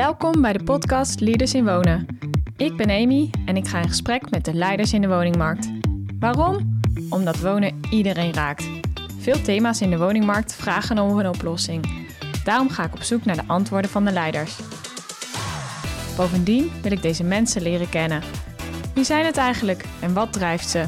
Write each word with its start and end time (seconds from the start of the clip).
Welkom 0.00 0.40
bij 0.40 0.52
de 0.52 0.64
podcast 0.64 1.20
Leaders 1.20 1.54
in 1.54 1.64
Wonen. 1.64 2.06
Ik 2.56 2.76
ben 2.76 2.90
Amy 2.90 3.30
en 3.44 3.56
ik 3.56 3.68
ga 3.68 3.78
in 3.78 3.88
gesprek 3.88 4.30
met 4.30 4.44
de 4.44 4.54
leiders 4.54 4.92
in 4.92 5.00
de 5.00 5.08
woningmarkt. 5.08 5.70
Waarom? 6.18 6.80
Omdat 7.10 7.40
wonen 7.40 7.80
iedereen 7.90 8.32
raakt. 8.32 8.68
Veel 9.18 9.42
thema's 9.42 9.80
in 9.80 9.90
de 9.90 9.98
woningmarkt 9.98 10.54
vragen 10.54 10.98
om 10.98 11.18
een 11.18 11.28
oplossing. 11.28 12.08
Daarom 12.44 12.68
ga 12.68 12.84
ik 12.84 12.94
op 12.94 13.02
zoek 13.02 13.24
naar 13.24 13.36
de 13.36 13.46
antwoorden 13.46 13.90
van 13.90 14.04
de 14.04 14.12
leiders. 14.12 14.58
Bovendien 16.16 16.70
wil 16.82 16.92
ik 16.92 17.02
deze 17.02 17.24
mensen 17.24 17.62
leren 17.62 17.88
kennen. 17.88 18.22
Wie 18.94 19.04
zijn 19.04 19.24
het 19.24 19.36
eigenlijk 19.36 19.84
en 20.00 20.14
wat 20.14 20.32
drijft 20.32 20.68
ze? 20.68 20.84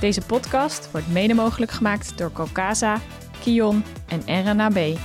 Deze 0.00 0.20
podcast 0.20 0.90
wordt 0.90 1.12
mede 1.12 1.34
mogelijk 1.34 1.70
gemaakt 1.70 2.18
door 2.18 2.32
Cocasa, 2.32 3.00
Kion 3.40 3.84
en 4.08 4.50
RNAB. 4.50 4.98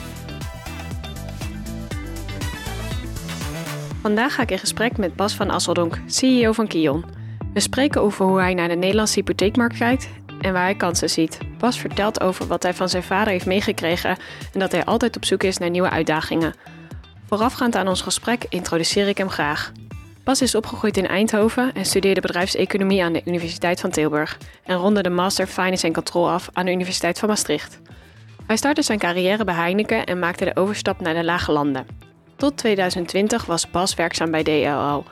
Vandaag 4.07 4.34
ga 4.34 4.42
ik 4.42 4.52
in 4.52 4.60
gesprek 4.60 4.97
met 4.97 5.16
Bas 5.16 5.34
van 5.34 5.50
Asseldonk, 5.50 6.00
CEO 6.06 6.52
van 6.52 6.68
Kion. 6.68 7.06
We 7.54 7.60
spreken 7.60 8.02
over 8.02 8.25
hoe 8.25 8.39
hij 8.39 8.54
naar 8.54 8.68
de 8.68 8.75
Nederlandse 8.75 9.20
hypotheekmarkt 9.20 9.78
kijkt 9.78 10.10
en 10.42 10.54
waar 10.54 10.64
hij 10.64 10.75
kansen 10.75 11.10
ziet. 11.10 11.38
Bas 11.57 11.80
vertelt 11.80 12.21
over 12.21 12.47
wat 12.47 12.64
hij 12.64 12.74
van 12.74 12.89
zijn 12.89 13.04
vader 13.04 13.32
heeft 13.32 13.46
meegekregen 13.46 14.18
en 14.54 14.60
dat 14.60 14.71
hij 14.71 14.86
altijd 14.86 15.16
op 15.16 15.25
zoek 15.25 15.43
is 15.43 15.57
naar 15.57 15.70
nieuwe 15.70 15.89
uitdagingen. 15.89 16.54
Voorafgaand 17.25 17.75
aan 17.75 17.88
ons 17.88 18.02
gesprek 18.02 18.46
introduceer 18.50 19.07
ik 19.07 19.18
hem 19.18 19.30
graag. 19.30 19.71
Bas 20.24 20.42
is 20.42 20.55
opgegroeid 20.55 20.97
in 20.97 21.08
Eindhoven 21.08 21.74
en 21.74 21.86
studeerde 21.86 22.21
bedrijfseconomie 22.21 23.04
aan 23.04 23.14
de 23.14 23.21
Universiteit 23.25 23.80
van 23.80 23.89
Tilburg 23.89 24.38
en 24.64 24.78
ronde 24.78 25.04
de 25.04 25.10
Master 25.10 25.47
Finance 25.47 25.88
en 25.88 25.94
Control 25.94 26.30
af 26.30 26.50
aan 26.54 26.66
de 26.66 26.71
Universiteit 26.71 27.19
van 27.19 27.30
Maastricht. 27.30 27.80
Hij 28.46 28.58
startte 28.58 28.82
zijn 28.82 29.00
carrière 29.00 29.44
bij 29.44 29.55
Heineken 29.55 30.05
en 30.05 30.19
maakte 30.19 30.46
de 30.46 30.55
overstap 30.55 31.02
naar 31.02 31.14
de 31.14 31.24
Lage 31.24 31.52
Landen. 31.52 32.06
Tot 32.38 32.58
2020 32.58 33.45
was 33.45 33.69
Bas 33.69 33.95
werkzaam 33.95 34.31
bij 34.31 34.44
DLL, 34.44 35.03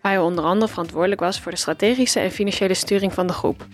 waar 0.00 0.12
hij 0.12 0.18
onder 0.18 0.44
andere 0.44 0.70
verantwoordelijk 0.70 1.20
was 1.20 1.40
voor 1.40 1.52
de 1.52 1.58
strategische 1.58 2.20
en 2.20 2.30
financiële 2.30 2.74
sturing 2.74 3.12
van 3.12 3.26
de 3.26 3.32
groep. 3.32 3.66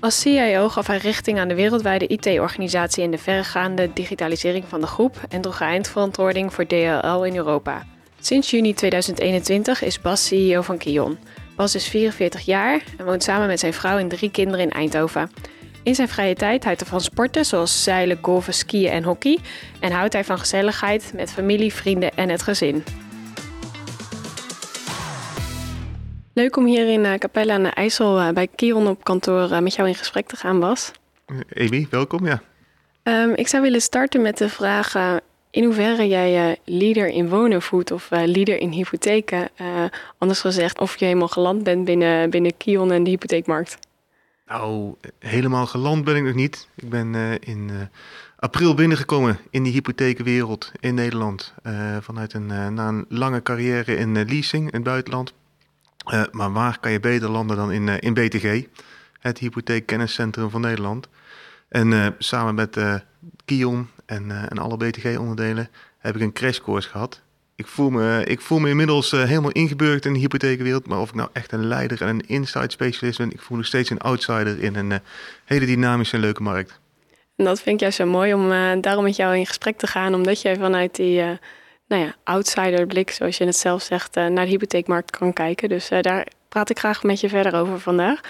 Als 0.00 0.20
CIO 0.20 0.68
gaf 0.68 0.86
hij 0.86 0.96
richting 0.96 1.38
aan 1.38 1.48
de 1.48 1.54
wereldwijde 1.54 2.06
IT-organisatie 2.06 3.04
en 3.04 3.10
de 3.10 3.18
verregaande 3.18 3.92
digitalisering 3.92 4.64
van 4.68 4.80
de 4.80 4.86
groep 4.86 5.16
en 5.28 5.40
droeg 5.40 5.60
eindverantwoording 5.60 6.52
voor 6.52 6.66
DLL 6.66 7.24
in 7.24 7.36
Europa. 7.36 7.86
Sinds 8.20 8.50
juni 8.50 8.74
2021 8.74 9.82
is 9.82 10.00
Bas 10.00 10.26
CEO 10.26 10.62
van 10.62 10.78
Kion. 10.78 11.18
Bas 11.56 11.74
is 11.74 11.88
44 11.88 12.40
jaar 12.40 12.82
en 12.98 13.04
woont 13.04 13.22
samen 13.22 13.46
met 13.46 13.60
zijn 13.60 13.72
vrouw 13.72 13.98
en 13.98 14.08
drie 14.08 14.30
kinderen 14.30 14.64
in 14.64 14.70
Eindhoven. 14.70 15.30
In 15.86 15.94
zijn 15.94 16.08
vrije 16.08 16.34
tijd 16.34 16.64
houdt 16.64 16.80
hij 16.80 16.88
van 16.88 17.00
sporten 17.00 17.44
zoals 17.44 17.82
zeilen, 17.82 18.18
golfen, 18.22 18.54
skiën 18.54 18.90
en 18.90 19.02
hockey. 19.02 19.38
En 19.80 19.92
houdt 19.92 20.12
hij 20.12 20.24
van 20.24 20.38
gezelligheid 20.38 21.12
met 21.14 21.32
familie, 21.32 21.72
vrienden 21.72 22.16
en 22.16 22.28
het 22.28 22.42
gezin. 22.42 22.84
Leuk 26.32 26.56
om 26.56 26.66
hier 26.66 26.88
in 26.88 27.04
uh, 27.04 27.14
Capelle 27.14 27.52
aan 27.52 27.62
de 27.62 27.68
IJssel 27.68 28.20
uh, 28.20 28.28
bij 28.28 28.46
Kion 28.46 28.86
op 28.86 29.04
kantoor 29.04 29.50
uh, 29.50 29.58
met 29.58 29.74
jou 29.74 29.88
in 29.88 29.94
gesprek 29.94 30.26
te 30.26 30.36
gaan, 30.36 30.60
Bas. 30.60 30.92
Amy, 31.54 31.86
welkom, 31.90 32.26
ja. 32.26 32.42
Um, 33.02 33.34
ik 33.34 33.48
zou 33.48 33.62
willen 33.62 33.80
starten 33.82 34.22
met 34.22 34.38
de 34.38 34.48
vraag 34.48 34.94
in 35.50 35.64
hoeverre 35.64 36.08
jij 36.08 36.56
leader 36.64 37.08
in 37.08 37.28
wonen 37.28 37.62
voelt 37.62 37.90
of 37.90 38.08
leader 38.10 38.58
in 38.58 38.70
hypotheken. 38.70 39.48
anders 40.18 40.40
gezegd, 40.40 40.80
of 40.80 40.98
je 40.98 41.04
helemaal 41.04 41.28
geland 41.28 41.62
bent 41.62 41.84
binnen, 41.84 42.30
binnen 42.30 42.56
Kion 42.56 42.92
en 42.92 43.04
de 43.04 43.10
hypotheekmarkt. 43.10 43.78
Nou, 44.46 44.94
helemaal 45.18 45.66
geland 45.66 46.04
ben 46.04 46.16
ik 46.16 46.22
nog 46.22 46.34
niet. 46.34 46.68
Ik 46.74 46.88
ben 46.88 47.14
uh, 47.14 47.32
in 47.32 47.68
uh, 47.68 47.80
april 48.36 48.74
binnengekomen 48.74 49.38
in 49.50 49.62
die 49.62 49.72
hypotheekwereld 49.72 50.72
in 50.80 50.94
Nederland. 50.94 51.54
Uh, 51.62 51.96
vanuit 52.00 52.32
een, 52.32 52.46
na 52.46 52.88
een 52.88 53.04
lange 53.08 53.42
carrière 53.42 53.96
in 53.96 54.12
leasing 54.12 54.66
in 54.66 54.74
het 54.74 54.82
buitenland. 54.82 55.32
maar 56.30 56.52
waar 56.52 56.78
kan 56.80 56.92
je 56.92 57.00
beter 57.00 57.28
landen 57.28 57.56
dan 57.56 57.72
in, 57.72 57.88
in 57.88 58.14
BTG, 58.14 58.66
het 59.18 59.38
hypotheekkenniscentrum 59.38 60.50
van 60.50 60.60
Nederland. 60.60 61.08
En 61.68 62.14
samen 62.18 62.54
met 62.54 62.78
Kion 63.44 63.88
en, 64.04 64.48
en 64.48 64.58
alle 64.58 64.76
BTG-onderdelen 64.76 65.68
heb 65.98 66.14
ik 66.14 66.20
een 66.22 66.32
crashcourse 66.32 66.88
gehad 66.88 67.22
ik 67.56 67.66
voel 67.66 67.90
me, 67.90 68.24
ik 68.24 68.40
voel 68.40 68.58
me 68.58 68.68
inmiddels 68.68 69.12
uh, 69.12 69.24
helemaal 69.24 69.50
ingeburgd 69.50 70.04
in 70.04 70.12
de 70.12 70.18
hypotheekwereld. 70.18 70.86
Maar 70.86 71.00
of 71.00 71.08
ik 71.08 71.14
nou 71.14 71.28
echt 71.32 71.52
een 71.52 71.66
leider 71.66 72.02
en 72.02 72.08
een 72.08 72.26
inside 72.26 72.70
specialist 72.70 73.18
ben, 73.18 73.30
ik 73.30 73.40
voel 73.40 73.56
nog 73.56 73.66
steeds 73.66 73.90
een 73.90 74.00
outsider 74.00 74.62
in 74.62 74.74
een 74.74 74.90
uh, 74.90 74.96
hele 75.44 75.66
dynamische 75.66 76.14
en 76.14 76.20
leuke 76.20 76.42
markt. 76.42 76.80
En 77.36 77.44
dat 77.44 77.60
vind 77.60 77.74
ik 77.74 77.80
juist 77.80 77.96
zo 77.96 78.06
mooi 78.06 78.34
om 78.34 78.50
uh, 78.50 78.72
daarom 78.80 79.04
met 79.04 79.16
jou 79.16 79.36
in 79.36 79.46
gesprek 79.46 79.78
te 79.78 79.86
gaan. 79.86 80.14
Omdat 80.14 80.42
jij 80.42 80.56
vanuit 80.56 80.96
die 80.96 81.22
nou 81.88 82.02
ja, 82.02 82.14
outsider 82.24 82.86
blik, 82.86 83.10
zoals 83.10 83.36
je 83.36 83.44
het 83.44 83.56
zelf 83.56 83.82
zegt, 83.82 84.14
naar 84.14 84.44
de 84.44 84.46
hypotheekmarkt 84.46 85.10
kan 85.10 85.32
kijken. 85.32 85.68
Dus 85.68 85.88
daar 85.88 86.26
praat 86.48 86.70
ik 86.70 86.78
graag 86.78 87.02
met 87.02 87.20
je 87.20 87.28
verder 87.28 87.54
over 87.54 87.80
vandaag. 87.80 88.20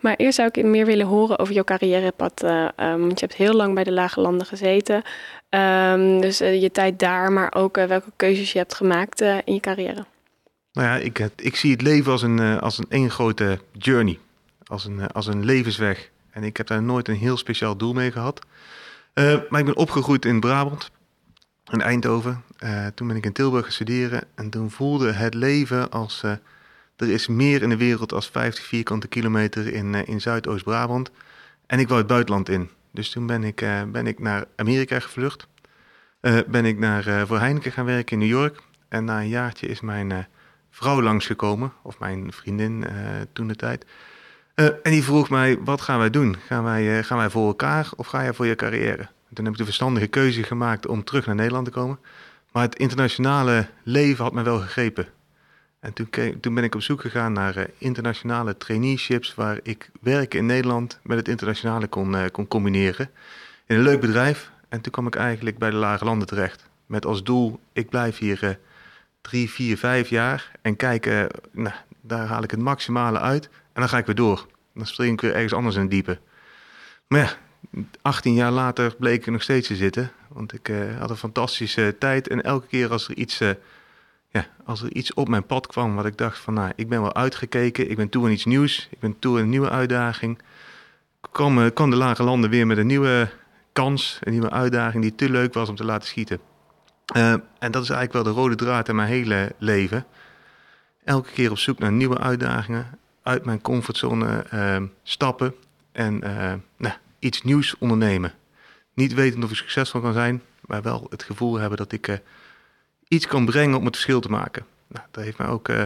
Maar 0.00 0.14
eerst 0.16 0.36
zou 0.36 0.48
ik 0.52 0.64
meer 0.64 0.86
willen 0.86 1.06
horen 1.06 1.38
over 1.38 1.54
jouw 1.54 1.64
carrièrepad. 1.64 2.42
Uh, 2.44 2.68
want 2.76 3.20
je 3.20 3.26
hebt 3.26 3.34
heel 3.38 3.52
lang 3.52 3.74
bij 3.74 3.84
de 3.84 3.92
Lage 3.92 4.20
Landen 4.20 4.46
gezeten. 4.46 5.02
Um, 5.50 6.20
dus 6.20 6.40
uh, 6.40 6.60
je 6.62 6.70
tijd 6.70 6.98
daar, 6.98 7.32
maar 7.32 7.54
ook 7.54 7.76
uh, 7.76 7.84
welke 7.84 8.12
keuzes 8.16 8.52
je 8.52 8.58
hebt 8.58 8.74
gemaakt 8.74 9.20
in 9.20 9.54
je 9.54 9.60
carrière. 9.60 10.04
Nou 10.72 10.88
ja, 10.88 10.96
ik, 10.96 11.28
ik 11.36 11.56
zie 11.56 11.72
het 11.72 11.82
leven 11.82 12.12
als 12.12 12.22
een, 12.22 12.60
als 12.60 12.78
een 12.78 12.86
één 12.88 13.10
grote 13.10 13.58
journey. 13.72 14.18
Als 14.66 14.84
een, 14.84 15.06
als 15.06 15.26
een 15.26 15.44
levensweg. 15.44 16.10
En 16.30 16.44
ik 16.44 16.56
heb 16.56 16.66
daar 16.66 16.82
nooit 16.82 17.08
een 17.08 17.16
heel 17.16 17.36
speciaal 17.36 17.76
doel 17.76 17.92
mee 17.92 18.12
gehad. 18.12 18.46
maar 19.14 19.60
ik 19.60 19.64
ben 19.64 19.76
opgegroeid 19.76 20.24
in 20.24 20.40
Brabant, 20.40 20.90
in 21.70 21.80
Eindhoven. 21.80 22.42
toen 22.94 23.06
ben 23.06 23.16
ik 23.16 23.24
in 23.24 23.32
Tilburg 23.32 23.64
gaan 23.64 23.72
studeren. 23.72 24.22
En 24.34 24.50
toen 24.50 24.70
voelde 24.70 25.12
het 25.12 25.34
leven 25.34 25.90
als 25.90 26.22
er 26.96 27.10
is 27.10 27.26
meer 27.26 27.62
in 27.62 27.68
de 27.68 27.76
wereld 27.76 28.12
als 28.12 28.28
50 28.28 28.64
vierkante 28.64 29.08
kilometer 29.08 29.72
in, 29.72 29.92
uh, 29.92 30.00
in 30.04 30.20
Zuidoost-Brabant. 30.20 31.10
En 31.66 31.78
ik 31.78 31.86
wou 31.88 31.98
het 31.98 32.08
buitenland 32.08 32.48
in. 32.48 32.70
Dus 32.90 33.10
toen 33.10 33.26
ben 33.26 33.44
ik, 33.44 33.60
uh, 33.60 33.82
ben 33.82 34.06
ik 34.06 34.18
naar 34.18 34.44
Amerika 34.56 35.00
gevlucht. 35.00 35.46
Uh, 36.20 36.38
ben 36.46 36.64
ik 36.64 36.78
naar, 36.78 37.26
voor 37.26 37.38
Heineken 37.38 37.72
gaan 37.72 37.84
werken 37.84 38.12
in 38.12 38.28
New 38.28 38.38
York. 38.38 38.62
En 38.88 39.04
na 39.04 39.20
een 39.20 39.28
jaartje 39.28 39.66
is 39.66 39.80
mijn 39.80 40.28
vrouw 40.70 41.02
langsgekomen, 41.02 41.72
of 41.82 41.98
mijn 41.98 42.32
vriendin 42.32 42.86
toen 43.32 43.48
de 43.48 43.56
tijd. 43.56 43.86
en 44.54 44.80
die 44.82 45.02
vroeg 45.02 45.30
mij, 45.30 45.58
wat 45.64 45.80
gaan 45.80 45.98
wij 45.98 46.10
doen? 46.10 46.36
Gaan 46.46 46.64
wij, 46.64 47.04
gaan 47.04 47.18
wij 47.18 47.30
voor 47.30 47.46
elkaar 47.46 47.88
of 47.96 48.06
ga 48.06 48.22
jij 48.22 48.34
voor 48.34 48.46
je 48.46 48.54
carrière? 48.54 49.02
En 49.02 49.34
toen 49.34 49.44
heb 49.44 49.52
ik 49.52 49.58
de 49.58 49.64
verstandige 49.64 50.06
keuze 50.06 50.42
gemaakt 50.42 50.86
om 50.86 51.04
terug 51.04 51.26
naar 51.26 51.34
Nederland 51.34 51.64
te 51.64 51.70
komen. 51.70 51.98
Maar 52.52 52.62
het 52.62 52.78
internationale 52.78 53.68
leven 53.82 54.24
had 54.24 54.32
mij 54.32 54.44
wel 54.44 54.58
gegrepen. 54.60 55.08
En 55.86 55.92
toen, 55.92 56.40
toen, 56.40 56.54
ben 56.54 56.64
ik 56.64 56.74
op 56.74 56.82
zoek 56.82 57.00
gegaan 57.00 57.32
naar 57.32 57.56
uh, 57.56 57.64
internationale 57.78 58.56
traineeships 58.56 59.34
waar 59.34 59.58
ik 59.62 59.90
werken 60.00 60.38
in 60.38 60.46
Nederland 60.46 60.98
met 61.02 61.16
het 61.16 61.28
internationale 61.28 61.86
kon, 61.86 62.14
uh, 62.14 62.24
kon 62.32 62.48
combineren. 62.48 63.10
In 63.66 63.76
een 63.76 63.82
leuk 63.82 64.00
bedrijf. 64.00 64.50
En 64.68 64.80
toen 64.80 64.92
kwam 64.92 65.06
ik 65.06 65.14
eigenlijk 65.14 65.58
bij 65.58 65.70
de 65.70 65.76
Lage 65.76 66.04
Landen 66.04 66.26
terecht. 66.26 66.68
Met 66.86 67.06
als 67.06 67.22
doel, 67.22 67.60
ik 67.72 67.88
blijf 67.88 68.18
hier 68.18 68.44
uh, 68.44 68.50
drie, 69.20 69.50
vier, 69.50 69.78
vijf 69.78 70.08
jaar 70.08 70.50
en 70.62 70.76
kijken, 70.76 71.28
nou, 71.50 71.74
daar 72.00 72.26
haal 72.26 72.42
ik 72.42 72.50
het 72.50 72.60
maximale 72.60 73.20
uit. 73.20 73.44
En 73.44 73.80
dan 73.80 73.88
ga 73.88 73.98
ik 73.98 74.06
weer 74.06 74.14
door. 74.14 74.46
Dan 74.74 74.86
spring 74.86 75.12
ik 75.12 75.20
weer 75.20 75.34
ergens 75.34 75.52
anders 75.52 75.74
in 75.74 75.80
het 75.80 75.90
diepe. 75.90 76.18
Maar 77.06 77.20
ja, 77.70 77.84
18 78.02 78.34
jaar 78.34 78.52
later 78.52 78.94
bleek 78.98 79.26
ik 79.26 79.32
nog 79.32 79.42
steeds 79.42 79.66
te 79.66 79.76
zitten. 79.76 80.12
Want 80.28 80.52
ik 80.52 80.72
had 80.98 81.10
een 81.10 81.16
fantastische 81.16 81.96
tijd. 81.98 82.28
En 82.28 82.42
elke 82.42 82.66
keer 82.66 82.90
als 82.90 83.08
er 83.08 83.16
iets 83.16 83.40
ja, 84.28 84.46
als 84.64 84.82
er 84.82 84.92
iets 84.92 85.14
op 85.14 85.28
mijn 85.28 85.46
pad 85.46 85.66
kwam 85.66 85.94
wat 85.94 86.06
ik 86.06 86.18
dacht 86.18 86.38
van, 86.38 86.54
nou, 86.54 86.72
ik 86.76 86.88
ben 86.88 87.00
wel 87.00 87.14
uitgekeken, 87.14 87.90
ik 87.90 87.96
ben 87.96 88.08
toe 88.08 88.24
aan 88.24 88.30
iets 88.30 88.44
nieuws, 88.44 88.88
ik 88.90 88.98
ben 88.98 89.18
toe 89.18 89.36
aan 89.36 89.42
een 89.42 89.48
nieuwe 89.48 89.70
uitdaging, 89.70 90.42
kwam, 91.30 91.58
eh, 91.62 91.74
de 91.74 91.96
lage 91.96 92.22
landen 92.22 92.50
weer 92.50 92.66
met 92.66 92.78
een 92.78 92.86
nieuwe 92.86 93.28
kans, 93.72 94.18
een 94.22 94.32
nieuwe 94.32 94.50
uitdaging 94.50 95.02
die 95.02 95.14
te 95.14 95.30
leuk 95.30 95.54
was 95.54 95.68
om 95.68 95.76
te 95.76 95.84
laten 95.84 96.08
schieten. 96.08 96.40
Uh, 97.16 97.32
en 97.58 97.70
dat 97.70 97.82
is 97.82 97.90
eigenlijk 97.90 98.12
wel 98.12 98.22
de 98.22 98.40
rode 98.40 98.54
draad 98.54 98.88
in 98.88 98.96
mijn 98.96 99.08
hele 99.08 99.52
leven. 99.58 100.06
Elke 101.04 101.30
keer 101.30 101.50
op 101.50 101.58
zoek 101.58 101.78
naar 101.78 101.92
nieuwe 101.92 102.18
uitdagingen, 102.18 102.98
uit 103.22 103.44
mijn 103.44 103.60
comfortzone 103.60 104.46
uh, 104.54 104.82
stappen 105.02 105.54
en 105.92 106.18
nou, 106.76 106.94
iets 107.18 107.42
nieuws 107.42 107.78
ondernemen. 107.78 108.32
Niet 108.94 109.14
weten 109.14 109.42
of 109.42 109.50
ik 109.50 109.56
succesvol 109.56 110.00
kan 110.00 110.12
zijn, 110.12 110.42
maar 110.60 110.82
wel 110.82 111.06
het 111.10 111.22
gevoel 111.22 111.56
hebben 111.56 111.78
dat 111.78 111.92
ik 111.92 112.20
iets 113.08 113.26
kan 113.26 113.44
brengen 113.44 113.78
om 113.78 113.84
het 113.84 113.94
verschil 113.94 114.20
te 114.20 114.28
maken. 114.30 114.66
Nou, 114.86 115.06
dat 115.10 115.24
heeft 115.24 115.38
mij 115.38 115.46
ook 115.46 115.68
uh, 115.68 115.82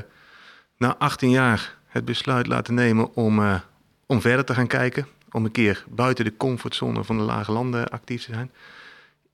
na 0.76 0.96
18 0.96 1.31
jaar 1.31 1.76
het 1.87 2.05
besluit 2.05 2.46
laten 2.46 2.75
nemen 2.75 3.14
om, 3.14 3.38
uh, 3.38 3.61
om 4.06 4.20
verder 4.20 4.44
te 4.44 4.55
gaan 4.55 4.67
kijken. 4.67 5.06
Om 5.31 5.44
een 5.44 5.50
keer 5.50 5.84
buiten 5.88 6.25
de 6.25 6.37
comfortzone 6.37 7.05
van 7.05 7.17
de 7.17 7.22
lage 7.22 7.52
landen 7.52 7.88
actief 7.88 8.25
te 8.25 8.32
zijn. 8.32 8.50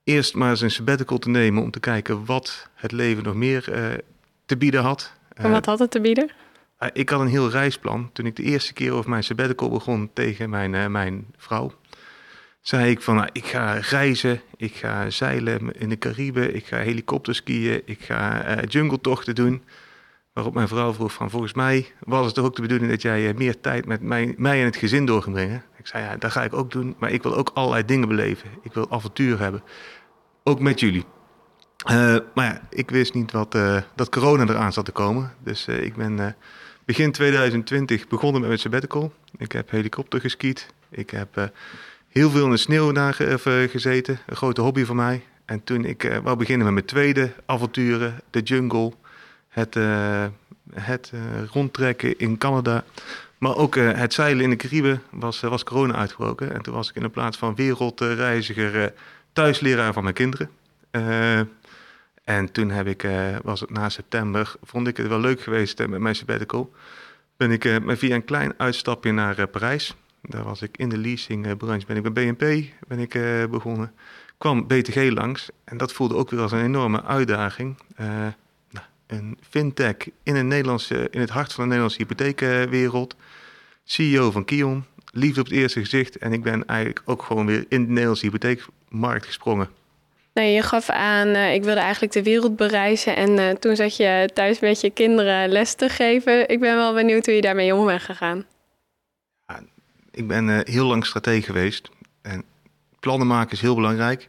Eerst 0.04 0.34
maar 0.34 0.50
eens 0.50 0.60
een 0.60 0.70
sabbatical 0.70 1.18
te 1.18 1.28
nemen 1.28 1.62
om 1.62 1.70
te 1.70 1.80
kijken 1.80 2.24
wat 2.24 2.68
het 2.74 2.92
leven 2.92 3.22
nog 3.22 3.34
meer 3.34 3.68
uh, 3.68 3.98
te 4.46 4.56
bieden 4.56 4.82
had. 4.82 5.12
En 5.34 5.50
wat 5.50 5.66
had 5.66 5.78
het 5.78 5.90
te 5.90 6.00
bieden? 6.00 6.30
ik 6.92 7.08
had 7.08 7.20
een 7.20 7.26
heel 7.26 7.50
reisplan. 7.50 8.10
Toen 8.12 8.26
ik 8.26 8.36
de 8.36 8.42
eerste 8.42 8.72
keer 8.72 8.92
over 8.92 9.10
mijn 9.10 9.24
sabbatical 9.24 9.68
begon 9.68 10.10
tegen 10.12 10.50
mijn, 10.50 10.92
mijn 10.92 11.26
vrouw 11.36 11.72
zei 12.68 12.90
ik 12.90 13.00
van, 13.02 13.14
nou, 13.14 13.28
ik 13.32 13.46
ga 13.46 13.72
reizen, 13.72 14.40
ik 14.56 14.74
ga 14.74 15.10
zeilen 15.10 15.80
in 15.80 15.88
de 15.88 15.98
Cariben, 15.98 16.54
ik 16.54 16.66
ga 16.66 16.76
helikopterskiën, 16.76 17.82
ik 17.84 18.00
ga 18.00 18.56
uh, 18.56 18.62
jungletochten 18.68 19.34
doen. 19.34 19.62
Waarop 20.32 20.54
mijn 20.54 20.68
vrouw 20.68 20.92
vroeg 20.92 21.12
van, 21.12 21.30
volgens 21.30 21.52
mij 21.52 21.92
was 22.00 22.26
het 22.26 22.38
ook 22.38 22.56
de 22.56 22.62
bedoeling 22.62 22.90
dat 22.90 23.02
jij 23.02 23.28
uh, 23.28 23.34
meer 23.34 23.60
tijd 23.60 23.86
met 23.86 24.02
mij, 24.02 24.34
mij 24.36 24.58
en 24.58 24.64
het 24.64 24.76
gezin 24.76 25.06
door 25.06 25.30
brengen. 25.30 25.64
Ik 25.78 25.86
zei, 25.86 26.04
ja, 26.04 26.16
dat 26.16 26.30
ga 26.30 26.44
ik 26.44 26.54
ook 26.54 26.70
doen, 26.70 26.96
maar 26.98 27.10
ik 27.10 27.22
wil 27.22 27.36
ook 27.36 27.50
allerlei 27.54 27.84
dingen 27.84 28.08
beleven. 28.08 28.50
Ik 28.62 28.72
wil 28.72 28.90
avontuur 28.90 29.38
hebben, 29.38 29.62
ook 30.42 30.60
met 30.60 30.80
jullie. 30.80 31.04
Uh, 31.90 32.16
maar 32.34 32.44
ja, 32.44 32.60
ik 32.70 32.90
wist 32.90 33.14
niet 33.14 33.32
wat, 33.32 33.58
dat 33.94 34.08
corona 34.08 34.42
eraan 34.42 34.72
zat 34.72 34.84
te 34.84 34.92
komen. 34.92 35.34
Dus 35.42 35.68
ik 35.68 35.96
ben 35.96 36.36
begin 36.84 37.12
2020 37.12 38.08
begonnen 38.08 38.40
met 38.40 38.48
mijn 38.48 38.60
sabbatical. 38.60 39.12
Ik 39.36 39.52
heb 39.52 39.70
helikopter 39.70 40.20
geskiet. 40.20 40.66
Ik 40.90 41.10
heb 41.10 41.50
heel 42.16 42.30
veel 42.30 42.44
in 42.44 42.50
de 42.50 42.56
sneeuw 42.56 42.92
daar 42.92 43.20
eh, 43.20 43.68
gezeten. 43.70 44.18
Een 44.26 44.36
grote 44.36 44.60
hobby 44.60 44.84
van 44.84 44.96
mij. 44.96 45.24
En 45.44 45.64
toen 45.64 45.84
ik 45.84 46.04
uh, 46.04 46.18
wou 46.18 46.36
beginnen 46.36 46.64
met 46.64 46.74
mijn 46.74 46.86
tweede 46.86 47.32
avonturen, 47.46 48.20
de 48.30 48.40
jungle, 48.40 48.92
het, 49.48 49.76
uh, 49.76 50.24
het 50.74 51.12
rondtrekken 51.52 52.18
in 52.18 52.38
Canada, 52.38 52.84
maar 53.38 53.56
ook 53.56 53.74
het 53.74 54.14
zeilen 54.14 54.44
in 54.44 54.50
de 54.50 54.56
Cariben, 54.56 55.02
was, 55.10 55.40
was 55.40 55.64
corona 55.64 55.94
uitgebroken. 55.94 56.54
En 56.54 56.62
toen 56.62 56.74
was 56.74 56.88
ik 56.88 56.94
in 56.94 57.02
de 57.02 57.08
plaats 57.08 57.36
van 57.36 57.54
wereldreiziger 57.54 58.92
thuisleraar 59.32 59.92
van 59.92 60.02
mijn 60.02 60.14
kinderen. 60.14 60.50
en 62.24 62.52
toen 62.52 62.70
heb 62.70 62.86
ik, 62.86 63.06
was 63.42 63.60
het 63.60 63.70
na 63.70 63.88
september, 63.88 64.54
vond 64.62 64.88
ik 64.88 64.96
het 64.96 65.08
wel 65.08 65.20
leuk 65.20 65.40
geweest 65.40 65.78
met 65.78 66.00
mijn 66.00 66.14
sabbatical. 66.14 66.72
Ben 67.36 67.50
ik 67.50 67.80
via 67.86 68.14
een 68.14 68.24
klein 68.24 68.54
uitstapje 68.56 69.12
naar 69.12 69.46
Parijs. 69.46 69.96
Daar 70.22 70.44
was 70.44 70.62
ik 70.62 70.76
in 70.76 70.88
de 70.88 70.98
leasingbranche. 70.98 71.86
Ben 71.86 71.96
ik 71.96 72.12
bij 72.12 72.12
BNP 72.12 72.64
ben 72.88 72.98
ik, 72.98 73.14
uh, 73.14 73.44
begonnen. 73.44 73.92
Kwam 74.38 74.66
BTG 74.66 75.10
langs 75.10 75.48
en 75.64 75.76
dat 75.76 75.92
voelde 75.92 76.14
ook 76.14 76.30
weer 76.30 76.40
als 76.40 76.52
een 76.52 76.64
enorme 76.64 77.04
uitdaging. 77.04 77.76
Uh, 78.00 78.06
nou, 78.70 78.86
een 79.06 79.38
fintech 79.48 79.96
in, 80.22 80.36
een 80.36 80.48
Nederlandse, 80.48 81.08
in 81.10 81.20
het 81.20 81.30
hart 81.30 81.52
van 81.52 81.62
de 81.62 81.68
Nederlandse 81.68 82.02
hypotheekwereld. 82.02 83.16
CEO 83.84 84.30
van 84.30 84.44
Kion. 84.44 84.84
Liefde 85.12 85.40
op 85.40 85.46
het 85.46 85.54
eerste 85.54 85.80
gezicht. 85.80 86.18
En 86.18 86.32
ik 86.32 86.42
ben 86.42 86.66
eigenlijk 86.66 87.02
ook 87.04 87.22
gewoon 87.22 87.46
weer 87.46 87.64
in 87.68 87.82
de 87.84 87.88
Nederlandse 87.88 88.26
hypotheekmarkt 88.26 89.26
gesprongen. 89.26 89.68
Nee, 90.32 90.54
je 90.54 90.62
gaf 90.62 90.90
aan, 90.90 91.36
ik 91.36 91.64
wilde 91.64 91.80
eigenlijk 91.80 92.12
de 92.12 92.22
wereld 92.22 92.56
bereizen. 92.56 93.16
En 93.16 93.58
toen 93.58 93.76
zat 93.76 93.96
je 93.96 94.30
thuis 94.34 94.60
met 94.60 94.80
je 94.80 94.90
kinderen 94.90 95.48
les 95.48 95.74
te 95.74 95.88
geven. 95.88 96.48
Ik 96.48 96.60
ben 96.60 96.76
wel 96.76 96.94
benieuwd 96.94 97.26
hoe 97.26 97.34
je 97.34 97.40
daarmee 97.40 97.74
om 97.74 97.86
bent 97.86 98.02
gegaan. 98.02 98.44
Ik 100.16 100.26
ben 100.26 100.48
uh, 100.48 100.58
heel 100.62 100.86
lang 100.86 101.06
stratege 101.06 101.46
geweest. 101.46 101.90
En 102.22 102.44
plannen 103.00 103.26
maken 103.26 103.52
is 103.52 103.60
heel 103.60 103.74
belangrijk. 103.74 104.28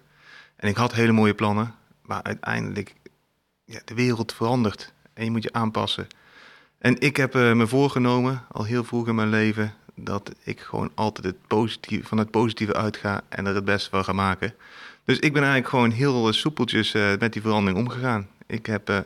En 0.56 0.70
ik 0.70 0.76
had 0.76 0.94
hele 0.94 1.12
mooie 1.12 1.34
plannen. 1.34 1.76
Maar 2.02 2.24
uiteindelijk, 2.24 2.94
ja, 3.66 3.80
de 3.86 3.94
wereld 3.94 4.34
verandert. 4.34 4.94
En 5.14 5.24
je 5.24 5.32
moet 5.32 5.44
je 5.44 5.54
aanpassen. 5.54 6.08
En 6.78 7.00
ik 7.00 7.18
heb 7.18 7.36
uh, 7.36 7.54
me 7.54 7.68
voorgenomen, 7.68 8.46
al 8.52 8.64
heel 8.64 8.84
vroeg 8.84 9.08
in 9.08 9.16
mijn 9.16 9.30
leven, 9.30 9.74
dat 9.96 10.32
ik 10.44 10.60
gewoon 10.60 10.92
altijd 10.96 11.26
het 11.26 11.48
positieve, 11.48 12.08
van 12.08 12.18
het 12.18 12.32
positieve 12.32 12.74
uitga 12.74 13.22
en 13.30 13.46
er 13.46 13.56
het 13.56 13.66
beste 13.66 13.90
van 13.90 14.04
ga 14.04 14.14
maken. 14.14 14.54
Dus 15.04 15.20
ik 15.20 15.34
ben 15.34 15.42
eigenlijk 15.42 15.70
gewoon 15.70 15.92
heel 15.92 16.34
soepeltjes 16.34 16.94
uh, 16.94 17.18
met 17.20 17.34
die 17.34 17.42
verandering 17.42 17.80
omgegaan. 17.80 18.28
Ik 18.46 18.66
heb 18.66 19.06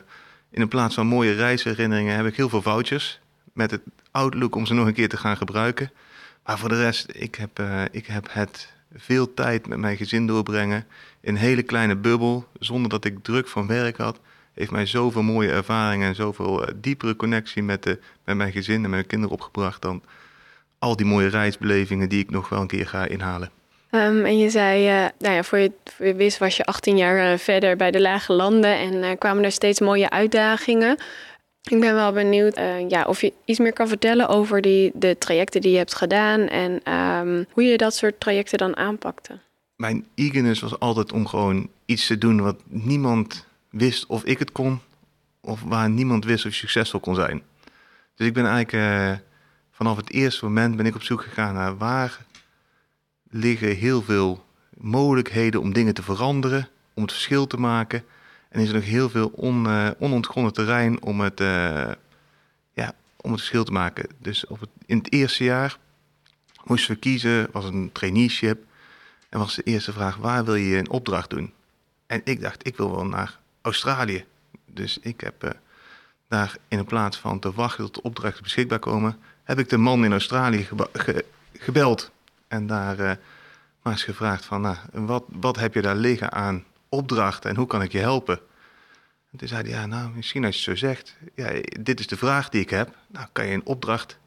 in 0.50 0.68
plaats 0.68 0.94
van 0.94 1.06
mooie 1.06 1.32
reisherinneringen, 1.32 2.16
heb 2.16 2.26
ik 2.26 2.36
heel 2.36 2.48
veel 2.48 2.62
vouchers 2.62 3.20
met 3.52 3.70
het 3.70 3.82
outlook 4.10 4.54
om 4.54 4.66
ze 4.66 4.74
nog 4.74 4.86
een 4.86 4.94
keer 4.94 5.08
te 5.08 5.16
gaan 5.16 5.36
gebruiken. 5.36 5.90
Maar 6.44 6.58
voor 6.58 6.68
de 6.68 6.82
rest, 6.82 7.06
ik 7.12 7.34
heb, 7.34 7.58
uh, 7.58 7.82
ik 7.90 8.06
heb 8.06 8.26
het 8.30 8.72
veel 8.94 9.34
tijd 9.34 9.66
met 9.66 9.78
mijn 9.78 9.96
gezin 9.96 10.26
doorbrengen. 10.26 10.86
In 11.20 11.34
een 11.34 11.40
hele 11.40 11.62
kleine 11.62 11.96
bubbel, 11.96 12.46
zonder 12.58 12.90
dat 12.90 13.04
ik 13.04 13.22
druk 13.22 13.48
van 13.48 13.66
werk 13.66 13.96
had. 13.96 14.20
Heeft 14.54 14.70
mij 14.70 14.86
zoveel 14.86 15.22
mooie 15.22 15.50
ervaringen 15.50 16.08
en 16.08 16.14
zoveel 16.14 16.62
uh, 16.62 16.74
diepere 16.76 17.16
connectie 17.16 17.62
met, 17.62 17.82
de, 17.82 17.98
met 18.24 18.36
mijn 18.36 18.52
gezin 18.52 18.74
en 18.74 18.80
met 18.80 18.90
mijn 18.90 19.06
kinderen 19.06 19.34
opgebracht. 19.34 19.82
Dan 19.82 20.02
al 20.78 20.96
die 20.96 21.06
mooie 21.06 21.28
reisbelevingen 21.28 22.08
die 22.08 22.22
ik 22.22 22.30
nog 22.30 22.48
wel 22.48 22.60
een 22.60 22.66
keer 22.66 22.86
ga 22.86 23.06
inhalen. 23.06 23.50
Um, 23.90 24.24
en 24.24 24.38
je 24.38 24.50
zei, 24.50 24.88
uh, 24.88 25.08
nou 25.18 25.34
ja, 25.34 25.42
voor 25.42 25.58
je, 25.58 25.72
voor 25.84 26.06
je 26.06 26.14
wist 26.14 26.38
was 26.38 26.56
je 26.56 26.64
18 26.64 26.96
jaar 26.96 27.38
verder 27.38 27.76
bij 27.76 27.90
de 27.90 28.00
lage 28.00 28.32
landen 28.32 28.78
en 28.78 29.18
kwamen 29.18 29.44
er 29.44 29.52
steeds 29.52 29.80
mooie 29.80 30.10
uitdagingen. 30.10 30.98
Ik 31.70 31.80
ben 31.80 31.94
wel 31.94 32.12
benieuwd 32.12 32.58
uh, 32.58 32.88
ja, 32.88 33.04
of 33.04 33.20
je 33.20 33.32
iets 33.44 33.58
meer 33.58 33.72
kan 33.72 33.88
vertellen 33.88 34.28
over 34.28 34.60
die, 34.60 34.90
de 34.94 35.18
trajecten 35.18 35.60
die 35.60 35.70
je 35.70 35.76
hebt 35.76 35.94
gedaan 35.94 36.40
en 36.48 36.92
um, 36.92 37.46
hoe 37.52 37.64
je 37.64 37.76
dat 37.76 37.94
soort 37.94 38.20
trajecten 38.20 38.58
dan 38.58 38.76
aanpakte. 38.76 39.38
Mijn 39.76 40.06
eagerness 40.14 40.60
was 40.60 40.78
altijd 40.78 41.12
om 41.12 41.26
gewoon 41.26 41.68
iets 41.84 42.06
te 42.06 42.18
doen 42.18 42.40
wat 42.40 42.56
niemand 42.64 43.46
wist 43.70 44.06
of 44.06 44.24
ik 44.24 44.38
het 44.38 44.52
kon, 44.52 44.80
of 45.40 45.62
waar 45.62 45.90
niemand 45.90 46.24
wist 46.24 46.44
of 46.44 46.50
je 46.50 46.58
succesvol 46.58 47.00
kon 47.00 47.14
zijn. 47.14 47.42
Dus 48.14 48.26
ik 48.26 48.32
ben 48.32 48.46
eigenlijk 48.46 48.72
uh, 48.72 49.12
vanaf 49.70 49.96
het 49.96 50.10
eerste 50.10 50.44
moment 50.44 50.76
ben 50.76 50.86
ik 50.86 50.94
op 50.94 51.02
zoek 51.02 51.22
gegaan 51.22 51.54
naar 51.54 51.76
waar 51.76 52.24
liggen 53.30 53.76
heel 53.76 54.02
veel 54.02 54.44
mogelijkheden 54.76 55.60
om 55.60 55.72
dingen 55.72 55.94
te 55.94 56.02
veranderen, 56.02 56.68
om 56.94 57.02
het 57.02 57.12
verschil 57.12 57.46
te 57.46 57.56
maken. 57.56 58.04
En 58.52 58.60
is 58.60 58.68
er 58.68 58.74
nog 58.74 58.84
heel 58.84 59.10
veel 59.10 59.28
on, 59.28 59.66
uh, 59.66 59.90
onontgonnen 59.98 60.52
terrein 60.52 61.02
om 61.02 61.20
het, 61.20 61.40
uh, 61.40 61.90
ja, 62.72 62.94
om 63.16 63.30
het 63.30 63.40
verschil 63.40 63.64
te 63.64 63.72
maken. 63.72 64.08
Dus 64.18 64.46
op 64.46 64.60
het, 64.60 64.68
in 64.86 64.98
het 64.98 65.12
eerste 65.12 65.44
jaar 65.44 65.78
moesten 66.64 66.94
we 66.94 67.00
kiezen, 67.00 67.48
was 67.52 67.64
een 67.64 67.90
traineeship. 67.92 68.64
En 69.28 69.38
was 69.38 69.54
de 69.54 69.62
eerste 69.62 69.92
vraag, 69.92 70.16
waar 70.16 70.44
wil 70.44 70.54
je 70.54 70.78
een 70.78 70.90
opdracht 70.90 71.30
doen? 71.30 71.52
En 72.06 72.20
ik 72.24 72.40
dacht, 72.40 72.66
ik 72.66 72.76
wil 72.76 72.90
wel 72.90 73.06
naar 73.06 73.38
Australië. 73.60 74.24
Dus 74.66 74.98
ik 75.00 75.20
heb 75.20 75.44
uh, 75.44 75.50
daar 76.28 76.56
in 76.68 76.84
plaats 76.84 77.16
van 77.16 77.38
te 77.38 77.52
wachten 77.52 77.84
tot 77.84 77.94
de 77.94 78.02
opdrachten 78.02 78.42
beschikbaar 78.42 78.78
komen, 78.78 79.18
heb 79.44 79.58
ik 79.58 79.68
de 79.68 79.76
man 79.76 80.04
in 80.04 80.12
Australië 80.12 80.68
ge 80.92 81.24
gebeld. 81.52 82.10
En 82.48 82.66
daar 82.66 82.98
uh, 82.98 83.12
maar 83.82 83.92
eens 83.92 84.04
gevraagd 84.04 84.44
van, 84.44 84.60
nou, 84.60 84.76
wat, 84.92 85.24
wat 85.26 85.56
heb 85.56 85.74
je 85.74 85.82
daar 85.82 85.96
liggen 85.96 86.32
aan 86.32 86.64
opdrachten 86.92 87.50
en 87.50 87.56
hoe 87.56 87.66
kan 87.66 87.82
ik 87.82 87.92
je 87.92 87.98
helpen? 87.98 88.40
En 89.32 89.38
toen 89.38 89.48
zei 89.48 89.62
hij, 89.62 89.70
ja, 89.70 89.86
nou, 89.86 90.10
misschien 90.10 90.44
als 90.44 90.56
je 90.56 90.62
zo 90.62 90.76
zegt, 90.76 91.16
ja, 91.34 91.50
dit 91.80 92.00
is 92.00 92.06
de 92.06 92.16
vraag 92.16 92.48
die 92.48 92.60
ik 92.60 92.70
heb. 92.70 92.96
Nou, 93.08 93.26
kan 93.32 93.46
je 93.46 93.54
een 93.54 93.66
opdracht 93.66 94.18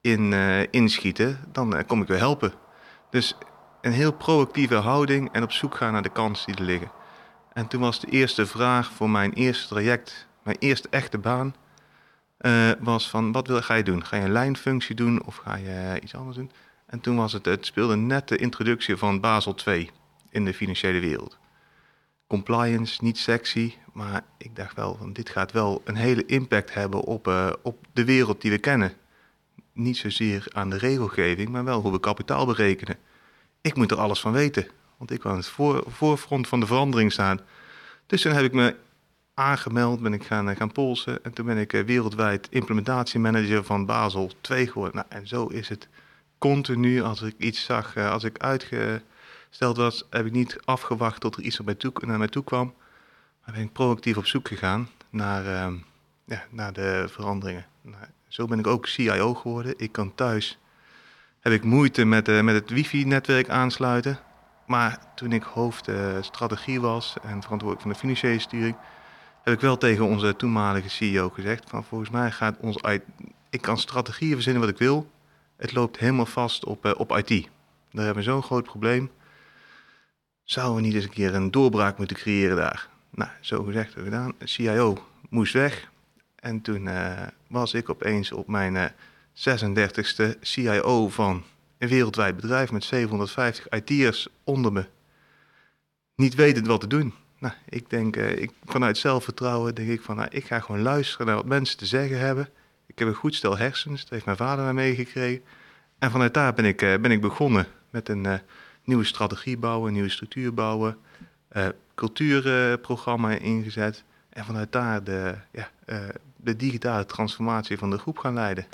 in, 0.00 0.32
uh, 0.32 0.62
inschieten, 0.70 1.40
dan 1.52 1.76
uh, 1.76 1.80
kom 1.86 2.02
ik 2.02 2.08
weer 2.08 2.18
helpen. 2.18 2.52
Dus 3.10 3.36
een 3.80 3.92
heel 3.92 4.12
proactieve 4.12 4.74
houding 4.74 5.32
en 5.32 5.42
op 5.42 5.52
zoek 5.52 5.74
gaan 5.74 5.92
naar 5.92 6.02
de 6.02 6.08
kansen 6.08 6.46
die 6.46 6.56
er 6.56 6.70
liggen. 6.70 6.90
En 7.52 7.66
toen 7.66 7.80
was 7.80 8.00
de 8.00 8.10
eerste 8.10 8.46
vraag 8.46 8.92
voor 8.92 9.10
mijn 9.10 9.32
eerste 9.32 9.68
traject, 9.68 10.26
mijn 10.42 10.56
eerste 10.58 10.88
echte 10.90 11.18
baan, 11.18 11.54
uh, 12.40 12.70
was 12.78 13.10
van, 13.10 13.32
wat 13.32 13.46
wil, 13.46 13.62
ga 13.62 13.74
je 13.74 13.82
doen? 13.82 14.04
Ga 14.04 14.16
je 14.16 14.22
een 14.22 14.32
lijnfunctie 14.32 14.94
doen 14.94 15.24
of 15.24 15.36
ga 15.36 15.56
je 15.56 16.00
iets 16.02 16.14
anders 16.14 16.36
doen? 16.36 16.50
En 16.86 17.00
toen 17.00 17.16
was 17.16 17.32
het, 17.32 17.44
het 17.44 17.66
speelde 17.66 17.96
net 17.96 18.28
de 18.28 18.36
introductie 18.36 18.96
van 18.96 19.20
Basel 19.20 19.54
2 19.54 19.90
in 20.30 20.44
de 20.44 20.54
financiële 20.54 21.00
wereld 21.00 21.38
compliance, 22.26 23.04
niet 23.04 23.18
sexy. 23.18 23.74
Maar 23.92 24.24
ik 24.38 24.56
dacht 24.56 24.76
wel, 24.76 24.96
van 24.96 25.12
dit 25.12 25.28
gaat 25.28 25.52
wel 25.52 25.82
een 25.84 25.96
hele 25.96 26.26
impact 26.26 26.74
hebben 26.74 27.00
op, 27.00 27.28
uh, 27.28 27.52
op 27.62 27.86
de 27.92 28.04
wereld 28.04 28.40
die 28.40 28.50
we 28.50 28.58
kennen. 28.58 28.92
Niet 29.72 29.96
zozeer 29.96 30.46
aan 30.52 30.70
de 30.70 30.78
regelgeving, 30.78 31.48
maar 31.48 31.64
wel 31.64 31.80
hoe 31.80 31.92
we 31.92 32.00
kapitaal 32.00 32.46
berekenen. 32.46 32.96
Ik 33.60 33.76
moet 33.76 33.90
er 33.90 33.98
alles 33.98 34.20
van 34.20 34.32
weten, 34.32 34.66
want 34.96 35.10
ik 35.10 35.22
wil 35.22 35.32
aan 35.32 35.38
het 35.38 35.46
voor, 35.46 35.84
voorfront 35.86 36.48
van 36.48 36.60
de 36.60 36.66
verandering 36.66 37.12
staan. 37.12 37.40
Dus 38.06 38.22
toen 38.22 38.32
heb 38.32 38.44
ik 38.44 38.52
me 38.52 38.76
aangemeld, 39.34 40.00
ben 40.00 40.12
ik 40.12 40.24
gaan, 40.24 40.48
uh, 40.48 40.56
gaan 40.56 40.72
polsen. 40.72 41.24
En 41.24 41.32
toen 41.32 41.46
ben 41.46 41.58
ik 41.58 41.72
uh, 41.72 41.84
wereldwijd 41.84 42.46
implementatiemanager 42.50 43.64
van 43.64 43.86
Basel 43.86 44.30
2 44.40 44.66
geworden. 44.66 44.94
Nou, 44.94 45.06
en 45.08 45.28
zo 45.28 45.46
is 45.46 45.68
het 45.68 45.88
continu 46.38 47.02
als 47.02 47.22
ik 47.22 47.34
iets 47.38 47.64
zag, 47.64 47.96
als 47.96 48.24
ik 48.24 48.38
uitge 48.38 49.02
Stelt 49.56 49.76
was, 49.76 50.04
heb 50.10 50.26
ik 50.26 50.32
niet 50.32 50.58
afgewacht 50.64 51.20
tot 51.20 51.36
er 51.36 51.42
iets 51.42 51.60
toe, 51.78 51.92
naar 52.00 52.18
mij 52.18 52.28
toe 52.28 52.44
kwam. 52.44 52.74
Maar 53.44 53.54
ben 53.54 53.64
ik 53.64 53.72
proactief 53.72 54.16
op 54.16 54.26
zoek 54.26 54.48
gegaan 54.48 54.88
naar, 55.10 55.44
uh, 55.44 55.78
ja, 56.24 56.44
naar 56.50 56.72
de 56.72 57.04
veranderingen. 57.08 57.66
Nou, 57.82 58.04
zo 58.28 58.46
ben 58.46 58.58
ik 58.58 58.66
ook 58.66 58.86
CIO 58.86 59.34
geworden. 59.34 59.74
Ik 59.76 59.92
kan 59.92 60.14
thuis, 60.14 60.58
heb 61.40 61.52
ik 61.52 61.64
moeite 61.64 62.04
met, 62.04 62.28
uh, 62.28 62.40
met 62.40 62.54
het 62.54 62.70
wifi-netwerk 62.70 63.48
aansluiten. 63.48 64.18
Maar 64.66 64.98
toen 65.14 65.32
ik 65.32 65.42
hoofd 65.42 65.88
uh, 65.88 66.16
strategie 66.20 66.80
was 66.80 67.16
en 67.22 67.42
verantwoordelijk 67.42 67.80
van 67.80 67.90
de 67.90 67.98
financiële 67.98 68.40
sturing, 68.40 68.76
heb 69.42 69.54
ik 69.54 69.60
wel 69.60 69.76
tegen 69.76 70.04
onze 70.04 70.36
toenmalige 70.36 70.88
CEO 70.88 71.28
gezegd 71.28 71.70
van 71.70 71.84
volgens 71.84 72.10
mij 72.10 72.30
gaat 72.30 72.56
ons 72.60 72.82
uit, 72.82 73.02
ik 73.50 73.60
kan 73.60 73.78
strategieën 73.78 74.34
verzinnen 74.34 74.62
wat 74.62 74.70
ik 74.70 74.78
wil. 74.78 75.10
Het 75.56 75.72
loopt 75.72 75.98
helemaal 75.98 76.26
vast 76.26 76.64
op, 76.64 76.86
uh, 76.86 76.92
op 76.96 77.16
IT. 77.16 77.48
Daar 77.90 78.04
hebben 78.04 78.24
we 78.24 78.30
zo'n 78.30 78.42
groot 78.42 78.64
probleem. 78.64 79.10
Zouden 80.46 80.76
we 80.76 80.82
niet 80.82 80.94
eens 80.94 81.04
een 81.04 81.10
keer 81.10 81.34
een 81.34 81.50
doorbraak 81.50 81.98
moeten 81.98 82.16
creëren 82.16 82.56
daar? 82.56 82.88
Nou, 83.10 83.30
zo 83.40 83.62
gezegd 83.62 83.94
en 83.94 84.04
gedaan. 84.04 84.32
CIO 84.38 85.06
moest 85.28 85.52
weg. 85.52 85.90
En 86.34 86.60
toen 86.60 86.86
uh, 86.86 87.22
was 87.46 87.74
ik 87.74 87.90
opeens 87.90 88.32
op 88.32 88.48
mijn 88.48 88.74
uh, 88.74 88.84
36e 89.32 90.38
CIO 90.40 91.08
van 91.08 91.44
een 91.78 91.88
wereldwijd 91.88 92.36
bedrijf 92.36 92.72
met 92.72 92.84
750 92.84 93.68
IT'ers 93.68 94.28
onder 94.44 94.72
me. 94.72 94.86
Niet 96.14 96.34
wetend 96.34 96.66
wat 96.66 96.80
te 96.80 96.86
doen. 96.86 97.14
Nou, 97.38 97.54
ik 97.68 97.90
denk, 97.90 98.16
uh, 98.16 98.38
ik, 98.38 98.50
vanuit 98.64 98.98
zelfvertrouwen 98.98 99.74
denk 99.74 99.88
ik 99.88 100.00
van, 100.00 100.16
nou, 100.16 100.28
ik 100.30 100.44
ga 100.44 100.60
gewoon 100.60 100.82
luisteren 100.82 101.26
naar 101.26 101.36
wat 101.36 101.46
mensen 101.46 101.78
te 101.78 101.86
zeggen 101.86 102.18
hebben. 102.18 102.48
Ik 102.86 102.98
heb 102.98 103.08
een 103.08 103.14
goed 103.14 103.34
stel 103.34 103.56
hersens, 103.56 104.00
dat 104.00 104.10
heeft 104.10 104.24
mijn 104.24 104.36
vader 104.36 104.64
mij 104.64 104.72
meegekregen. 104.72 105.42
En 105.98 106.10
vanuit 106.10 106.34
daar 106.34 106.54
ben 106.54 106.64
ik, 106.64 106.78
ben 106.78 107.10
ik 107.10 107.20
begonnen 107.20 107.66
met 107.90 108.08
een 108.08 108.40
nieuwe 108.86 109.04
strategie 109.04 109.56
bouwen, 109.56 109.92
nieuwe 109.92 110.08
structuur 110.08 110.54
bouwen, 110.54 110.96
cultuurprogramma 111.94 113.30
ingezet. 113.30 114.04
En 114.28 114.44
vanuit 114.44 114.72
daar 114.72 115.04
de, 115.04 115.34
ja, 115.52 115.68
de 116.36 116.56
digitale 116.56 117.06
transformatie 117.06 117.78
van 117.78 117.90
de 117.90 117.98
groep 117.98 118.18
gaan 118.18 118.34
leiden. 118.34 118.66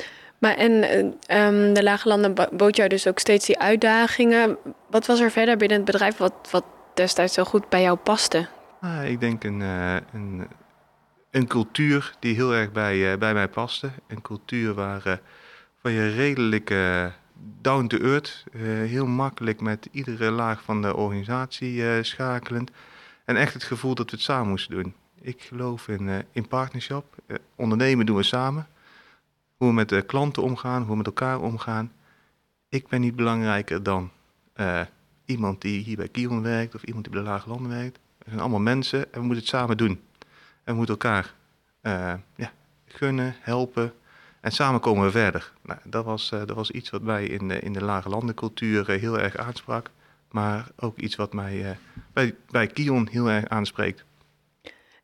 Maar 0.42 0.57
en 0.57 0.73
um, 1.37 1.75
de 1.75 1.83
Lage 1.83 2.09
Landen 2.09 2.35
bood 2.52 2.76
jou 2.76 2.88
dus 2.88 3.07
ook 3.07 3.19
steeds 3.19 3.47
die 3.47 3.59
uitdagingen. 3.59 4.57
Wat 4.90 5.07
was 5.07 5.21
er 5.21 5.31
verder 5.31 5.57
binnen 5.57 5.76
het 5.76 5.87
bedrijf 5.87 6.16
wat, 6.16 6.49
wat 6.50 6.64
destijds 6.95 7.35
zo 7.35 7.45
goed 7.45 7.69
bij 7.69 7.83
jou 7.83 7.97
paste? 7.97 8.47
Ah, 8.81 9.09
ik 9.09 9.21
denk 9.21 9.45
een, 9.45 9.61
uh, 9.61 9.95
een, 10.12 10.49
een, 11.31 11.47
cultuur 11.47 12.14
die 12.19 12.35
heel 12.35 12.54
erg 12.54 12.73
bij, 12.73 13.12
uh, 13.12 13.19
bij 13.19 13.35
mij 13.35 13.49
paste. 13.49 13.90
Een 14.09 14.23
cultuur 14.23 14.75
waar, 14.75 15.02
uh, 15.07 15.12
waar 15.81 15.92
je 15.92 16.14
redelijk 16.14 16.71
down 17.61 17.87
to 17.87 17.99
earth, 17.99 18.44
heel 18.88 19.06
makkelijk 19.06 19.61
met 19.61 19.88
iedere 19.90 20.30
laag 20.30 20.62
van 20.62 20.82
de 20.82 20.96
organisatie 20.96 22.02
schakelend. 22.02 22.70
En 23.25 23.37
echt 23.37 23.54
het 23.54 23.62
gevoel 23.62 23.94
dat 23.94 24.11
we 24.11 24.16
het 24.16 24.25
samen 24.25 24.49
moesten 24.49 24.75
doen. 24.75 24.94
Ik 25.20 25.42
geloof 25.42 25.88
in, 25.88 26.08
uh, 26.08 26.18
in 26.32 26.49
partnership. 26.49 27.04
Ondernemen 27.54 28.06
doen 28.06 28.16
we 28.16 28.22
samen. 28.22 28.66
Hoe 29.56 29.68
we 29.68 29.75
met 29.75 29.88
de 29.88 30.02
klanten 30.02 30.42
omgaan, 30.42 30.80
hoe 30.80 30.90
we 30.90 30.96
met 30.96 31.06
elkaar 31.06 31.40
omgaan. 31.40 31.92
Ik 32.68 32.88
ben 32.88 33.00
niet 33.00 33.16
belangrijker 33.16 33.82
dan 33.82 34.11
iemand 35.25 35.61
die 35.61 35.82
hier 35.82 35.96
bij 35.96 36.08
Kion 36.08 36.42
werkt 36.42 36.75
of 36.75 36.82
iemand 36.82 37.04
die 37.04 37.12
bij 37.12 37.22
de 37.22 37.28
Lage 37.28 37.49
Landen 37.49 37.70
werkt. 37.70 37.99
We 38.18 38.25
zijn 38.28 38.40
allemaal 38.40 38.61
mensen 38.61 38.99
en 38.99 39.20
we 39.20 39.26
moeten 39.26 39.37
het 39.37 39.46
samen 39.46 39.76
doen. 39.76 40.00
En 40.64 40.72
we 40.72 40.75
moeten 40.75 40.94
elkaar 40.94 41.34
ja, 42.37 42.52
gunnen, 42.84 43.34
helpen. 43.40 43.92
En 44.42 44.52
samen 44.52 44.80
komen 44.80 45.04
we 45.04 45.11
verder. 45.11 45.52
Nou, 45.62 45.78
dat, 45.84 46.04
was, 46.04 46.28
dat 46.28 46.50
was 46.50 46.70
iets 46.70 46.90
wat 46.90 47.02
mij 47.02 47.25
in 47.25 47.49
de, 47.49 47.58
in 47.58 47.72
de 47.72 47.84
Lage 47.84 48.08
Landencultuur 48.08 48.90
heel 48.90 49.18
erg 49.18 49.37
aansprak. 49.37 49.90
Maar 50.30 50.68
ook 50.76 50.99
iets 50.99 51.16
wat 51.16 51.32
mij 51.32 51.78
bij, 52.12 52.34
bij 52.50 52.66
Kion 52.66 53.08
heel 53.11 53.30
erg 53.30 53.49
aanspreekt. 53.49 54.04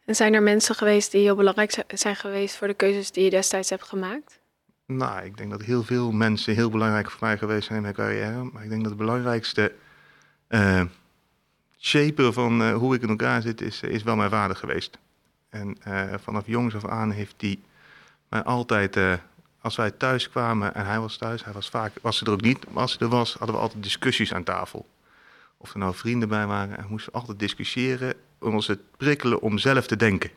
En 0.04 0.16
zijn 0.16 0.34
er 0.34 0.42
mensen 0.42 0.74
geweest 0.74 1.12
die 1.12 1.22
heel 1.22 1.36
belangrijk 1.36 1.84
zijn 1.88 2.16
geweest 2.16 2.56
voor 2.56 2.66
de 2.66 2.74
keuzes 2.74 3.10
die 3.10 3.24
je 3.24 3.30
destijds 3.30 3.70
hebt 3.70 3.82
gemaakt? 3.82 4.38
Nou, 4.86 5.24
ik 5.24 5.36
denk 5.36 5.50
dat 5.50 5.62
heel 5.62 5.82
veel 5.82 6.12
mensen 6.12 6.54
heel 6.54 6.70
belangrijk 6.70 7.10
voor 7.10 7.26
mij 7.26 7.38
geweest 7.38 7.64
zijn 7.64 7.76
in 7.76 7.82
mijn 7.82 7.94
carrière. 7.94 8.42
Maar 8.52 8.62
ik 8.62 8.68
denk 8.68 8.80
dat 8.80 8.90
het 8.90 9.00
belangrijkste 9.00 9.72
uh, 10.48 10.82
shaper 11.78 12.32
van 12.32 12.62
uh, 12.62 12.74
hoe 12.74 12.94
ik 12.94 13.02
in 13.02 13.08
elkaar 13.08 13.42
zit, 13.42 13.60
is, 13.60 13.82
is 13.82 14.02
wel 14.02 14.16
mijn 14.16 14.30
vader 14.30 14.56
geweest. 14.56 14.98
En 15.48 15.76
uh, 15.88 16.14
vanaf 16.22 16.46
jongs 16.46 16.74
af 16.74 16.84
aan 16.84 17.10
heeft 17.10 17.34
hij 17.38 17.58
mij 18.28 18.42
altijd, 18.42 18.98
als 19.60 19.76
wij 19.76 19.90
thuis 19.90 20.28
kwamen 20.28 20.74
en 20.74 20.86
hij 20.86 21.00
was 21.00 21.16
thuis, 21.16 21.44
hij 21.44 21.52
was 21.52 21.68
vaak, 21.70 21.92
was 22.02 22.20
er 22.20 22.30
ook 22.30 22.40
niet, 22.40 22.70
maar 22.70 22.82
als 22.82 22.98
hij 22.98 23.08
er 23.08 23.14
was, 23.14 23.34
hadden 23.34 23.56
we 23.56 23.62
altijd 23.62 23.82
discussies 23.82 24.34
aan 24.34 24.44
tafel. 24.44 24.86
Of 25.56 25.72
er 25.72 25.78
nou 25.78 25.94
vrienden 25.94 26.28
bij 26.28 26.46
waren, 26.46 26.76
en 26.76 26.82
we 26.82 26.90
moesten 26.90 27.12
altijd 27.12 27.38
discussiëren 27.38 28.14
ons 28.38 28.66
het 28.66 28.96
prikkelen 28.96 29.40
om 29.40 29.58
zelf 29.58 29.86
te 29.86 29.96
denken. 29.96 30.30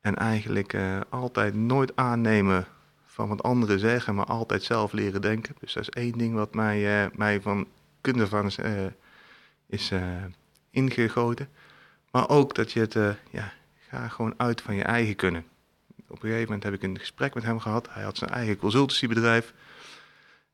En 0.00 0.16
eigenlijk 0.16 0.72
uh, 0.72 1.00
altijd 1.08 1.54
nooit 1.54 1.96
aannemen 1.96 2.66
van 3.06 3.28
wat 3.28 3.42
anderen 3.42 3.78
zeggen, 3.78 4.14
maar 4.14 4.26
altijd 4.26 4.62
zelf 4.62 4.92
leren 4.92 5.20
denken. 5.20 5.54
Dus 5.60 5.72
dat 5.72 5.82
is 5.82 5.90
één 5.90 6.18
ding 6.18 6.34
wat 6.34 6.54
mij, 6.54 7.04
uh, 7.04 7.10
mij 7.16 7.40
van 7.40 7.66
kunde 8.00 8.26
van 8.26 8.46
is, 8.46 8.58
is 9.66 9.92
ingegoten. 10.70 11.48
Maar 12.10 12.28
ook 12.28 12.54
dat 12.54 12.72
je 12.72 12.80
het, 12.80 12.94
ja, 13.30 13.52
ga 13.88 14.08
gewoon 14.08 14.34
uit 14.36 14.60
van 14.60 14.74
je 14.74 14.82
eigen 14.82 15.16
kunnen. 15.16 15.44
Op 16.08 16.22
een 16.22 16.28
gegeven 16.28 16.44
moment 16.44 16.62
heb 16.62 16.72
ik 16.72 16.82
een 16.82 16.98
gesprek 16.98 17.34
met 17.34 17.44
hem 17.44 17.60
gehad. 17.60 17.88
Hij 17.90 18.02
had 18.02 18.16
zijn 18.16 18.30
eigen 18.30 18.56
consultancybedrijf. 18.56 19.54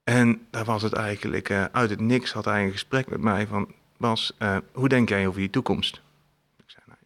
En 0.05 0.47
daar 0.51 0.65
was 0.65 0.83
het 0.83 0.93
eigenlijk, 0.93 1.51
uit 1.51 1.91
het 1.91 2.01
niks 2.01 2.33
had 2.33 2.45
hij 2.45 2.65
een 2.65 2.73
gesprek 2.73 3.09
met 3.09 3.21
mij 3.21 3.47
van... 3.47 3.73
Bas, 3.97 4.37
hoe 4.73 4.89
denk 4.89 5.09
jij 5.09 5.27
over 5.27 5.41
je 5.41 5.51
toekomst? 5.51 6.03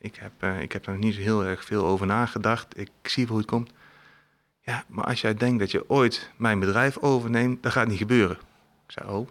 Ik 0.00 0.16
heb, 0.16 0.32
uh, 0.40 0.60
ik 0.60 0.72
heb 0.72 0.86
er 0.86 0.98
niet 0.98 1.14
zo 1.14 1.20
heel 1.20 1.44
erg 1.44 1.64
veel 1.64 1.84
over 1.84 2.06
nagedacht. 2.06 2.78
Ik 2.78 2.90
zie 3.02 3.26
hoe 3.26 3.36
het 3.36 3.46
komt. 3.46 3.70
Ja, 4.60 4.84
maar 4.88 5.04
als 5.04 5.20
jij 5.20 5.34
denkt 5.34 5.58
dat 5.58 5.70
je 5.70 5.90
ooit 5.90 6.30
mijn 6.36 6.60
bedrijf 6.60 6.98
overneemt, 6.98 7.62
dan 7.62 7.72
gaat 7.72 7.88
niet 7.88 7.98
gebeuren. 7.98 8.36
Ik 8.86 8.92
zei, 8.92 9.08
oh, 9.08 9.28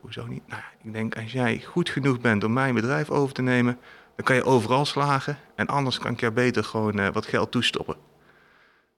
hoezo 0.00 0.26
niet? 0.26 0.42
Nou, 0.48 0.62
ik 0.82 0.92
denk, 0.92 1.16
als 1.16 1.32
jij 1.32 1.60
goed 1.60 1.88
genoeg 1.88 2.20
bent 2.20 2.44
om 2.44 2.52
mijn 2.52 2.74
bedrijf 2.74 3.10
over 3.10 3.34
te 3.34 3.42
nemen, 3.42 3.78
dan 4.16 4.24
kan 4.24 4.36
je 4.36 4.44
overal 4.44 4.84
slagen. 4.84 5.38
En 5.54 5.66
anders 5.66 5.98
kan 5.98 6.12
ik 6.12 6.20
je 6.20 6.32
beter 6.32 6.64
gewoon 6.64 7.12
wat 7.12 7.26
geld 7.26 7.50
toestoppen. 7.50 7.96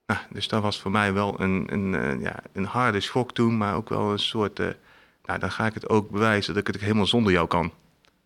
Nou, 0.06 0.20
dus 0.30 0.48
dat 0.48 0.62
was 0.62 0.80
voor 0.80 0.90
mij 0.90 1.12
wel 1.12 1.40
een, 1.40 1.66
een, 1.72 1.92
uh, 1.92 2.22
ja, 2.22 2.42
een 2.52 2.64
harde 2.64 3.00
schok 3.00 3.32
toen, 3.32 3.56
maar 3.56 3.74
ook 3.74 3.88
wel 3.88 4.12
een 4.12 4.18
soort... 4.18 4.58
nou, 5.24 5.38
dan 5.38 5.50
ga 5.50 5.66
ik 5.66 5.74
het 5.74 5.88
ook 5.88 6.10
bewijzen 6.10 6.54
dat 6.54 6.66
ik 6.66 6.72
het 6.72 6.82
helemaal 6.82 7.06
zonder 7.06 7.32
jou 7.32 7.46
kan. 7.46 7.72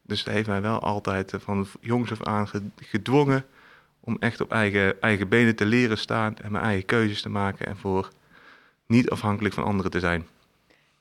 Dus 0.02 0.24
dat 0.24 0.34
heeft 0.34 0.48
mij 0.48 0.62
wel 0.62 0.80
altijd 0.80 1.32
eh, 1.32 1.40
van 1.40 1.66
jongs 1.80 2.10
af 2.10 2.22
aan 2.22 2.48
gedwongen 2.76 3.44
om 4.00 4.16
echt 4.18 4.40
op 4.40 4.52
eigen, 4.52 5.00
eigen 5.00 5.28
benen 5.28 5.56
te 5.56 5.64
leren 5.64 5.98
staan 5.98 6.36
en 6.36 6.52
mijn 6.52 6.64
eigen 6.64 6.84
keuzes 6.84 7.22
te 7.22 7.28
maken 7.28 7.66
en 7.66 7.76
voor 7.76 8.08
niet 8.86 9.10
afhankelijk 9.10 9.54
van 9.54 9.64
anderen 9.64 9.90
te 9.90 10.00
zijn. 10.00 10.26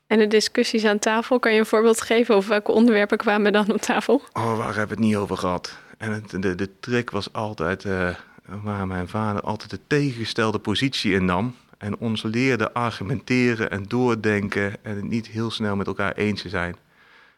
En 0.08 0.20
de 0.20 0.28
discussies 0.28 0.86
aan 0.86 1.00
tafel, 1.00 1.40
kan 1.40 1.54
je 1.54 1.60
een 1.60 1.66
voorbeeld 1.66 2.02
geven 2.02 2.36
over 2.36 2.50
welke 2.50 2.72
onderwerpen 2.72 3.18
kwamen 3.18 3.54
dan 3.54 3.74
op 3.74 3.82
tafel? 3.82 4.22
Oh, 4.34 4.58
waar 4.58 4.76
hebben 4.76 4.98
we 4.98 5.04
het 5.04 5.12
niet 5.12 5.16
over 5.16 5.38
gehad? 5.38 5.78
En 5.98 6.12
het, 6.12 6.42
de, 6.42 6.56
de 6.56 6.80
trick 6.80 7.10
was 7.10 7.34
altijd 7.34 7.84
uh, 7.84 8.16
waar 8.46 8.88
mijn 8.88 9.08
vader 9.08 9.42
altijd 9.42 9.70
de 9.70 9.80
tegengestelde 9.88 10.60
positie 10.60 11.14
innam. 11.14 11.56
En 11.78 11.98
ons 11.98 12.24
leerde 12.24 12.74
argumenteren 12.74 13.72
en 13.72 13.84
doordenken 13.84 14.84
en 14.84 14.96
het 14.96 15.04
niet 15.04 15.28
heel 15.28 15.52
snel 15.52 15.76
met 15.76 15.88
elkaar 15.88 16.14
eens 16.14 16.42
te 16.42 16.50
zijn. 16.50 16.76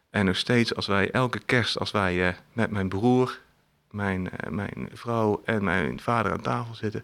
En 0.09 0.25
nog 0.25 0.37
steeds, 0.37 0.75
als 0.75 0.87
wij 0.87 1.11
elke 1.11 1.39
kerst, 1.39 1.79
als 1.79 1.91
wij 1.91 2.27
uh, 2.27 2.33
met 2.53 2.71
mijn 2.71 2.89
broer, 2.89 3.39
mijn, 3.91 4.25
uh, 4.25 4.51
mijn 4.51 4.89
vrouw 4.93 5.41
en 5.45 5.63
mijn 5.63 5.99
vader 5.99 6.31
aan 6.31 6.41
tafel 6.41 6.75
zitten. 6.75 7.03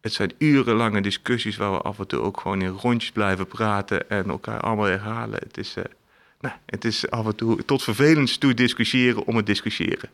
Het 0.00 0.12
zijn 0.12 0.32
urenlange 0.38 1.00
discussies 1.00 1.56
waar 1.56 1.72
we 1.72 1.80
af 1.80 1.98
en 1.98 2.06
toe 2.06 2.20
ook 2.20 2.40
gewoon 2.40 2.62
in 2.62 2.68
rondjes 2.68 3.12
blijven 3.12 3.46
praten 3.46 4.10
en 4.10 4.28
elkaar 4.28 4.60
allemaal 4.60 4.86
herhalen. 4.86 5.38
Het 5.42 5.56
is, 5.56 5.76
uh, 5.76 5.84
nou, 6.40 6.54
het 6.66 6.84
is 6.84 7.10
af 7.10 7.26
en 7.26 7.36
toe 7.36 7.64
tot 7.64 7.82
vervelend 7.82 8.40
toe 8.40 8.54
discussiëren 8.54 9.26
om 9.26 9.36
het 9.36 9.46
discussiëren. 9.46 10.10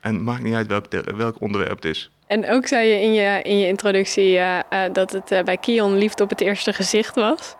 En 0.00 0.14
het 0.14 0.22
maakt 0.22 0.42
niet 0.42 0.54
uit 0.54 0.66
welk, 0.66 1.10
welk 1.16 1.40
onderwerp 1.40 1.74
het 1.74 1.84
is. 1.84 2.10
En 2.32 2.50
ook 2.50 2.66
zei 2.66 2.88
je 2.88 3.00
in 3.00 3.12
je, 3.12 3.42
in 3.42 3.58
je 3.58 3.66
introductie 3.66 4.40
dat 4.92 5.12
het 5.12 5.44
bij 5.44 5.56
Kion 5.56 5.98
liefde 5.98 6.22
op 6.22 6.30
het 6.30 6.40
eerste 6.40 6.72
gezicht 6.72 7.14
was. 7.14 7.54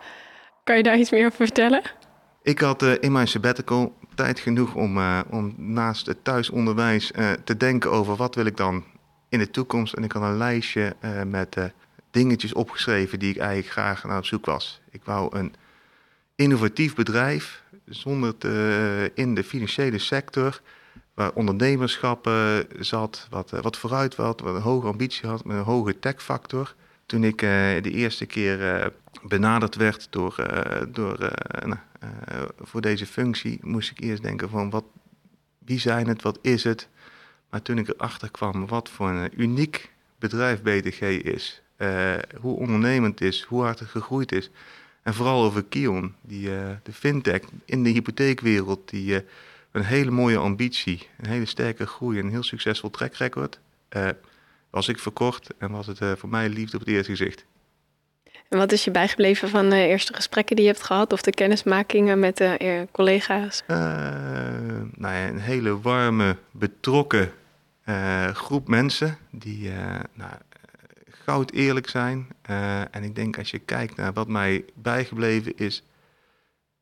Kan 0.63 0.77
je 0.77 0.83
daar 0.83 0.97
iets 0.97 1.11
meer 1.11 1.25
over 1.25 1.45
vertellen? 1.45 1.81
Ik 2.43 2.59
had 2.59 2.83
in 2.83 3.11
mijn 3.11 3.27
sabbatical 3.27 3.93
tijd 4.15 4.39
genoeg 4.39 4.75
om, 4.75 4.99
om 5.29 5.53
naast 5.57 6.05
het 6.05 6.23
thuisonderwijs 6.23 7.11
te 7.43 7.57
denken 7.57 7.91
over 7.91 8.15
wat 8.15 8.35
wil 8.35 8.45
ik 8.45 8.57
dan 8.57 8.83
in 9.29 9.39
de 9.39 9.49
toekomst. 9.49 9.93
En 9.93 10.03
ik 10.03 10.11
had 10.11 10.23
een 10.23 10.37
lijstje 10.37 10.95
met 11.27 11.57
dingetjes 12.11 12.53
opgeschreven 12.53 13.19
die 13.19 13.29
ik 13.29 13.37
eigenlijk 13.37 13.71
graag 13.71 14.03
naar 14.03 14.17
op 14.17 14.25
zoek 14.25 14.45
was. 14.45 14.81
Ik 14.91 15.01
wou 15.03 15.37
een 15.37 15.53
innovatief 16.35 16.95
bedrijf 16.95 17.63
zonder 17.85 18.37
te, 18.37 19.11
in 19.13 19.35
de 19.35 19.43
financiële 19.43 19.99
sector, 19.99 20.61
waar 21.13 21.31
ondernemerschap 21.33 22.29
zat, 22.79 23.27
wat, 23.29 23.49
wat 23.49 23.77
vooruit 23.77 24.15
wat, 24.15 24.39
wat 24.39 24.55
een 24.55 24.61
hoge 24.61 24.87
ambitie 24.87 25.29
had, 25.29 25.45
met 25.45 25.57
een 25.57 25.63
hoge 25.63 25.99
techfactor. 25.99 26.75
Toen 27.05 27.23
ik 27.23 27.39
de 27.39 27.91
eerste 27.91 28.25
keer 28.25 28.91
benaderd 29.23 29.75
werd 29.75 30.07
door, 30.09 30.35
door 30.91 31.31
voor 32.59 32.81
deze 32.81 33.05
functie 33.05 33.59
moest 33.61 33.91
ik 33.91 33.99
eerst 33.99 34.23
denken 34.23 34.49
van 34.49 34.69
wat, 34.69 34.83
wie 35.65 35.79
zijn 35.79 36.07
het, 36.07 36.21
wat 36.21 36.39
is 36.41 36.63
het. 36.63 36.87
Maar 37.49 37.61
toen 37.61 37.77
ik 37.77 37.87
erachter 37.87 38.31
kwam 38.31 38.67
wat 38.67 38.89
voor 38.89 39.09
een 39.09 39.41
uniek 39.41 39.91
bedrijf 40.19 40.61
BTG 40.61 41.01
is, 41.01 41.61
hoe 42.41 42.57
ondernemend 42.57 43.21
is, 43.21 43.41
hoe 43.41 43.61
hard 43.61 43.79
het 43.79 43.89
gegroeid 43.89 44.31
is. 44.31 44.49
En 45.01 45.13
vooral 45.13 45.43
over 45.43 45.63
Kion, 45.63 46.15
die, 46.21 46.49
de 46.83 46.93
fintech 46.93 47.41
in 47.65 47.83
de 47.83 47.89
hypotheekwereld, 47.89 48.89
die 48.89 49.23
een 49.73 49.83
hele 49.83 50.11
mooie 50.11 50.37
ambitie, 50.37 51.07
een 51.17 51.29
hele 51.29 51.45
sterke 51.45 51.85
groei 51.85 52.19
en 52.19 52.25
een 52.25 52.31
heel 52.31 52.43
succesvol 52.43 52.89
track 52.89 53.13
record. 53.13 53.59
was 54.69 54.87
ik 54.87 54.99
verkocht 54.99 55.49
en 55.57 55.71
was 55.71 55.87
het 55.87 55.99
voor 56.19 56.29
mij 56.29 56.49
liefde 56.49 56.77
op 56.77 56.85
het 56.85 56.93
eerste 56.93 57.11
gezicht. 57.11 57.45
En 58.49 58.57
wat 58.57 58.71
is 58.71 58.83
je 58.83 58.91
bijgebleven 58.91 59.49
van 59.49 59.69
de 59.69 59.87
eerste 59.87 60.13
gesprekken 60.13 60.55
die 60.55 60.65
je 60.65 60.71
hebt 60.71 60.83
gehad 60.83 61.13
of 61.13 61.21
de 61.21 61.31
kennismakingen 61.31 62.19
met 62.19 62.37
de 62.37 62.59
uh, 62.61 62.81
collega's? 62.91 63.63
Uh, 63.67 63.77
nou 64.95 65.15
ja, 65.15 65.27
een 65.27 65.39
hele 65.39 65.81
warme, 65.81 66.37
betrokken 66.51 67.31
groep 68.33 68.67
mensen 68.67 69.17
die 69.31 69.71
nou, 70.13 70.31
goud 71.07 71.51
eerlijk 71.51 71.89
zijn. 71.89 72.27
en 72.91 73.03
ik 73.03 73.15
denk 73.15 73.37
als 73.37 73.51
je 73.51 73.59
kijkt 73.59 73.95
naar 73.95 74.13
wat 74.13 74.27
mij 74.27 74.65
bijgebleven 74.73 75.57
is, 75.57 75.83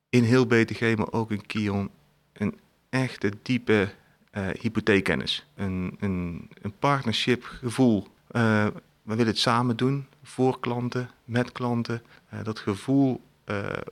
in 0.09 0.23
heel 0.23 0.45
BTG, 0.45 0.95
maar 0.95 1.11
ook 1.11 1.31
in 1.31 1.45
Kion, 1.45 1.89
een 2.33 2.59
echte 2.91 3.31
diepe 3.41 3.89
uh, 4.33 4.47
hypotheekkennis. 4.59 5.45
Een, 5.55 5.97
een, 5.99 6.49
een 6.61 6.73
partnership 6.79 7.43
gevoel. 7.43 8.07
Uh, 8.31 8.65
we 9.01 9.15
willen 9.15 9.27
het 9.27 9.39
samen 9.39 9.77
doen, 9.77 10.07
voor 10.23 10.59
klanten, 10.59 11.09
met 11.25 11.51
klanten. 11.51 12.01
Uh, 12.33 12.43
dat 12.43 12.59
gevoel 12.59 13.21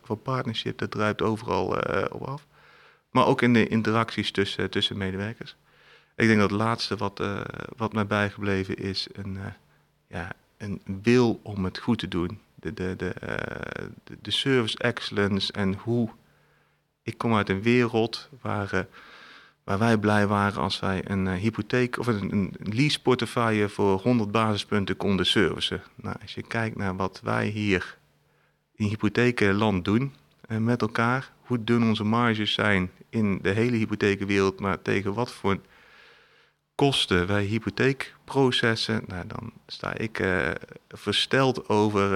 van 0.02 0.22
partnership, 0.22 0.78
dat 0.78 0.92
druipt 0.92 1.22
overal 1.22 1.66
op 2.12 2.22
af. 2.22 2.46
Maar 3.12 3.26
ook 3.26 3.42
in 3.42 3.54
de 3.54 3.68
interacties 3.68 4.32
tussen, 4.32 4.70
tussen 4.70 4.98
medewerkers. 4.98 5.56
Ik 6.16 6.28
denk 6.28 6.40
dat 6.40 6.50
het 6.50 6.60
laatste 6.60 6.96
wat, 6.96 7.22
wat 7.78 7.94
mij 7.94 8.08
bijgebleven 8.08 8.78
is, 8.78 9.08
een, 9.12 9.38
ja, 10.08 10.32
een 10.58 10.82
wil 11.02 11.40
om 11.44 11.64
het 11.64 11.78
goed 11.78 12.00
te 12.00 12.08
doen. 12.08 12.40
De, 12.56 12.74
de, 12.74 12.94
de, 12.98 13.14
de 14.22 14.32
service 14.32 14.78
excellence 14.78 15.54
en 15.54 15.74
hoe... 15.74 16.10
Ik 17.04 17.18
kom 17.18 17.36
uit 17.36 17.50
een 17.50 17.62
wereld 17.62 18.30
waar 18.42 18.88
waar 19.70 19.80
wij 19.80 19.98
blij 19.98 20.28
waren 20.28 20.62
als 20.62 20.80
wij 20.80 21.02
een 21.10 21.26
uh, 21.26 21.34
hypotheek 21.34 22.00
of 22.00 22.08
een, 22.08 22.32
een 22.32 22.56
leaseportefeuille 22.60 23.70
voor 23.70 24.00
100 24.00 24.32
basispunten 24.32 24.98
konden 24.98 25.26
servicen. 25.26 25.84
Nou, 25.96 26.16
als 26.22 26.34
je 26.34 26.42
kijkt 26.42 26.76
naar 26.76 26.96
wat 26.96 27.22
wij 27.24 27.48
hier 27.48 27.98
in 28.76 28.88
hypothekenland 28.88 29.86
doen 29.86 30.14
uh, 30.48 30.58
met 30.58 30.82
elkaar, 30.82 31.32
hoe 31.40 31.64
dun 31.64 31.84
onze 31.84 32.04
marges 32.04 32.54
zijn 32.54 32.92
in 33.10 33.40
de 33.42 33.50
hele 33.50 33.78
hypothekenwereld, 33.78 34.60
maar 34.60 34.82
tegen 34.82 35.14
wat 35.14 35.32
voor 35.32 35.60
kosten 36.80 37.28
wij 37.28 37.44
hypotheekprocessen, 37.44 39.04
nou, 39.08 39.28
dan 39.28 39.52
sta 39.68 39.94
ik 39.94 40.20
uh, 40.20 40.50
versteld 40.88 41.70
over 41.70 42.10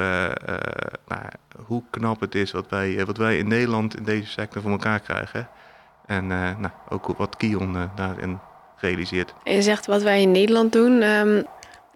nou, 1.08 1.22
hoe 1.66 1.84
knap 1.90 2.20
het 2.20 2.36
is 2.36 2.52
wat 2.52 2.70
wij, 2.70 3.06
wat 3.06 3.18
wij 3.18 3.38
in 3.38 3.48
Nederland 3.48 3.98
in 3.98 4.04
deze 4.04 4.30
sector 4.30 4.62
voor 4.62 4.72
elkaar 4.72 5.00
krijgen. 5.00 5.50
En 6.06 6.28
nou, 6.28 6.70
ook 6.90 7.08
wat 7.18 7.38
Kion 7.38 7.90
daarin 7.96 8.40
realiseert. 8.78 9.34
En 9.44 9.54
je 9.54 9.62
zegt 9.62 9.86
wat 9.86 10.02
wij 10.02 10.22
in 10.22 10.32
Nederland 10.32 10.72
doen. 10.72 11.02
Um... 11.02 11.38
Ik 11.38 11.46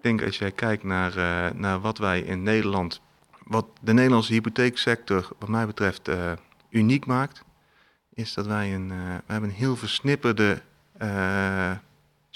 denk 0.00 0.22
als 0.22 0.38
jij 0.38 0.52
kijkt 0.52 0.84
naar, 0.84 1.12
naar 1.54 1.80
wat 1.80 1.98
wij 1.98 2.20
in 2.20 2.42
Nederland, 2.42 3.00
wat 3.44 3.66
de 3.80 3.92
Nederlandse 3.92 4.32
hypotheeksector 4.32 5.28
wat 5.38 5.48
mij 5.48 5.66
betreft 5.66 6.10
uniek 6.70 7.06
maakt, 7.06 7.44
is 8.14 8.34
dat 8.34 8.46
wij 8.46 8.74
een, 8.74 8.88
we 8.88 9.32
hebben 9.32 9.50
een 9.50 9.56
heel 9.56 9.76
versnipperde 9.76 10.58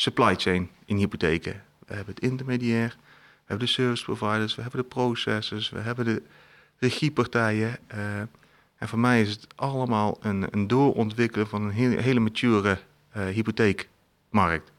supply 0.02 0.34
chain 0.36 0.70
in 0.84 0.96
hypotheken. 0.96 1.62
We 1.86 1.94
hebben 1.94 2.14
het 2.14 2.24
intermediair, 2.24 2.96
we 2.98 3.44
hebben 3.44 3.66
de 3.66 3.72
service 3.72 4.04
providers, 4.04 4.54
we 4.54 4.62
hebben 4.62 4.80
de 4.80 4.86
processors, 4.86 5.70
we 5.70 5.78
hebben 5.78 6.04
de 6.04 6.22
regiepartijen. 6.76 7.78
En 8.76 8.88
voor 8.88 8.98
mij 8.98 9.20
is 9.20 9.30
het 9.30 9.46
allemaal 9.56 10.18
een, 10.20 10.46
een 10.50 10.66
doorontwikkelen 10.66 11.46
van 11.46 11.62
een 11.62 11.70
hele, 11.70 12.00
hele 12.00 12.20
mature 12.20 12.78
uh, 13.16 13.26
hypotheekmarkt. 13.26 14.72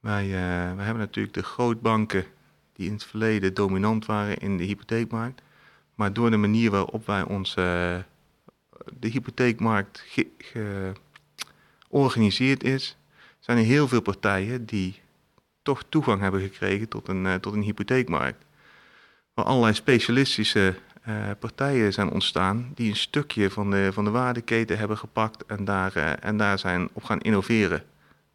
Wij, 0.00 0.24
uh, 0.24 0.32
wij 0.76 0.84
hebben 0.84 0.98
natuurlijk 0.98 1.34
de 1.34 1.42
grootbanken 1.42 2.24
die 2.72 2.86
in 2.86 2.92
het 2.92 3.04
verleden 3.04 3.54
dominant 3.54 4.06
waren 4.06 4.38
in 4.38 4.56
de 4.56 4.64
hypotheekmarkt. 4.64 5.42
Maar 5.94 6.12
door 6.12 6.30
de 6.30 6.36
manier 6.36 6.70
waarop 6.70 7.06
wij 7.06 7.24
uh, 7.28 7.46
de 8.98 9.08
hypotheekmarkt 9.08 10.04
georganiseerd 11.88 12.64
is, 12.64 12.96
zijn 13.40 13.58
er 13.58 13.64
heel 13.64 13.88
veel 13.88 14.00
partijen 14.00 14.66
die 14.66 15.00
toch 15.62 15.82
toegang 15.88 16.20
hebben 16.20 16.40
gekregen 16.40 16.88
tot 16.88 17.08
een, 17.08 17.40
tot 17.40 17.52
een 17.52 17.62
hypotheekmarkt. 17.62 18.44
Waar 19.34 19.44
allerlei 19.44 19.74
specialistische 19.74 20.74
uh, 21.08 21.30
partijen 21.38 21.92
zijn 21.92 22.10
ontstaan 22.10 22.72
die 22.74 22.90
een 22.90 22.96
stukje 22.96 23.50
van 23.50 23.70
de, 23.70 23.90
van 23.92 24.04
de 24.04 24.10
waardeketen 24.10 24.78
hebben 24.78 24.98
gepakt 24.98 25.46
en 25.46 25.64
daar, 25.64 25.96
uh, 25.96 26.24
en 26.24 26.36
daar 26.36 26.58
zijn 26.58 26.88
op 26.92 27.04
gaan 27.04 27.20
innoveren. 27.20 27.84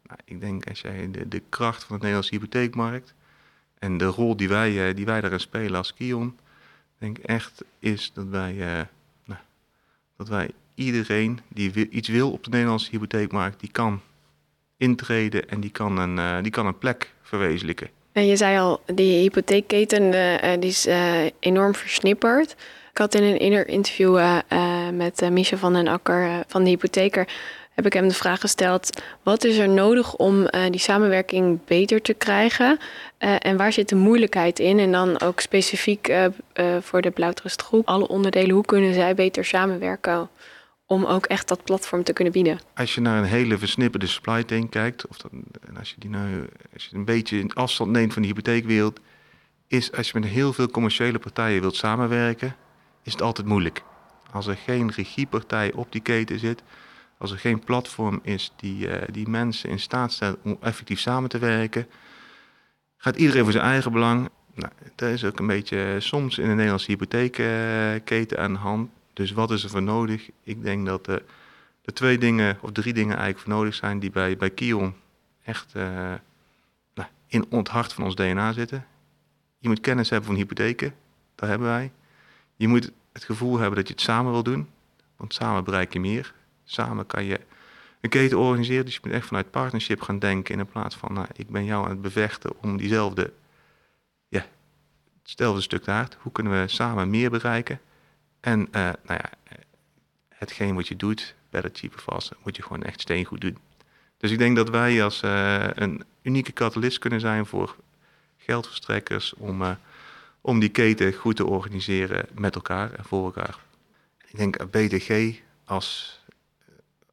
Nou, 0.02 0.20
ik 0.24 0.40
denk 0.40 0.68
als 0.68 0.80
jij 0.80 1.10
de, 1.10 1.28
de 1.28 1.42
kracht 1.48 1.84
van 1.84 1.96
de 1.96 2.02
Nederlandse 2.02 2.34
hypotheekmarkt 2.34 3.14
en 3.78 3.98
de 3.98 4.04
rol 4.04 4.36
die 4.36 4.48
wij, 4.48 4.94
die 4.94 5.04
wij 5.04 5.20
daarin 5.20 5.40
spelen 5.40 5.76
als 5.76 5.94
Kion, 5.94 6.38
denk 6.98 7.18
echt 7.18 7.64
is 7.78 8.10
dat 8.14 8.26
wij, 8.26 8.54
nou, 9.24 9.40
dat 10.16 10.28
wij 10.28 10.50
iedereen 10.74 11.40
die 11.48 11.88
iets 11.88 12.08
wil 12.08 12.32
op 12.32 12.44
de 12.44 12.50
Nederlandse 12.50 12.90
hypotheekmarkt, 12.90 13.60
die 13.60 13.70
kan 13.70 14.00
intreden 14.76 15.48
en 15.48 15.60
die 15.60 15.70
kan 15.70 15.98
een, 15.98 16.42
die 16.42 16.52
kan 16.52 16.66
een 16.66 16.78
plek 16.78 17.14
verwezenlijken. 17.22 17.88
En 18.12 18.26
je 18.26 18.36
zei 18.36 18.58
al, 18.58 18.80
die 18.94 19.20
hypotheekketen 19.20 20.02
uh, 20.02 20.50
die 20.60 20.70
is 20.70 20.88
enorm 21.38 21.74
versnipperd. 21.74 22.56
Ik 22.90 22.98
had 22.98 23.14
in 23.14 23.22
een 23.22 23.66
interview 23.66 24.20
met 24.92 25.30
Michel 25.30 25.58
van 25.58 25.72
den 25.72 25.88
Akker 25.88 26.44
van 26.46 26.64
de 26.64 26.70
hypotheker... 26.70 27.28
heb 27.70 27.86
ik 27.86 27.92
hem 27.92 28.08
de 28.08 28.14
vraag 28.14 28.40
gesteld... 28.40 29.02
wat 29.22 29.44
is 29.44 29.56
er 29.56 29.68
nodig 29.68 30.14
om 30.14 30.48
die 30.70 30.80
samenwerking 30.80 31.58
beter 31.64 32.02
te 32.02 32.14
krijgen? 32.14 32.78
en 33.18 33.56
waar 33.56 33.72
zit 33.72 33.88
de 33.88 33.94
moeilijkheid 33.94 34.58
in? 34.58 34.78
En 34.78 34.92
dan 34.92 35.20
ook 35.20 35.40
specifiek 35.40 36.14
voor 36.80 37.02
de 37.02 37.10
Blauwtrustgroep... 37.10 37.88
alle 37.88 38.08
onderdelen, 38.08 38.54
hoe 38.54 38.64
kunnen 38.64 38.94
zij 38.94 39.14
beter 39.14 39.44
samenwerken 39.44 40.28
om 40.86 41.04
ook 41.04 41.26
echt 41.26 41.48
dat 41.48 41.64
platform 41.64 42.02
te 42.02 42.12
kunnen 42.12 42.32
bieden. 42.32 42.60
Als 42.74 42.94
je 42.94 43.00
naar 43.00 43.18
een 43.18 43.28
hele 43.28 43.58
versnipperde 43.58 44.06
supply 44.06 44.42
chain 44.46 44.68
kijkt, 44.68 45.06
of 45.06 45.16
dan, 45.16 45.30
en 45.68 45.76
als 45.76 45.90
je 45.90 45.96
die 45.98 46.10
nou, 46.10 46.46
als 46.72 46.84
je 46.84 46.96
een 46.96 47.04
beetje 47.04 47.38
in 47.38 47.54
afstand 47.54 47.90
neemt 47.90 48.12
van 48.12 48.22
de 48.22 48.28
hypotheekwereld, 48.28 49.00
is 49.66 49.92
als 49.92 50.10
je 50.10 50.18
met 50.20 50.28
heel 50.28 50.52
veel 50.52 50.68
commerciële 50.68 51.18
partijen 51.18 51.60
wilt 51.60 51.76
samenwerken, 51.76 52.56
is 53.02 53.12
het 53.12 53.22
altijd 53.22 53.46
moeilijk. 53.46 53.82
Als 54.32 54.46
er 54.46 54.56
geen 54.56 54.92
regiepartij 54.92 55.72
op 55.72 55.92
die 55.92 56.00
keten 56.00 56.38
zit, 56.38 56.62
als 57.18 57.30
er 57.30 57.38
geen 57.38 57.64
platform 57.64 58.20
is 58.22 58.52
die, 58.56 58.88
uh, 58.88 58.94
die 59.10 59.28
mensen 59.28 59.70
in 59.70 59.80
staat 59.80 60.12
stelt 60.12 60.38
om 60.42 60.56
effectief 60.60 61.00
samen 61.00 61.28
te 61.28 61.38
werken, 61.38 61.86
gaat 62.96 63.16
iedereen 63.16 63.42
voor 63.42 63.52
zijn 63.52 63.64
eigen 63.64 63.92
belang. 63.92 64.28
Nou, 64.54 64.72
dat 64.94 65.10
is 65.10 65.24
ook 65.24 65.38
een 65.38 65.46
beetje 65.46 65.96
soms 65.98 66.38
in 66.38 66.48
de 66.48 66.54
Nederlandse 66.54 66.90
hypotheekketen 66.90 68.38
aan 68.38 68.52
de 68.52 68.58
hand. 68.58 68.90
Dus 69.16 69.32
wat 69.32 69.50
is 69.50 69.64
er 69.64 69.70
voor 69.70 69.82
nodig? 69.82 70.30
Ik 70.42 70.62
denk 70.62 70.86
dat 70.86 71.06
er 71.06 71.22
de 71.82 71.92
twee 71.92 72.18
dingen, 72.18 72.58
of 72.60 72.72
drie 72.72 72.92
dingen 72.92 73.16
eigenlijk 73.16 73.38
voor 73.38 73.52
nodig 73.52 73.74
zijn 73.74 73.98
die 73.98 74.10
bij, 74.10 74.36
bij 74.36 74.50
Kion 74.50 74.94
echt 75.44 75.72
uh, 75.76 75.82
nou, 76.94 77.08
in 77.26 77.46
het 77.50 77.68
hart 77.68 77.92
van 77.92 78.04
ons 78.04 78.14
DNA 78.14 78.52
zitten. 78.52 78.86
Je 79.58 79.68
moet 79.68 79.80
kennis 79.80 80.10
hebben 80.10 80.28
van 80.28 80.38
hypotheken, 80.38 80.94
dat 81.34 81.48
hebben 81.48 81.68
wij. 81.68 81.92
Je 82.56 82.68
moet 82.68 82.90
het 83.12 83.24
gevoel 83.24 83.58
hebben 83.58 83.76
dat 83.76 83.88
je 83.88 83.92
het 83.92 84.02
samen 84.02 84.32
wil 84.32 84.42
doen, 84.42 84.68
want 85.16 85.34
samen 85.34 85.64
bereik 85.64 85.92
je 85.92 86.00
meer. 86.00 86.34
Samen 86.64 87.06
kan 87.06 87.24
je 87.24 87.40
een 88.00 88.10
keten 88.10 88.38
organiseren, 88.38 88.84
dus 88.84 88.94
je 88.94 89.00
moet 89.02 89.12
echt 89.12 89.26
vanuit 89.26 89.50
partnership 89.50 90.00
gaan 90.00 90.18
denken 90.18 90.58
in 90.58 90.66
plaats 90.66 90.96
van 90.96 91.12
nou, 91.12 91.26
ik 91.32 91.48
ben 91.48 91.64
jou 91.64 91.84
aan 91.84 91.90
het 91.90 92.02
bevechten 92.02 92.62
om 92.62 92.76
diezelfde, 92.76 93.32
ja, 94.28 94.46
hetzelfde 95.22 95.60
stuk 95.60 95.82
taart. 95.82 96.16
Hoe 96.20 96.32
kunnen 96.32 96.60
we 96.60 96.68
samen 96.68 97.10
meer 97.10 97.30
bereiken? 97.30 97.80
En 98.40 98.60
uh, 98.60 98.66
nou 98.72 99.20
ja, 99.22 99.30
hetgeen 100.28 100.74
wat 100.74 100.88
je 100.88 100.96
doet, 100.96 101.34
better, 101.50 101.70
cheaper, 101.74 101.98
faster, 102.00 102.36
moet 102.44 102.56
je 102.56 102.62
gewoon 102.62 102.82
echt 102.82 103.00
steengoed 103.00 103.40
doen. 103.40 103.58
Dus 104.18 104.30
ik 104.30 104.38
denk 104.38 104.56
dat 104.56 104.68
wij 104.68 105.04
als 105.04 105.22
uh, 105.22 105.66
een 105.74 106.04
unieke 106.22 106.52
catalyst 106.52 106.98
kunnen 106.98 107.20
zijn 107.20 107.46
voor 107.46 107.76
geldverstrekkers 108.36 109.34
om, 109.34 109.62
uh, 109.62 109.70
om 110.40 110.60
die 110.60 110.68
keten 110.68 111.12
goed 111.12 111.36
te 111.36 111.46
organiseren 111.46 112.26
met 112.34 112.54
elkaar 112.54 112.92
en 112.92 113.04
voor 113.04 113.24
elkaar. 113.24 113.58
Ik 114.26 114.36
denk 114.36 114.70
BTG 114.70 115.40
als, 115.64 116.20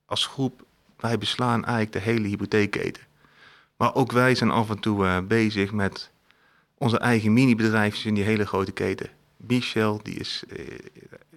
als 0.05 0.25
groep, 0.25 0.65
wij 0.99 1.17
beslaan 1.17 1.65
eigenlijk 1.65 1.93
de 1.93 2.11
hele 2.11 2.27
hypotheekketen. 2.27 3.03
Maar 3.77 3.95
ook 3.95 4.11
wij 4.11 4.35
zijn 4.35 4.51
af 4.51 4.69
en 4.69 4.79
toe 4.79 5.21
bezig 5.21 5.71
met 5.71 6.11
onze 6.77 6.97
eigen 6.97 7.33
mini-bedrijfjes 7.33 8.05
in 8.05 8.13
die 8.13 8.23
hele 8.23 8.45
grote 8.45 8.71
keten. 8.71 9.09
Michel, 9.47 9.99
die 10.03 10.15
is, 10.15 10.43
uh, 10.47 10.79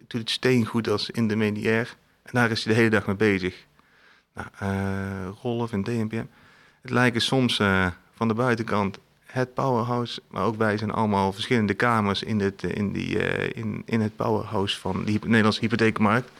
doet 0.06 0.20
het 0.20 0.30
steengoed 0.30 0.88
als 0.88 1.10
in 1.10 1.28
de 1.28 1.36
mediair. 1.36 1.96
En 2.22 2.30
daar 2.32 2.50
is 2.50 2.64
hij 2.64 2.72
de 2.72 2.78
hele 2.78 2.90
dag 2.90 3.06
mee 3.06 3.16
bezig. 3.16 3.66
Nou, 4.34 4.48
uh, 4.62 5.28
Rolf 5.42 5.72
en 5.72 5.82
DNPM. 5.82 6.24
Het 6.80 6.90
lijken 6.90 7.20
soms 7.20 7.58
uh, 7.58 7.86
van 8.12 8.28
de 8.28 8.34
buitenkant 8.34 8.98
het 9.24 9.54
powerhouse, 9.54 10.22
maar 10.28 10.44
ook 10.44 10.56
wij 10.56 10.78
zijn 10.78 10.90
allemaal 10.90 11.32
verschillende 11.32 11.74
kamers 11.74 12.22
in, 12.22 12.40
het, 12.40 12.62
in, 12.62 12.92
die, 12.92 13.16
in, 13.54 13.82
in 13.84 14.00
het 14.00 14.16
powerhouse 14.16 14.80
van 14.80 15.04
de 15.04 15.12
Nederlandse 15.12 15.60
hypotheekmarkt. 15.60 16.30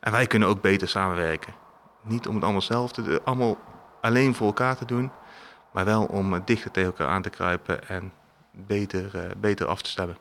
En 0.00 0.12
wij 0.12 0.26
kunnen 0.26 0.48
ook 0.48 0.60
beter 0.60 0.88
samenwerken. 0.88 1.54
Niet 2.02 2.26
om 2.26 2.34
het 2.34 2.44
allemaal 2.44 2.62
zelf 2.62 2.92
te 2.92 3.20
allemaal 3.24 3.58
alleen 4.00 4.34
voor 4.34 4.46
elkaar 4.46 4.76
te 4.76 4.84
doen, 4.84 5.10
maar 5.72 5.84
wel 5.84 6.04
om 6.04 6.42
dichter 6.44 6.70
tegen 6.70 6.90
elkaar 6.90 7.08
aan 7.08 7.22
te 7.22 7.30
kruipen 7.30 7.88
en 7.88 8.12
beter, 8.50 9.32
beter 9.40 9.66
af 9.66 9.82
te 9.82 9.90
stemmen. 9.90 10.16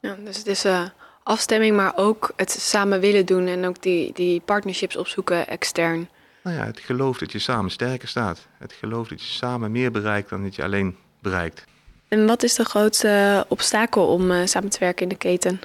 Ja, 0.00 0.16
dus 0.24 0.36
het 0.36 0.46
is 0.46 0.64
uh, 0.64 0.82
afstemming, 1.22 1.76
maar 1.76 1.92
ook 1.96 2.32
het 2.36 2.50
samen 2.50 3.00
willen 3.00 3.26
doen 3.26 3.46
en 3.46 3.66
ook 3.66 3.82
die, 3.82 4.12
die 4.12 4.40
partnerships 4.40 4.96
opzoeken 4.96 5.46
extern. 5.46 6.08
Nou 6.42 6.56
ja, 6.56 6.64
het 6.64 6.80
geloof 6.80 7.18
dat 7.18 7.32
je 7.32 7.38
samen 7.38 7.70
sterker 7.70 8.08
staat. 8.08 8.46
Het 8.58 8.72
geloof 8.72 9.08
dat 9.08 9.20
je 9.20 9.32
samen 9.32 9.72
meer 9.72 9.90
bereikt 9.90 10.28
dan 10.28 10.42
dat 10.42 10.54
je 10.54 10.62
alleen 10.62 10.96
bereikt. 11.20 11.64
En 12.08 12.26
wat 12.26 12.42
is 12.42 12.54
de 12.54 12.64
grootste 12.64 13.44
obstakel 13.48 14.06
om 14.06 14.30
uh, 14.30 14.46
samen 14.46 14.70
te 14.70 14.78
werken 14.78 15.02
in 15.02 15.08
de 15.08 15.16
keten? 15.16 15.60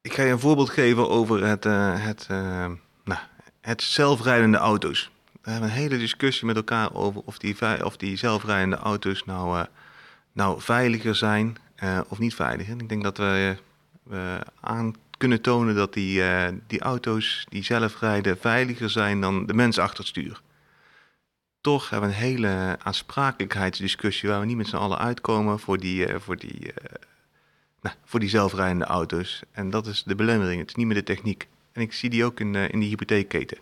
Ik 0.00 0.14
ga 0.14 0.22
je 0.22 0.32
een 0.32 0.38
voorbeeld 0.38 0.70
geven 0.70 1.08
over 1.08 1.44
het, 1.44 1.64
uh, 1.64 2.04
het, 2.04 2.26
nou, 3.04 3.20
het 3.60 3.82
zelfrijdende 3.82 4.56
auto's. 4.56 5.10
We 5.42 5.50
hebben 5.50 5.68
een 5.68 5.74
hele 5.74 5.98
discussie 5.98 6.46
met 6.46 6.56
elkaar 6.56 6.94
over 6.94 7.22
of 7.24 7.38
die, 7.38 7.84
of 7.84 7.96
die 7.96 8.16
zelfrijdende 8.16 8.76
auto's 8.76 9.24
nou, 9.24 9.66
nou 10.32 10.60
veiliger 10.60 11.14
zijn 11.14 11.56
of 12.08 12.18
niet 12.18 12.34
veiliger. 12.34 12.80
Ik 12.80 12.88
denk 12.88 13.02
dat 13.02 13.16
we 13.16 13.56
aan 14.60 14.94
kunnen 15.18 15.40
tonen 15.40 15.74
dat 15.74 15.92
die, 15.92 16.22
die 16.66 16.80
auto's 16.80 17.46
die 17.48 17.64
zelf 17.64 18.00
rijden 18.00 18.38
veiliger 18.38 18.90
zijn 18.90 19.20
dan 19.20 19.46
de 19.46 19.54
mensen 19.54 19.82
achter 19.82 19.98
het 19.98 20.08
stuur 20.08 20.40
toch 21.60 21.90
hebben 21.90 22.08
we 22.08 22.14
een 22.14 22.20
hele 22.20 22.76
aansprakelijkheidsdiscussie 22.82 24.28
waar 24.28 24.40
we 24.40 24.46
niet 24.46 24.56
met 24.56 24.66
z'n 24.66 24.76
allen 24.76 24.98
uitkomen 24.98 25.58
voor 25.58 25.78
die, 25.78 26.08
uh, 26.08 26.14
voor, 26.18 26.36
die, 26.36 26.60
uh, 26.60 26.72
nou, 27.80 27.96
voor 28.04 28.20
die 28.20 28.28
zelfrijdende 28.28 28.84
auto's. 28.84 29.42
En 29.52 29.70
dat 29.70 29.86
is 29.86 30.02
de 30.02 30.14
belemmering. 30.14 30.60
Het 30.60 30.68
is 30.68 30.74
niet 30.74 30.86
meer 30.86 30.94
de 30.94 31.02
techniek. 31.02 31.48
En 31.72 31.82
ik 31.82 31.92
zie 31.92 32.10
die 32.10 32.24
ook 32.24 32.40
in, 32.40 32.54
uh, 32.54 32.68
in 32.68 32.80
die 32.80 32.88
hypotheekketen. 32.88 33.58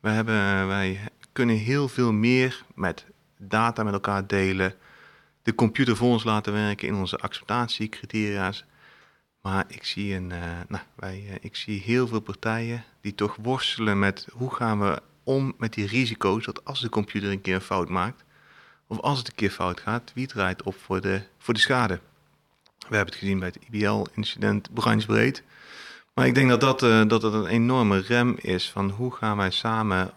Wij, 0.00 0.14
hebben, 0.14 0.66
wij 0.66 1.00
kunnen 1.32 1.56
heel 1.56 1.88
veel 1.88 2.12
meer 2.12 2.64
met 2.74 3.04
data 3.36 3.82
met 3.82 3.92
elkaar 3.92 4.26
delen. 4.26 4.74
De 5.42 5.54
computer 5.54 5.96
voor 5.96 6.08
ons 6.08 6.24
laten 6.24 6.52
werken 6.52 6.88
in 6.88 6.94
onze 6.94 7.18
acceptatiecriteria's. 7.18 8.64
Maar 9.42 9.64
ik 9.68 9.84
zie, 9.84 10.14
een, 10.14 10.26
nou, 10.68 10.82
wij, 10.94 11.38
ik 11.40 11.56
zie 11.56 11.80
heel 11.80 12.06
veel 12.06 12.20
partijen 12.20 12.84
die 13.00 13.14
toch 13.14 13.36
worstelen 13.42 13.98
met 13.98 14.26
hoe 14.32 14.54
gaan 14.54 14.80
we 14.80 15.02
om 15.24 15.54
met 15.58 15.72
die 15.72 15.86
risico's 15.86 16.44
dat 16.44 16.64
als 16.64 16.80
de 16.80 16.88
computer 16.88 17.30
een 17.30 17.40
keer 17.40 17.54
een 17.54 17.60
fout 17.60 17.88
maakt, 17.88 18.24
of 18.86 19.00
als 19.00 19.18
het 19.18 19.28
een 19.28 19.34
keer 19.34 19.50
fout 19.50 19.80
gaat, 19.80 20.12
wie 20.14 20.26
draait 20.26 20.62
op 20.62 20.74
voor 20.74 21.00
de, 21.00 21.22
voor 21.38 21.54
de 21.54 21.60
schade? 21.60 22.00
We 22.88 22.96
hebben 22.96 23.14
het 23.14 23.22
gezien 23.22 23.38
bij 23.38 23.48
het 23.48 23.64
IBL-incident 23.70 24.74
branchebreed. 24.74 25.42
Maar 26.14 26.26
ik 26.26 26.34
denk 26.34 26.48
dat 26.48 26.60
dat, 26.60 26.82
uh, 26.82 27.08
dat 27.08 27.22
het 27.22 27.34
een 27.34 27.46
enorme 27.46 27.98
rem 27.98 28.36
is 28.40 28.70
van 28.70 28.90
hoe 28.90 29.14
gaan 29.14 29.36
wij 29.36 29.50
samen 29.50 30.10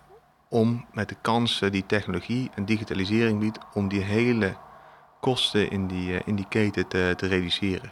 om 0.50 0.86
met 0.94 1.10
de 1.10 1.16
kansen 1.22 1.72
die 1.72 1.86
technologie 1.86 2.50
en 2.56 2.66
digitalisering 2.66 3.40
biedt 3.40 3.60
om 3.74 3.88
die 3.88 4.02
hele 4.02 4.56
kosten 5.26 5.72
in 5.72 5.88
die, 5.88 6.14
uh, 6.14 6.20
in 6.26 6.36
die 6.36 6.48
keten 6.50 6.88
te, 6.88 7.14
te 7.18 7.28
reduceren. 7.28 7.92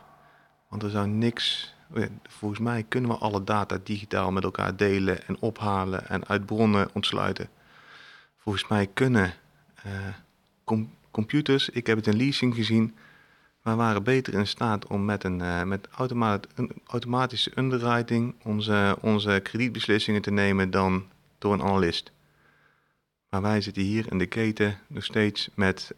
Want 0.70 0.84
er 0.84 0.90
zou 0.90 1.08
niks 1.08 1.74
Volgens 2.28 2.60
mij 2.60 2.84
kunnen 2.88 3.10
we 3.10 3.18
alle 3.18 3.44
data 3.44 3.80
digitaal 3.84 4.32
met 4.32 4.44
elkaar 4.44 4.76
delen 4.76 5.28
en 5.28 5.38
ophalen 5.40 6.08
en 6.10 6.28
uit 6.28 6.46
bronnen 6.46 6.90
ontsluiten. 6.94 7.50
Volgens 8.38 8.68
mij 8.68 8.88
kunnen 8.94 9.34
uh, 9.86 10.82
computers, 11.12 11.70
ik 11.70 11.88
heb 11.88 11.98
het 11.98 12.08
in 12.08 12.18
leasing 12.18 12.56
gezien, 12.56 12.96
we 13.62 13.76
waren 13.76 14.04
beter 14.04 14.34
in 14.34 14.48
staat 14.48 14.88
om 14.88 15.06
met 15.06 15.24
een, 15.24 15.40
uh, 15.40 15.64
met 15.64 15.88
automat 15.92 16.48
een 16.56 16.72
automatische 16.86 17.52
underwriting 17.56 18.36
onze, 18.44 18.98
onze 19.02 19.40
kredietbeslissingen 19.44 20.22
te 20.22 20.32
nemen 20.32 20.72
dan 20.72 21.06
door 21.38 21.54
een 21.54 21.64
analist. 21.64 22.12
Maar 23.30 23.42
wij 23.42 23.62
zitten 23.62 23.84
hier 23.84 24.12
in 24.12 24.18
de 24.18 24.26
keten 24.26 24.78
nog 24.88 25.04
steeds 25.04 25.50
met 25.56 25.92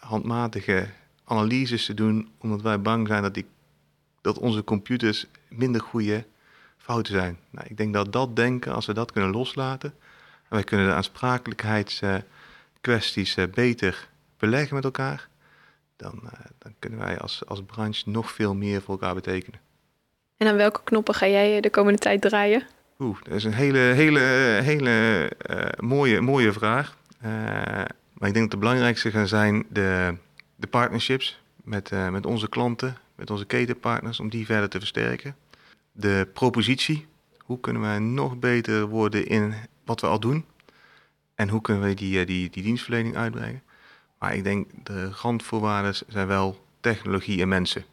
handmatige 0.00 0.88
analyses 1.24 1.84
te 1.84 1.94
doen, 1.94 2.30
omdat 2.38 2.62
wij 2.62 2.80
bang 2.80 3.06
zijn 3.06 3.22
dat 3.22 3.34
die 3.34 3.46
dat 4.20 4.38
onze 4.38 4.64
computers 4.64 5.26
minder 5.48 5.80
goede 5.80 6.24
fouten 6.76 7.12
zijn. 7.12 7.38
Nou, 7.50 7.66
ik 7.68 7.76
denk 7.76 7.94
dat 7.94 8.12
dat 8.12 8.36
denken, 8.36 8.74
als 8.74 8.86
we 8.86 8.92
dat 8.92 9.12
kunnen 9.12 9.30
loslaten, 9.30 9.94
en 10.42 10.48
wij 10.48 10.64
kunnen 10.64 10.86
de 10.86 10.94
aansprakelijkheidskwesties 10.94 13.36
uh, 13.36 13.44
beter 13.54 14.08
beleggen 14.38 14.74
met 14.74 14.84
elkaar, 14.84 15.28
dan, 15.96 16.20
uh, 16.24 16.30
dan 16.58 16.74
kunnen 16.78 16.98
wij 16.98 17.18
als, 17.18 17.42
als 17.46 17.62
branche 17.66 18.10
nog 18.10 18.32
veel 18.32 18.54
meer 18.54 18.82
voor 18.82 18.94
elkaar 18.94 19.14
betekenen. 19.14 19.60
En 20.36 20.46
aan 20.46 20.56
welke 20.56 20.80
knoppen 20.84 21.14
ga 21.14 21.26
jij 21.26 21.60
de 21.60 21.70
komende 21.70 21.98
tijd 21.98 22.20
draaien? 22.20 22.66
Oeh, 22.98 23.18
dat 23.22 23.32
is 23.32 23.44
een 23.44 23.54
hele, 23.54 23.78
hele, 23.78 24.20
hele 24.62 25.30
mooie, 25.78 26.20
mooie 26.20 26.52
vraag. 26.52 26.96
Maar 28.20 28.28
ik 28.28 28.34
denk 28.34 28.50
dat 28.50 28.60
de 28.60 28.66
belangrijkste 28.66 29.10
gaan 29.10 29.28
zijn 29.28 29.66
de, 29.68 30.16
de 30.56 30.66
partnerships 30.66 31.40
met, 31.64 31.90
met 32.10 32.26
onze 32.26 32.48
klanten, 32.48 32.96
met 33.14 33.30
onze 33.30 33.44
ketenpartners 33.44 34.20
om 34.20 34.28
die 34.28 34.46
verder 34.46 34.68
te 34.68 34.78
versterken. 34.78 35.36
De 35.92 36.28
propositie, 36.32 37.06
hoe 37.38 37.60
kunnen 37.60 37.82
wij 37.82 37.98
nog 37.98 38.38
beter 38.38 38.86
worden 38.86 39.26
in 39.26 39.54
wat 39.84 40.00
we 40.00 40.06
al 40.06 40.20
doen? 40.20 40.44
En 41.34 41.48
hoe 41.48 41.60
kunnen 41.60 41.82
we 41.82 41.94
die, 41.94 42.20
eh, 42.20 42.26
die, 42.26 42.50
die 42.50 42.62
dienstverlening 42.62 43.16
uitbreiden? 43.16 43.62
Maar 44.18 44.34
ik 44.34 44.44
denk 44.44 44.68
de 44.82 45.10
randvoorwaarden 45.10 45.94
zijn 46.08 46.26
wel 46.26 46.64
technologie 46.80 47.40
en 47.40 47.48
mensen. 47.48 47.84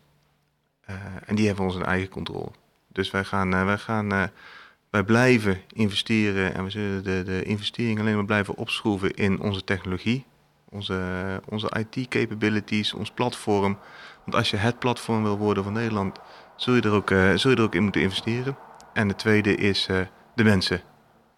Uh, 0.89 0.95
en 1.25 1.35
die 1.35 1.47
hebben 1.47 1.65
onze 1.65 1.83
eigen 1.83 2.09
controle. 2.09 2.51
Dus 2.87 3.11
wij 3.11 3.23
gaan, 3.23 3.65
wij 3.65 3.77
gaan 3.77 4.31
wij 4.89 5.03
blijven 5.03 5.61
investeren 5.73 6.53
en 6.53 6.63
we 6.63 6.69
zullen 6.69 7.03
de, 7.03 7.23
de 7.25 7.43
investeringen 7.43 8.01
alleen 8.01 8.15
maar 8.15 8.25
blijven 8.25 8.55
opschroeven 8.55 9.13
in 9.13 9.39
onze 9.39 9.63
technologie, 9.63 10.25
onze, 10.69 11.41
onze 11.45 11.71
IT-capabilities, 11.79 12.93
ons 12.93 13.11
platform. 13.11 13.77
Want 14.23 14.35
als 14.35 14.49
je 14.49 14.57
het 14.57 14.79
platform 14.79 15.23
wil 15.23 15.37
worden 15.37 15.63
van 15.63 15.73
Nederland, 15.73 16.19
zul 16.55 16.75
je 16.75 16.81
er 16.81 16.91
ook, 16.91 17.09
uh, 17.09 17.35
zul 17.35 17.51
je 17.51 17.57
er 17.57 17.63
ook 17.63 17.75
in 17.75 17.83
moeten 17.83 18.01
investeren. 18.01 18.57
En 18.93 19.07
de 19.07 19.15
tweede 19.15 19.55
is 19.55 19.87
uh, 19.87 19.99
de 20.35 20.43
mensen. 20.43 20.81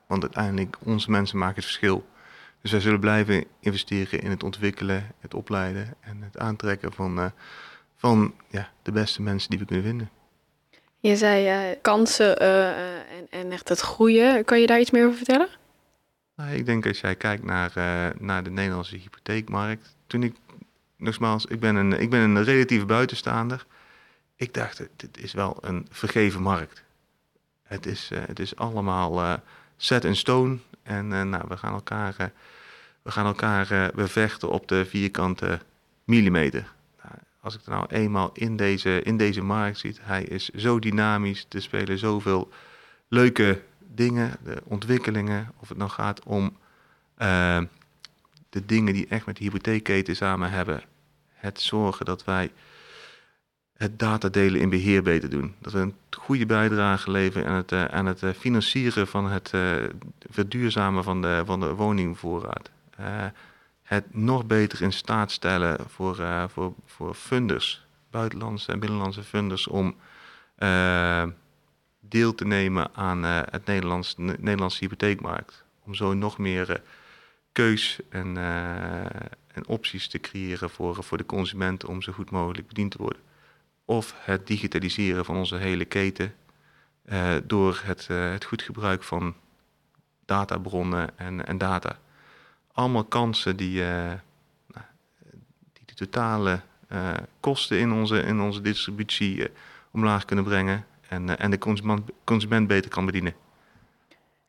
Want 0.07 0.21
uiteindelijk, 0.21 0.77
onze 0.83 1.11
mensen 1.11 1.37
maken 1.37 1.55
het 1.55 1.65
verschil. 1.65 2.07
Dus 2.61 2.71
wij 2.71 2.79
zullen 2.79 2.99
blijven 2.99 3.45
investeren 3.59 4.21
in 4.21 4.29
het 4.29 4.43
ontwikkelen, 4.43 5.11
het 5.19 5.33
opleiden 5.33 5.93
en 5.99 6.21
het 6.21 6.37
aantrekken 6.37 6.93
van, 6.93 7.19
uh, 7.19 7.25
van 7.95 8.33
ja, 8.49 8.69
de 8.81 8.91
beste 8.91 9.21
mensen 9.21 9.49
die 9.49 9.59
we 9.59 9.65
kunnen 9.65 9.85
vinden. 9.85 10.09
Je 10.99 11.15
zei 11.15 11.75
kansen 11.81 12.39
en, 12.39 13.27
en 13.29 13.51
echt 13.51 13.69
het 13.69 13.79
groeien. 13.79 14.45
Kan 14.45 14.59
je 14.59 14.67
daar 14.67 14.79
iets 14.79 14.91
meer 14.91 15.05
over 15.05 15.17
vertellen? 15.17 15.47
Nou, 16.35 16.51
ik 16.51 16.65
denk 16.65 16.87
als 16.87 16.99
jij 16.99 17.15
kijkt 17.15 17.43
naar, 17.43 17.71
naar 18.19 18.43
de 18.43 18.49
Nederlandse 18.49 18.95
hypotheekmarkt. 18.95 19.95
Toen 20.07 20.23
ik 20.23 20.35
nogmaals, 20.97 21.45
ik 21.45 21.59
ben 21.59 21.75
een, 21.75 21.93
ik 21.93 22.09
ben 22.09 22.19
een 22.19 22.43
relatieve 22.43 22.85
buitenstaander. 22.85 23.65
Ik 24.35 24.53
dacht, 24.53 24.77
dit 24.95 25.17
is 25.17 25.33
wel 25.33 25.57
een 25.61 25.87
vergeven 25.91 26.41
markt. 26.41 26.83
Het 27.63 27.85
is, 27.85 28.09
het 28.13 28.39
is 28.39 28.55
allemaal 28.55 29.39
set 29.77 30.05
in 30.05 30.15
stone. 30.15 30.57
En 30.83 31.07
nou, 31.07 31.43
we 31.47 31.57
gaan 31.57 31.73
elkaar, 31.73 32.31
we 33.01 33.11
gaan 33.11 33.25
elkaar 33.25 33.91
bevechten 33.95 34.49
op 34.49 34.67
de 34.67 34.85
vierkante 34.85 35.59
millimeter. 36.03 36.73
Als 37.41 37.55
ik 37.55 37.61
er 37.65 37.71
nou 37.71 37.85
eenmaal 37.87 38.29
in 38.33 38.55
deze, 38.55 39.01
in 39.01 39.17
deze 39.17 39.41
markt 39.41 39.77
ziet, 39.77 39.99
hij 40.01 40.23
is 40.23 40.49
zo 40.49 40.79
dynamisch. 40.79 41.45
Er 41.49 41.61
spelen 41.61 41.97
zoveel 41.97 42.49
leuke 43.07 43.61
dingen, 43.79 44.37
de 44.43 44.61
ontwikkelingen. 44.63 45.51
Of 45.59 45.69
het 45.69 45.77
nou 45.77 45.89
gaat 45.89 46.23
om 46.23 46.57
de 48.49 48.65
dingen 48.65 48.93
die 48.93 49.07
echt 49.07 49.25
met 49.25 49.37
de 49.37 49.43
hypotheekketen 49.43 50.15
samen 50.15 50.51
hebben. 50.51 50.83
Het 51.33 51.61
zorgen 51.61 52.05
dat 52.05 52.23
wij 52.23 52.51
het 53.73 53.99
datadelen 53.99 54.61
in 54.61 54.69
beheer 54.69 55.03
beter 55.03 55.29
doen. 55.29 55.55
Dat 55.59 55.73
we 55.73 55.79
een 55.79 55.95
goede 56.09 56.45
bijdrage 56.45 57.11
leveren 57.11 57.47
aan 57.47 57.55
het, 57.55 57.73
aan 57.73 58.05
het 58.05 58.21
uh, 58.21 58.29
financieren 58.29 59.07
van 59.07 59.31
het 59.31 59.53
verduurzamen 60.29 61.03
van 61.03 61.21
de, 61.21 61.41
van 61.45 61.59
de 61.59 61.73
woningvoorraad. 61.73 62.69
Het 63.89 64.15
nog 64.15 64.45
beter 64.45 64.81
in 64.81 64.93
staat 64.93 65.31
stellen 65.31 65.89
voor, 65.89 66.15
voor, 66.49 66.73
voor 66.85 67.13
funders, 67.13 67.85
buitenlandse 68.09 68.71
en 68.71 68.79
binnenlandse 68.79 69.23
funders, 69.23 69.67
om 69.67 69.95
deel 71.99 72.35
te 72.35 72.45
nemen 72.45 72.95
aan 72.95 73.23
het 73.23 73.65
Nederlands, 73.65 74.15
Nederlandse 74.17 74.79
hypotheekmarkt. 74.79 75.63
Om 75.83 75.95
zo 75.95 76.13
nog 76.13 76.37
meer 76.37 76.81
keus 77.51 77.99
en, 78.09 78.35
uh, 78.35 79.05
en 79.47 79.67
opties 79.67 80.07
te 80.07 80.19
creëren 80.19 80.69
voor, 80.69 81.03
voor 81.03 81.17
de 81.17 81.25
consument 81.25 81.85
om 81.85 82.01
zo 82.01 82.11
goed 82.11 82.31
mogelijk 82.31 82.67
bediend 82.67 82.91
te 82.91 82.97
worden. 82.97 83.21
Of 83.85 84.13
het 84.17 84.47
digitaliseren 84.47 85.25
van 85.25 85.35
onze 85.35 85.55
hele 85.55 85.85
keten 85.85 86.33
uh, 87.05 87.35
door 87.43 87.81
het, 87.83 88.07
uh, 88.11 88.31
het 88.31 88.45
goed 88.45 88.61
gebruik 88.61 89.03
van 89.03 89.35
databronnen 90.25 91.17
en, 91.17 91.45
en 91.45 91.57
data. 91.57 91.99
Allemaal 92.79 93.03
kansen 93.03 93.57
die, 93.57 93.81
nou, 93.81 94.85
die 95.73 95.85
de 95.85 95.93
totale 95.93 96.61
kosten 97.39 97.79
in 97.79 97.91
onze, 97.91 98.21
in 98.21 98.41
onze 98.41 98.61
distributie 98.61 99.47
omlaag 99.91 100.25
kunnen 100.25 100.45
brengen 100.45 100.85
en, 101.07 101.39
en 101.39 101.51
de 101.51 101.57
consument, 101.57 102.09
consument 102.23 102.67
beter 102.67 102.89
kan 102.89 103.05
bedienen. 103.05 103.33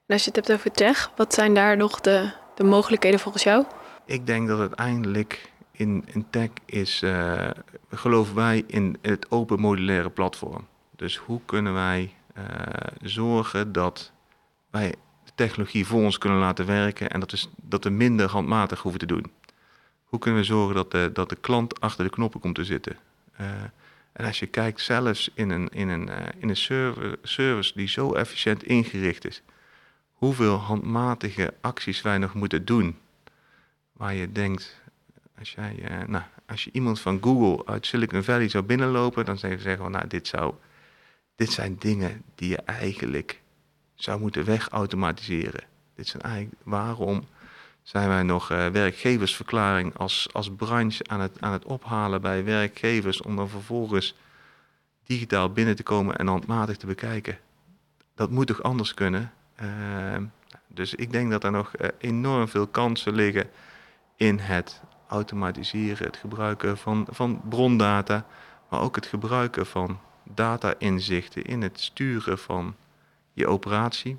En 0.06 0.16
als 0.16 0.24
je 0.24 0.30
het 0.30 0.36
hebt 0.36 0.58
over 0.58 0.72
tech, 0.72 1.10
wat 1.16 1.34
zijn 1.34 1.54
daar 1.54 1.76
nog 1.76 2.00
de 2.00 2.32
de 2.60 2.66
mogelijkheden 2.66 3.20
volgens 3.20 3.42
jou? 3.42 3.64
Ik 4.04 4.26
denk 4.26 4.48
dat 4.48 4.58
uiteindelijk 4.58 5.52
in, 5.70 6.04
in 6.06 6.26
tech 6.30 6.48
is, 6.66 7.02
uh, 7.02 7.50
geloven 7.90 8.34
wij 8.34 8.64
in 8.66 8.96
het 9.02 9.30
open 9.30 9.60
modulaire 9.60 10.10
platform. 10.10 10.66
Dus 10.96 11.16
hoe 11.16 11.40
kunnen 11.44 11.74
wij 11.74 12.14
uh, 12.38 12.44
zorgen 13.02 13.72
dat 13.72 14.12
wij 14.70 14.94
technologie 15.46 15.87
voor 15.87 16.03
ons 16.03 16.18
kunnen 16.18 16.38
laten 16.38 16.66
werken 16.66 17.11
en 17.11 17.20
dat, 17.20 17.33
is, 17.33 17.48
dat 17.57 17.85
we 17.85 17.90
minder 17.90 18.29
handmatig 18.29 18.83
hoeven 18.83 19.00
te 19.00 19.07
doen? 19.07 19.33
Hoe 20.05 20.18
kunnen 20.18 20.40
we 20.40 20.46
zorgen 20.46 20.74
dat 20.74 20.90
de, 20.90 21.11
dat 21.12 21.29
de 21.29 21.37
klant 21.37 21.81
achter 21.81 22.05
de 22.05 22.11
knoppen 22.11 22.40
komt 22.40 22.55
te 22.55 22.64
zitten? 22.64 22.96
Uh, 23.40 23.46
En 24.12 24.26
als 24.26 24.38
je 24.38 24.46
kijkt 24.46 24.81
zelfs 24.81 25.31
in 25.35 25.50
een, 25.50 25.68
in 25.68 25.88
een, 25.88 26.09
in 26.38 26.48
een 26.48 26.57
service 27.22 27.72
die 27.74 27.88
zo 27.88 28.14
efficiënt 28.14 28.62
ingericht 28.62 29.26
is, 29.26 29.42
hoeveel 30.12 30.57
handmatige 30.57 31.55
acties 31.61 32.03
wij 32.03 32.18
nog 32.18 32.35
moeten 32.35 32.64
doen. 32.64 32.96
Waar 33.92 34.14
je 34.14 34.33
denkt, 34.33 34.81
als, 35.38 35.53
jij, 35.53 35.74
uh, 35.90 36.07
nou, 36.07 36.24
als 36.46 36.64
je 36.64 36.70
iemand 36.72 37.00
van 37.00 37.18
Google 37.22 37.66
uit 37.66 37.87
Silicon 37.87 38.22
Valley 38.22 38.48
zou 38.48 38.64
binnenlopen, 38.64 39.24
dan 39.24 39.38
zou 39.38 39.53
je 39.53 39.59
zeggen, 39.59 39.90
nou, 39.90 40.07
dit, 40.07 40.26
zou, 40.26 40.55
dit 41.37 41.53
zijn 41.53 41.76
dingen 41.79 42.22
die 42.35 42.48
je 42.48 42.57
eigenlijk 42.57 43.40
zou 44.02 44.20
moeten 44.20 44.44
wegautomatiseren. 44.44 45.64
Dit 45.94 46.08
zijn 46.08 46.22
eigenlijk, 46.22 46.60
waarom 46.64 47.24
zijn 47.82 48.08
wij 48.08 48.22
nog 48.22 48.50
uh, 48.50 48.66
werkgeversverklaring 48.66 49.96
als, 49.96 50.28
als 50.32 50.50
branche 50.50 51.04
aan 51.06 51.20
het, 51.20 51.40
aan 51.40 51.52
het 51.52 51.64
ophalen 51.64 52.20
bij 52.20 52.44
werkgevers 52.44 53.22
om 53.22 53.36
dan 53.36 53.48
vervolgens 53.48 54.14
digitaal 55.06 55.52
binnen 55.52 55.76
te 55.76 55.82
komen 55.82 56.16
en 56.16 56.26
handmatig 56.26 56.76
te 56.76 56.86
bekijken? 56.86 57.38
Dat 58.14 58.30
moet 58.30 58.46
toch 58.46 58.62
anders 58.62 58.94
kunnen? 58.94 59.32
Uh, 59.62 60.16
dus 60.66 60.94
ik 60.94 61.12
denk 61.12 61.30
dat 61.30 61.44
er 61.44 61.50
nog 61.50 61.72
uh, 61.80 61.88
enorm 61.98 62.48
veel 62.48 62.66
kansen 62.66 63.14
liggen 63.14 63.50
in 64.16 64.38
het 64.38 64.80
automatiseren, 65.08 66.06
het 66.06 66.16
gebruiken 66.16 66.78
van, 66.78 67.06
van 67.10 67.40
brondata, 67.48 68.26
maar 68.68 68.80
ook 68.80 68.94
het 68.94 69.06
gebruiken 69.06 69.66
van 69.66 69.98
data-inzichten 70.24 71.44
in 71.44 71.62
het 71.62 71.80
sturen 71.80 72.38
van 72.38 72.74
operatie. 73.48 74.18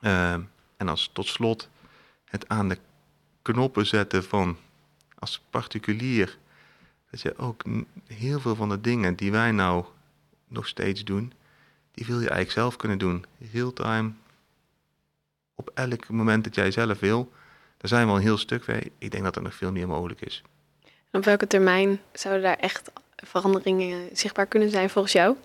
Uh, 0.00 0.32
en 0.76 0.88
als 0.88 1.10
tot 1.12 1.26
slot 1.26 1.68
het 2.24 2.48
aan 2.48 2.68
de 2.68 2.78
knoppen 3.42 3.86
zetten 3.86 4.24
van 4.24 4.56
als 5.18 5.42
particulier, 5.50 6.38
dat 7.10 7.20
je 7.20 7.38
ook 7.38 7.62
heel 8.06 8.40
veel 8.40 8.54
van 8.54 8.68
de 8.68 8.80
dingen 8.80 9.14
die 9.14 9.32
wij 9.32 9.50
nou 9.50 9.84
nog 10.48 10.66
steeds 10.66 11.04
doen, 11.04 11.32
die 11.90 12.06
wil 12.06 12.16
je 12.20 12.28
eigenlijk 12.28 12.50
zelf 12.50 12.76
kunnen 12.76 12.98
doen. 12.98 13.24
Real-time, 13.52 14.12
op 15.54 15.70
elk 15.74 16.08
moment 16.08 16.44
dat 16.44 16.54
jij 16.54 16.70
zelf 16.70 16.98
wil. 17.00 17.32
Daar 17.76 17.88
zijn 17.88 18.04
we 18.04 18.10
al 18.10 18.16
een 18.16 18.22
heel 18.22 18.38
stuk 18.38 18.66
mee. 18.66 18.92
Ik 18.98 19.10
denk 19.10 19.24
dat 19.24 19.36
er 19.36 19.42
nog 19.42 19.54
veel 19.54 19.72
meer 19.72 19.88
mogelijk 19.88 20.20
is. 20.20 20.42
op 21.12 21.24
welke 21.24 21.46
termijn 21.46 22.00
zouden 22.12 22.42
daar 22.42 22.56
echt 22.56 22.90
veranderingen 23.16 24.08
zichtbaar 24.12 24.46
kunnen 24.46 24.70
zijn 24.70 24.90
volgens 24.90 25.12
jou? 25.12 25.36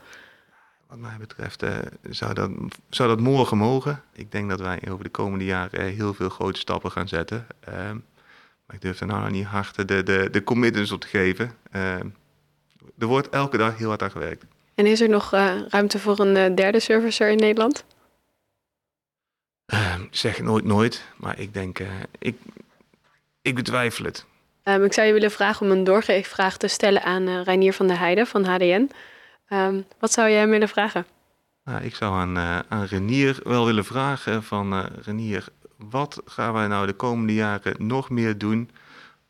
Wat 0.91 0.99
mij 0.99 1.17
betreft 1.19 1.63
uh, 1.63 1.77
zou, 2.09 2.33
dat, 2.33 2.49
zou 2.89 3.09
dat 3.09 3.19
morgen 3.19 3.57
mogen. 3.57 4.03
Ik 4.13 4.31
denk 4.31 4.49
dat 4.49 4.59
wij 4.59 4.79
over 4.89 5.03
de 5.03 5.09
komende 5.09 5.45
jaren 5.45 5.85
heel 5.85 6.13
veel 6.13 6.29
grote 6.29 6.59
stappen 6.59 6.91
gaan 6.91 7.07
zetten. 7.07 7.47
Uh, 7.69 7.75
maar 8.65 8.75
ik 8.75 8.81
durf 8.81 8.99
er 8.99 9.05
nou 9.05 9.21
nog 9.21 9.31
niet 9.31 9.45
hard 9.45 9.87
de, 9.87 10.03
de, 10.03 10.27
de 10.31 10.43
commitments 10.43 10.91
op 10.91 11.01
te 11.01 11.07
geven. 11.07 11.51
Uh, 11.75 11.93
er 12.97 13.05
wordt 13.07 13.29
elke 13.29 13.57
dag 13.57 13.77
heel 13.77 13.87
hard 13.87 14.01
aan 14.01 14.11
gewerkt. 14.11 14.45
En 14.75 14.85
is 14.85 15.01
er 15.01 15.09
nog 15.09 15.33
uh, 15.33 15.53
ruimte 15.67 15.99
voor 15.99 16.19
een 16.19 16.55
derde 16.55 16.79
servicer 16.79 17.29
in 17.29 17.37
Nederland? 17.37 17.85
Uh, 19.73 19.95
zeg 20.09 20.41
nooit 20.41 20.65
nooit, 20.65 21.03
maar 21.15 21.39
ik 21.39 21.53
denk, 21.53 21.79
ik, 22.19 22.37
ik 23.41 23.55
betwijfel 23.55 24.05
het. 24.05 24.25
Um, 24.63 24.83
ik 24.83 24.93
zou 24.93 25.07
je 25.07 25.13
willen 25.13 25.31
vragen 25.31 25.65
om 25.65 25.71
een 25.71 25.83
doorgeefvraag 25.83 26.57
te 26.57 26.67
stellen 26.67 27.03
aan 27.03 27.41
Reinier 27.43 27.73
van 27.73 27.87
der 27.87 27.99
Heijden 27.99 28.27
van 28.27 28.45
HDN. 28.45 28.89
Um, 29.53 29.85
wat 29.99 30.11
zou 30.11 30.29
jij 30.29 30.39
hem 30.39 30.49
willen 30.49 30.69
vragen? 30.69 31.05
Nou, 31.63 31.83
ik 31.83 31.95
zou 31.95 32.13
aan, 32.13 32.37
aan 32.69 32.83
Renier 32.83 33.39
wel 33.43 33.65
willen 33.65 33.85
vragen 33.85 34.43
van 34.43 34.85
Renier, 35.01 35.45
wat 35.75 36.21
gaan 36.25 36.53
wij 36.53 36.67
nou 36.67 36.85
de 36.85 36.93
komende 36.93 37.33
jaren 37.33 37.87
nog 37.87 38.09
meer 38.09 38.37
doen 38.37 38.69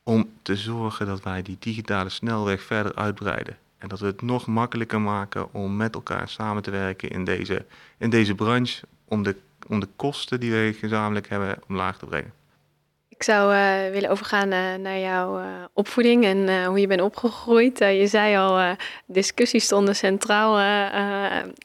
om 0.03 0.29
te 0.41 0.55
zorgen 0.55 1.05
dat 1.05 1.23
wij 1.23 1.41
die 1.41 1.57
digitale 1.60 2.10
snelweg 2.10 2.62
verder 2.62 2.95
uitbreiden? 2.95 3.57
En 3.77 3.88
dat 3.88 3.99
we 3.99 4.05
het 4.05 4.21
nog 4.21 4.47
makkelijker 4.47 5.01
maken 5.01 5.53
om 5.53 5.75
met 5.75 5.95
elkaar 5.95 6.29
samen 6.29 6.63
te 6.63 6.71
werken 6.71 7.10
in 7.10 7.23
deze, 7.23 7.65
in 7.97 8.10
deze 8.10 8.36
branche 8.36 8.84
om 9.05 9.23
de 9.23 9.36
om 9.67 9.79
de 9.79 9.88
kosten 9.95 10.39
die 10.39 10.51
we 10.51 10.75
gezamenlijk 10.79 11.29
hebben 11.29 11.60
omlaag 11.67 11.97
te 11.97 12.05
brengen. 12.05 12.34
Ik 13.21 13.27
zou 13.27 13.53
uh, 13.53 13.91
willen 13.91 14.10
overgaan 14.10 14.51
uh, 14.51 14.75
naar 14.75 14.99
jouw 14.99 15.39
uh, 15.39 15.45
opvoeding 15.73 16.23
en 16.25 16.65
hoe 16.65 16.79
je 16.79 16.88
bent 16.88 17.01
opgegroeid. 17.01 17.77
je 17.77 18.07
zei 18.07 18.36
al, 18.36 18.75
discussies 19.05 19.63
stonden 19.63 19.95
centraal. 19.95 20.53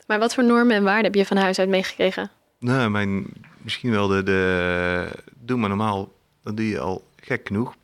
maar 0.06 0.18
wat 0.18 0.34
voor 0.34 0.44
normen 0.44 0.76
en 0.76 0.82
waarden 0.82 1.04
heb 1.04 1.14
je 1.14 1.26
van 1.26 1.36
huis 1.36 1.58
uit 1.58 1.68
meegekregen? 1.68 2.30
Nou, 2.58 2.90
mijn, 2.90 3.26
misschien 3.62 3.90
wel 3.90 4.06
de, 4.06 4.22
de... 4.22 5.08
Doe 5.34 5.58
maar 5.58 5.68
normaal, 5.68 6.12
dat 6.42 6.56
doe 6.56 6.68
je 6.68 6.78
al 6.78 7.04
gek 7.16 7.46
genoeg. 7.46 7.74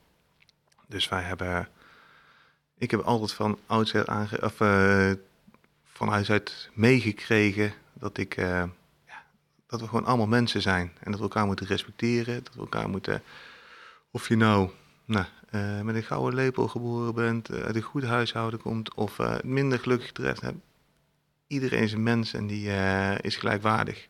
Dus 0.86 1.08
wij 1.08 1.22
hebben... 1.22 1.68
Ik 2.78 2.90
heb 2.90 3.00
altijd 3.00 3.32
van 3.32 3.58
oudsher 3.66 4.06
aange... 4.06 4.42
Of, 4.42 4.56
van 5.92 6.08
huis 6.08 6.30
uit 6.30 6.70
meegekregen 6.72 7.72
dat 7.92 8.18
ik 8.18 8.36
dat 9.66 9.80
we 9.80 9.86
gewoon 9.86 10.04
allemaal 10.04 10.26
mensen 10.26 10.62
zijn. 10.62 10.92
En 11.00 11.10
dat 11.10 11.20
we 11.20 11.26
elkaar 11.26 11.46
moeten 11.46 11.66
respecteren. 11.66 12.44
Dat 12.44 12.54
we 12.54 12.60
elkaar 12.60 12.88
moeten. 12.88 13.22
Of 14.14 14.28
je 14.28 14.36
nou, 14.36 14.70
nou 15.04 15.26
uh, 15.50 15.80
met 15.80 15.94
een 15.94 16.02
gouden 16.02 16.34
lepel 16.34 16.68
geboren 16.68 17.14
bent, 17.14 17.50
uh, 17.50 17.60
uit 17.60 17.76
een 17.76 17.82
goed 17.82 18.04
huishouden 18.04 18.60
komt. 18.60 18.94
of 18.94 19.18
uh, 19.18 19.34
minder 19.44 19.78
gelukkig 19.78 20.12
terecht 20.12 20.40
hebt. 20.40 20.58
Iedereen 21.46 21.82
is 21.82 21.92
een 21.92 22.02
mens 22.02 22.34
en 22.34 22.46
die 22.46 22.68
is 23.20 23.36
gelijkwaardig. 23.36 24.08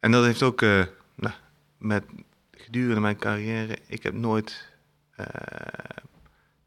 En 0.00 0.10
dat 0.10 0.24
heeft 0.24 0.42
ook 0.42 0.60
nou, 0.60 1.34
met 1.78 2.04
gedurende 2.50 3.00
mijn 3.00 3.16
carrière. 3.16 3.78
Ik 3.86 4.02
heb 4.02 4.14
nooit 4.14 4.68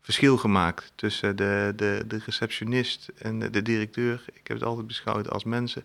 verschil 0.01 0.37
gemaakt 0.37 0.91
tussen 0.95 1.35
de, 1.35 1.73
de, 1.75 2.03
de 2.07 2.21
receptionist 2.25 3.11
en 3.17 3.39
de, 3.39 3.61
directeur. 3.61 4.25
Ik 4.33 4.47
heb 4.47 4.57
het 4.57 4.65
altijd 4.65 4.87
beschouwd 4.87 5.29
als 5.29 5.43
mensen. 5.43 5.83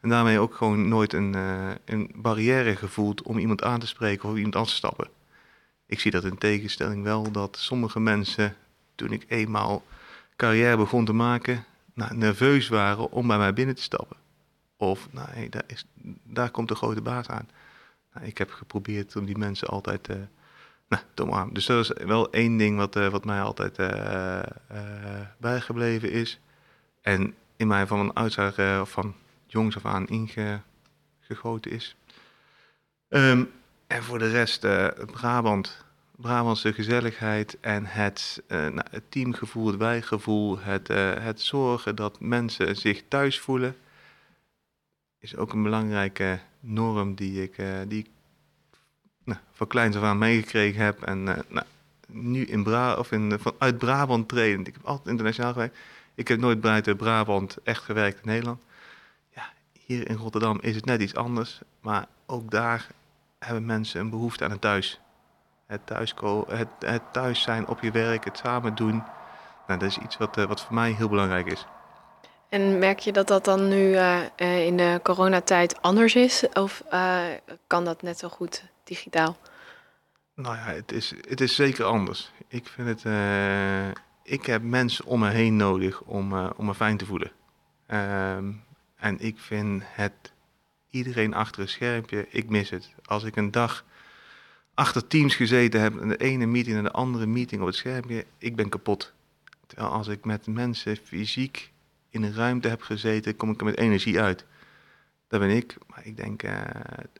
En 0.00 0.08
daarmee 0.08 0.38
ook 0.38 0.54
gewoon 0.54 0.88
nooit 0.88 1.12
een, 1.12 1.34
een 1.84 2.10
barrière 2.14 2.76
gevoeld 2.76 3.22
om 3.22 3.38
iemand 3.38 3.62
aan 3.62 3.80
te 3.80 3.86
spreken 3.86 4.28
of 4.28 4.36
iemand 4.36 4.56
aan 4.56 4.64
te 4.64 4.74
stappen. 4.74 5.08
Ik 5.88 6.00
zie 6.00 6.10
dat 6.10 6.24
in 6.24 6.38
tegenstelling 6.38 7.02
wel 7.02 7.30
dat 7.30 7.56
sommige 7.56 8.00
mensen, 8.00 8.56
toen 8.94 9.12
ik 9.12 9.24
eenmaal 9.28 9.82
carrière 10.36 10.76
begon 10.76 11.04
te 11.04 11.12
maken, 11.12 11.64
nou, 11.94 12.16
nerveus 12.16 12.68
waren 12.68 13.10
om 13.10 13.26
bij 13.26 13.38
mij 13.38 13.52
binnen 13.52 13.74
te 13.74 13.82
stappen. 13.82 14.16
Of, 14.76 15.08
nou, 15.10 15.48
daar, 15.48 15.64
is, 15.66 15.86
daar 16.22 16.50
komt 16.50 16.68
de 16.68 16.74
grote 16.74 17.00
baas 17.00 17.28
aan. 17.28 17.48
Nou, 18.12 18.26
ik 18.26 18.38
heb 18.38 18.50
geprobeerd 18.50 19.16
om 19.16 19.24
die 19.24 19.38
mensen 19.38 19.68
altijd 19.68 20.08
uh, 20.08 20.16
nou, 20.88 21.02
te 21.14 21.22
omarmen. 21.22 21.54
Dus 21.54 21.66
dat 21.66 21.84
is 21.84 22.04
wel 22.04 22.32
één 22.32 22.56
ding 22.56 22.76
wat, 22.76 22.96
uh, 22.96 23.08
wat 23.08 23.24
mij 23.24 23.40
altijd 23.40 23.78
uh, 23.78 24.40
bijgebleven 25.38 26.10
is. 26.10 26.40
En 27.00 27.34
in 27.56 27.66
mij 27.66 27.86
van 27.86 27.98
een 27.98 28.16
uitzaag 28.16 28.88
van 28.88 29.14
jongs 29.46 29.76
af 29.76 29.84
aan 29.84 30.06
ingegoten 30.08 31.70
is. 31.70 31.96
Um, 33.08 33.50
en 33.88 34.02
voor 34.02 34.18
de 34.18 34.30
rest 34.30 34.64
uh, 34.64 34.88
Brabant, 35.06 35.84
Brabantse 36.16 36.72
gezelligheid 36.72 37.56
en 37.60 37.86
het, 37.86 38.42
uh, 38.48 38.58
nou, 38.58 38.86
het 38.90 39.10
teamgevoel, 39.10 39.66
het 39.66 39.76
wijgevoel, 39.76 40.58
het, 40.58 40.90
uh, 40.90 41.14
het 41.14 41.40
zorgen 41.40 41.96
dat 41.96 42.20
mensen 42.20 42.76
zich 42.76 43.02
thuis 43.08 43.40
voelen, 43.40 43.76
is 45.18 45.36
ook 45.36 45.52
een 45.52 45.62
belangrijke 45.62 46.38
norm 46.60 47.14
die 47.14 47.42
ik, 47.42 47.56
die 47.88 48.06
nou, 49.24 49.38
van 49.52 49.66
kleins 49.66 49.96
af 49.96 50.02
aan 50.02 50.18
meegekregen 50.18 50.84
heb. 50.84 51.02
En 51.02 51.22
nou, 51.22 51.66
nu 52.06 52.44
in 52.44 52.62
Bra 52.62 52.94
of 52.94 53.12
in, 53.12 53.38
vanuit 53.38 53.78
Brabant 53.78 54.28
treden. 54.28 54.66
Ik 54.66 54.74
heb 54.74 54.84
altijd 54.84 55.08
internationaal 55.08 55.52
gewerkt. 55.52 55.78
Ik 56.14 56.28
heb 56.28 56.38
nooit 56.38 56.60
buiten 56.60 56.96
Brabant 56.96 57.56
echt 57.62 57.82
gewerkt 57.82 58.20
in 58.20 58.28
Nederland. 58.28 58.62
Hier 59.72 60.08
in 60.08 60.16
Rotterdam 60.16 60.58
is 60.60 60.74
het 60.74 60.84
net 60.84 61.00
iets 61.00 61.14
anders, 61.14 61.60
maar 61.80 62.06
ook 62.26 62.50
daar 62.50 62.88
hebben 63.38 63.66
mensen 63.66 64.00
een 64.00 64.10
behoefte 64.10 64.44
aan 64.44 64.50
een 64.50 64.58
thuis. 64.58 65.00
Het 65.66 65.86
thuis, 65.86 66.14
het, 66.46 66.68
het 66.78 67.02
thuis 67.12 67.42
zijn 67.42 67.66
op 67.66 67.80
je 67.80 67.90
werk, 67.90 68.24
het 68.24 68.38
samen 68.38 68.74
doen. 68.74 69.02
Nou, 69.66 69.80
dat 69.80 69.88
is 69.88 69.98
iets 69.98 70.16
wat, 70.16 70.38
uh, 70.38 70.44
wat 70.44 70.60
voor 70.60 70.74
mij 70.74 70.92
heel 70.92 71.08
belangrijk 71.08 71.46
is. 71.46 71.66
En 72.48 72.78
merk 72.78 72.98
je 72.98 73.12
dat 73.12 73.28
dat 73.28 73.44
dan 73.44 73.68
nu 73.68 73.90
uh, 73.90 74.66
in 74.66 74.76
de 74.76 75.00
coronatijd 75.02 75.82
anders 75.82 76.14
is? 76.14 76.44
Of 76.52 76.82
uh, 76.92 77.20
kan 77.66 77.84
dat 77.84 78.02
net 78.02 78.18
zo 78.18 78.28
goed 78.28 78.64
digitaal? 78.84 79.36
Nou 80.34 80.56
ja, 80.56 80.62
het 80.62 80.92
is, 80.92 81.14
het 81.28 81.40
is 81.40 81.54
zeker 81.54 81.84
anders. 81.84 82.32
Ik 82.48 82.66
vind 82.66 82.88
het. 82.88 83.12
ik 84.22 84.46
heb 84.46 84.62
mensen 84.62 85.04
om 85.04 85.20
me 85.20 85.28
heen 85.28 85.56
nodig 85.56 86.00
om, 86.00 86.48
om 86.56 86.66
me 86.66 86.74
fijn 86.74 86.96
te 86.96 87.06
voelen. 87.06 87.32
Ehm, 87.86 88.52
en 88.96 89.20
ik 89.20 89.38
vind 89.38 89.82
het 89.86 90.32
iedereen 90.90 91.34
achter 91.34 91.62
een 91.62 91.68
schermpje, 91.68 92.26
ik 92.30 92.48
mis 92.48 92.70
het. 92.70 92.90
Als 93.04 93.24
ik 93.24 93.36
een 93.36 93.50
dag 93.50 93.84
achter 94.74 95.06
teams 95.06 95.34
gezeten 95.34 95.80
heb, 95.80 96.00
en 96.00 96.08
de 96.08 96.16
ene 96.16 96.46
meeting 96.46 96.76
en 96.76 96.82
de 96.82 96.90
andere 96.90 97.26
meeting 97.26 97.60
op 97.60 97.66
het 97.66 97.76
schermpje, 97.76 98.24
ik 98.38 98.56
ben 98.56 98.68
kapot. 98.68 99.12
Terwijl 99.66 99.90
als 99.90 100.08
ik 100.08 100.24
met 100.24 100.46
mensen 100.46 100.96
fysiek 100.96 101.72
in 102.10 102.22
een 102.22 102.34
ruimte 102.34 102.68
heb 102.68 102.82
gezeten, 102.82 103.36
kom 103.36 103.50
ik 103.50 103.58
er 103.58 103.64
met 103.64 103.78
energie 103.78 104.20
uit. 104.20 104.44
Dat 105.28 105.40
ben 105.40 105.50
ik. 105.50 105.76
Maar 105.86 106.06
ik 106.06 106.16
denk, 106.16 106.42
uh, 106.42 106.60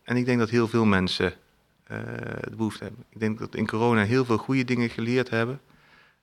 en 0.02 0.16
ik 0.16 0.24
denk 0.24 0.38
dat 0.38 0.50
heel 0.50 0.68
veel 0.68 0.84
mensen 0.84 1.32
uh, 1.90 1.98
de 2.40 2.56
behoefte 2.56 2.84
hebben. 2.84 3.04
Ik 3.08 3.20
denk 3.20 3.38
dat 3.38 3.54
in 3.54 3.66
corona 3.66 4.04
heel 4.04 4.24
veel 4.24 4.36
goede 4.36 4.64
dingen 4.64 4.90
geleerd 4.90 5.30
hebben. 5.30 5.60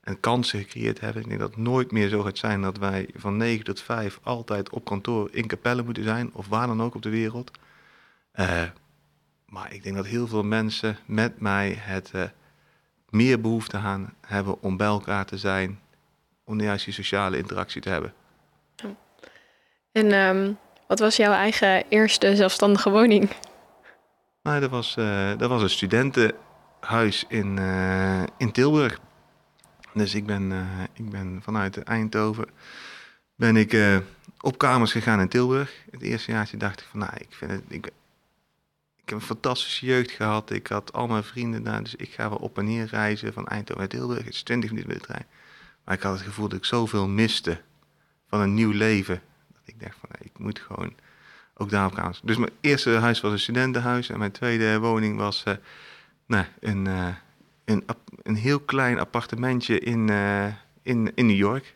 En 0.06 0.20
kansen 0.20 0.60
gecreëerd 0.60 1.00
hebben. 1.00 1.22
Ik 1.22 1.28
denk 1.28 1.40
dat 1.40 1.50
het 1.50 1.60
nooit 1.60 1.92
meer 1.92 2.10
zo 2.10 2.22
gaat 2.22 2.38
zijn 2.38 2.62
dat 2.62 2.78
wij 2.78 3.10
van 3.16 3.38
9 3.38 3.64
tot 3.64 3.82
5 3.82 4.20
altijd 4.24 4.70
op 4.70 4.86
kantoor 4.86 5.30
in 5.32 5.48
Capelle 5.48 5.84
moeten 5.84 6.04
zijn, 6.04 6.30
of 6.34 6.48
waar 6.48 6.68
dan 6.68 6.82
ook 6.82 6.96
op 6.96 7.02
de 7.02 7.10
wereld. 7.10 7.52
Uh, 8.36 8.62
maar 9.46 9.74
ik 9.74 9.84
denk 9.84 9.96
dat 9.96 10.06
heel 10.06 10.28
veel 10.28 10.44
mensen 10.44 10.98
met 11.06 11.40
mij 11.40 11.76
het 11.80 12.12
uh, 12.16 12.24
meer 13.10 13.42
behoefte 13.42 13.78
aan 13.78 14.14
hebben 14.22 14.62
om 14.62 14.78
bij 14.78 14.88
elkaar 14.88 15.26
te 15.26 15.38
zijn, 15.38 15.80
om 16.44 16.62
juist 16.62 16.86
die 16.86 16.94
sociale 16.94 17.38
interactie 17.38 17.82
te 17.82 17.90
hebben. 17.90 18.14
En 19.92 20.14
um, 20.14 20.58
wat 20.88 21.00
was 21.00 21.16
jouw 21.16 21.34
eigen 21.34 21.84
eerste 21.90 22.36
zelfstandige 22.36 22.90
woning? 22.90 23.30
Nou, 24.42 24.60
dat 24.60 24.70
was, 24.70 24.96
uh, 25.00 25.38
dat 25.38 25.50
was 25.50 25.62
een 25.62 25.70
studentenhuis 25.70 27.26
in, 27.28 27.60
in 28.38 28.52
Tilburg. 28.52 29.00
Dus 29.96 30.16
ik 30.16 30.26
ben, 30.26 30.52
uh, 30.52 30.84
ik 30.94 31.10
ben 31.10 31.40
vanuit 31.44 31.78
Eindhoven 31.78 32.48
ben 33.36 33.56
ik 33.56 34.02
op 34.40 34.58
kamers 34.58 34.92
gegaan 34.92 35.20
in 35.20 35.28
Tilburg. 35.28 35.84
Het 35.92 36.02
eerste 36.02 36.32
jaartje 36.32 36.58
dacht 36.58 36.80
ik 36.80 36.88
van, 36.90 37.00
nou, 37.00 37.12
ik 37.18 37.28
vind 37.30 37.52
het, 37.52 37.64
ik, 37.68 37.86
ik 38.96 39.10
heb 39.10 39.14
een 39.14 39.26
fantastische 39.26 39.86
jeugd 39.86 40.12
gehad. 40.12 40.52
Ik 40.52 40.68
had 40.68 40.94
al 40.94 41.08
mijn 41.08 41.24
vrienden 41.24 41.64
daar, 41.64 41.84
dus 41.84 41.96
ik 41.96 42.10
ga 42.10 42.30
wel 42.30 42.38
op 42.38 42.58
en 42.58 42.66
neer 42.66 42.86
reizen 42.86 43.34
van 43.34 43.48
Eindhoven 43.48 43.78
naar 43.78 43.88
Tilburg. 43.88 44.26
Het 44.26 44.34
is 44.34 44.44
20 44.44 44.70
minuten 44.70 44.92
met 44.92 45.00
de 45.00 45.06
trein. 45.08 45.26
Maar 45.84 45.96
ik 45.96 46.02
had 46.02 46.14
het 46.14 46.28
gevoel 46.28 46.48
dat 46.48 46.58
ik 46.58 46.66
zoveel 46.66 47.08
miste 47.08 47.62
van 48.28 48.40
een 48.40 48.54
nieuw 48.54 48.72
leven. 48.72 49.22
Dat 49.52 49.62
ik 49.66 49.80
dacht 49.80 49.98
van, 50.00 50.10
ik 50.20 50.40
moet 50.40 50.60
gewoon 50.60 50.94
ook 51.54 51.70
daarop 51.70 51.94
gaan. 51.94 52.14
Dus 52.24 52.38
mijn 52.38 52.52
eerste 52.62 52.90
huis 52.90 53.22
was 53.22 53.32
een 53.32 53.40
studentenhuis. 53.40 54.10
En 54.10 54.20
mijn 54.20 54.32
tweede 54.32 54.80
woning 54.80 55.18
was 55.18 55.44
uh, 55.48 55.54
nou, 56.26 56.46
een, 56.60 56.88
een, 57.66 57.84
een 58.24 58.36
heel 58.36 58.60
klein 58.60 59.00
appartementje 59.00 59.80
in, 59.80 60.08
uh, 60.12 60.46
in, 60.82 61.12
in 61.16 61.26
New 61.26 61.38
York. 61.38 61.76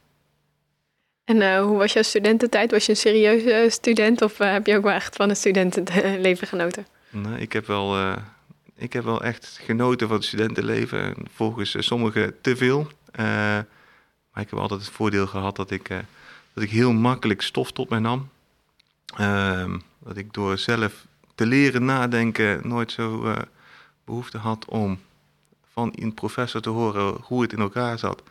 En 1.23 1.61
hoe 1.61 1.77
was 1.77 1.93
jouw 1.93 2.03
studententijd? 2.03 2.71
Was 2.71 2.85
je 2.85 2.91
een 2.91 2.97
serieuze 2.97 3.67
student 3.69 4.21
of 4.21 4.37
heb 4.37 4.65
je 4.65 4.77
ook 4.77 4.83
wel 4.83 4.93
echt 4.93 5.15
van 5.15 5.29
een 5.29 5.35
studentenleven 5.35 6.47
genoten? 6.47 6.87
Nou, 7.09 7.37
ik 7.37 7.53
heb 7.53 7.67
wel, 7.67 8.15
ik 8.75 8.93
heb 8.93 9.03
wel 9.03 9.23
echt 9.23 9.59
genoten 9.63 10.07
van 10.07 10.17
het 10.17 10.25
studentenleven. 10.25 11.15
Volgens 11.33 11.75
sommigen 11.79 12.41
te 12.41 12.55
veel. 12.55 12.87
maar 13.15 13.65
ik 14.43 14.49
heb 14.49 14.59
altijd 14.59 14.81
het 14.81 14.89
voordeel 14.89 15.27
gehad 15.27 15.55
dat 15.55 15.71
ik, 15.71 15.87
dat 16.53 16.63
ik 16.63 16.69
heel 16.69 16.91
makkelijk 16.91 17.41
stof 17.41 17.71
tot 17.71 17.89
mij 17.89 17.99
nam. 17.99 18.29
Uh, 19.19 19.73
dat 19.99 20.17
ik 20.17 20.33
door 20.33 20.57
zelf 20.57 21.05
te 21.35 21.45
leren 21.45 21.85
nadenken 21.85 22.67
nooit 22.67 22.91
zo 22.91 23.33
behoefte 24.05 24.37
had 24.37 24.65
om 24.65 24.99
van 25.79 25.93
een 25.95 26.13
professor 26.13 26.61
te 26.61 26.69
horen 26.69 27.17
hoe 27.21 27.41
het 27.41 27.53
in 27.53 27.59
elkaar 27.59 27.99
zat. 27.99 28.23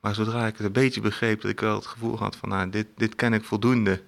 Maar 0.00 0.14
zodra 0.14 0.46
ik 0.46 0.56
het 0.56 0.66
een 0.66 0.72
beetje 0.72 1.00
begreep, 1.00 1.40
dat 1.40 1.50
ik 1.50 1.60
wel 1.60 1.74
het 1.74 1.86
gevoel 1.86 2.18
had 2.18 2.36
van 2.36 2.48
nou, 2.48 2.70
dit, 2.70 2.86
dit 2.96 3.14
ken 3.14 3.32
ik 3.32 3.44
voldoende 3.44 4.02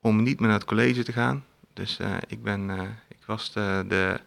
om 0.00 0.22
niet 0.22 0.40
meer 0.40 0.48
naar 0.48 0.58
het 0.58 0.68
college 0.68 1.02
te 1.02 1.12
gaan. 1.12 1.44
Dus 1.72 1.98
uh, 2.00 2.16
ik, 2.26 2.42
ben, 2.42 2.68
uh, 2.68 2.82
ik 3.08 3.22
was 3.26 3.52
de, 3.52 3.84
de, 3.88 4.20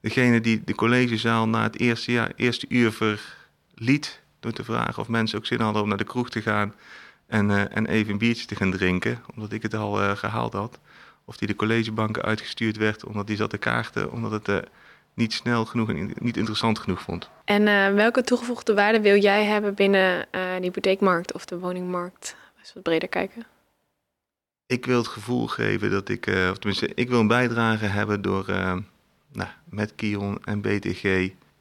degene 0.00 0.40
die 0.40 0.62
de 0.64 0.74
collegezaal 0.74 1.48
na 1.48 1.62
het 1.62 1.78
eerste, 1.78 2.12
jaar, 2.12 2.32
eerste 2.36 2.66
uur 2.68 2.92
verliet. 2.92 4.22
Door 4.40 4.52
te 4.52 4.64
vragen 4.64 5.02
of 5.02 5.08
mensen 5.08 5.38
ook 5.38 5.46
zin 5.46 5.60
hadden 5.60 5.82
om 5.82 5.88
naar 5.88 5.98
de 5.98 6.04
kroeg 6.04 6.30
te 6.30 6.42
gaan 6.42 6.74
en, 7.26 7.50
uh, 7.50 7.76
en 7.76 7.86
even 7.86 8.12
een 8.12 8.18
biertje 8.18 8.46
te 8.46 8.56
gaan 8.56 8.70
drinken, 8.70 9.22
omdat 9.34 9.52
ik 9.52 9.62
het 9.62 9.74
al 9.74 10.16
gehaald 10.16 10.52
had. 10.52 10.78
Of 11.24 11.36
die 11.36 11.48
de 11.48 11.56
collegebanken 11.56 12.22
uitgestuurd 12.22 12.76
werd, 12.76 13.04
omdat 13.04 13.26
die 13.26 13.36
zat 13.36 13.50
te 13.50 13.58
kaarten, 13.58 14.12
omdat 14.12 14.46
het 14.46 14.68
niet 15.14 15.32
snel 15.32 15.64
genoeg 15.64 15.88
en 15.88 16.12
niet 16.18 16.36
interessant 16.36 16.78
genoeg 16.78 17.00
vond. 17.00 17.30
En 17.44 17.64
welke 17.94 18.22
toegevoegde 18.22 18.74
waarde 18.74 19.00
wil 19.00 19.16
jij 19.16 19.44
hebben 19.44 19.74
binnen 19.74 20.26
de 20.30 20.58
hypotheekmarkt 20.60 21.32
of 21.32 21.44
de 21.44 21.58
woningmarkt? 21.58 22.36
Als 22.58 22.68
we 22.68 22.74
wat 22.74 22.82
breder 22.82 23.08
kijken. 23.08 23.46
Ik 24.66 24.86
wil 24.86 24.98
het 24.98 25.08
gevoel 25.08 25.46
geven 25.46 25.90
dat 25.90 26.08
ik, 26.08 26.26
of 26.26 26.58
tenminste, 26.58 26.92
ik 26.94 27.08
wil 27.08 27.20
een 27.20 27.26
bijdrage 27.26 27.84
hebben 27.84 28.22
door 28.22 28.44
nou, 29.32 29.48
met 29.64 29.94
Kion 29.94 30.38
en 30.44 30.60
BTG 30.60 31.04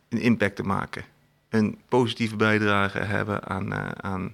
een 0.10 0.20
impact 0.20 0.56
te 0.56 0.63
maken. 0.63 1.04
Een 1.50 1.78
positieve 1.88 2.36
bijdrage 2.36 3.00
hebben 3.00 3.44
aan, 3.44 3.74
aan 4.04 4.34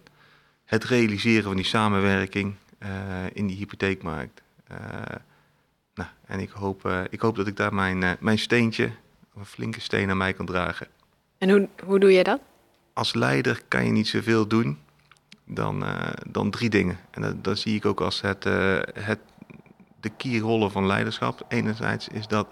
het 0.70 0.84
realiseren 0.84 1.44
van 1.44 1.56
die 1.56 1.66
samenwerking 1.66 2.56
uh, 2.80 2.90
in 3.34 3.48
die 3.48 3.58
hypotheekmarkt. 3.58 4.42
Uh, 4.72 4.78
nou, 5.94 6.10
en 6.26 6.40
ik 6.40 6.50
hoop, 6.50 6.86
uh, 6.86 7.02
ik 7.10 7.20
hoop 7.20 7.36
dat 7.36 7.48
ik 7.48 7.56
daar 7.56 7.74
mijn, 7.74 8.18
mijn 8.20 8.40
steentje, 8.40 8.90
een 9.36 9.46
flinke 9.46 9.82
steen 9.82 10.10
aan 10.10 10.18
mij 10.18 10.34
kan 10.34 10.46
dragen. 10.46 10.88
En 11.38 11.50
hoe, 11.50 11.70
hoe 11.86 12.00
doe 12.00 12.12
je 12.12 12.24
dat? 12.24 12.42
Als 12.94 13.14
leider 13.14 13.62
kan 13.68 13.86
je 13.86 13.92
niet 13.92 14.08
zoveel 14.08 14.48
doen 14.48 14.78
dan, 15.46 15.86
dan 16.28 16.52
drie 16.52 16.70
dingen. 16.70 17.00
En 17.12 17.22
dat, 17.22 17.44
dat 17.44 17.60
zie 17.60 17.76
ik 17.76 17.86
ook 17.86 18.02
als 18.02 18.22
het, 18.22 18.44
het, 18.94 19.20
de 20.00 20.10
keyrollen 20.18 20.72
van 20.72 20.86
leiderschap. 20.86 21.46
Enerzijds 21.48 22.08
is 22.08 22.28
dat 22.28 22.48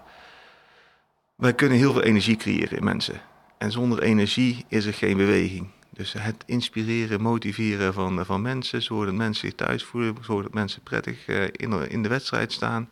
wij 1.34 1.54
kunnen 1.54 1.78
heel 1.78 1.92
veel 1.92 2.02
energie 2.02 2.36
creëren 2.36 2.78
in 2.78 2.84
mensen. 2.84 3.20
En 3.58 3.72
zonder 3.72 4.02
energie 4.02 4.64
is 4.68 4.84
er 4.84 4.94
geen 4.94 5.16
beweging. 5.16 5.70
Dus 5.90 6.12
het 6.12 6.44
inspireren, 6.46 7.20
motiveren 7.20 7.94
van, 7.94 8.24
van 8.24 8.42
mensen, 8.42 8.82
zorgen 8.82 9.06
dat 9.06 9.14
mensen 9.14 9.48
zich 9.48 9.54
thuis 9.54 9.84
voelen, 9.84 10.16
zorgen 10.20 10.44
dat 10.44 10.54
mensen 10.54 10.82
prettig 10.82 11.28
uh, 11.28 11.42
in, 11.42 11.90
in 11.90 12.02
de 12.02 12.08
wedstrijd 12.08 12.52
staan. 12.52 12.88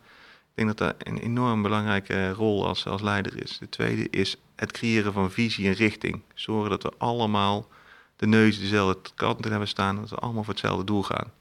Ik 0.57 0.65
denk 0.65 0.77
dat 0.77 0.87
dat 0.97 1.07
een 1.07 1.17
enorm 1.17 1.61
belangrijke 1.61 2.31
rol 2.31 2.67
als, 2.67 2.85
als 2.85 3.01
leider 3.01 3.43
is. 3.43 3.57
De 3.57 3.69
tweede 3.69 4.09
is 4.09 4.37
het 4.55 4.71
creëren 4.71 5.13
van 5.13 5.31
visie 5.31 5.67
en 5.67 5.73
richting. 5.73 6.21
Zorgen 6.33 6.69
dat 6.69 6.83
we 6.83 6.93
allemaal 6.97 7.67
de 8.15 8.27
neus 8.27 8.59
dezelfde 8.59 9.09
kant 9.15 9.45
hebben 9.45 9.67
staan, 9.67 9.95
dat 9.95 10.09
we 10.09 10.15
allemaal 10.15 10.43
voor 10.43 10.53
hetzelfde 10.53 10.83
doel 10.83 11.03
gaan. 11.03 11.31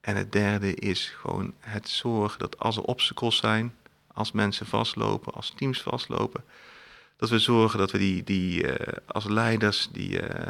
En 0.00 0.16
het 0.16 0.32
derde 0.32 0.74
is 0.74 1.14
gewoon 1.20 1.54
het 1.60 1.88
zorgen 1.88 2.38
dat 2.38 2.58
als 2.58 2.76
er 2.76 2.82
obstacles 2.82 3.36
zijn, 3.36 3.74
als 4.12 4.32
mensen 4.32 4.66
vastlopen, 4.66 5.32
als 5.32 5.52
teams 5.56 5.82
vastlopen, 5.82 6.44
dat 7.16 7.30
we 7.30 7.38
zorgen 7.38 7.78
dat 7.78 7.90
we 7.90 7.98
die, 7.98 8.24
die 8.24 8.62
uh, 8.62 8.74
als 9.06 9.24
leiders 9.24 9.88
die, 9.92 10.28
uh, 10.28 10.46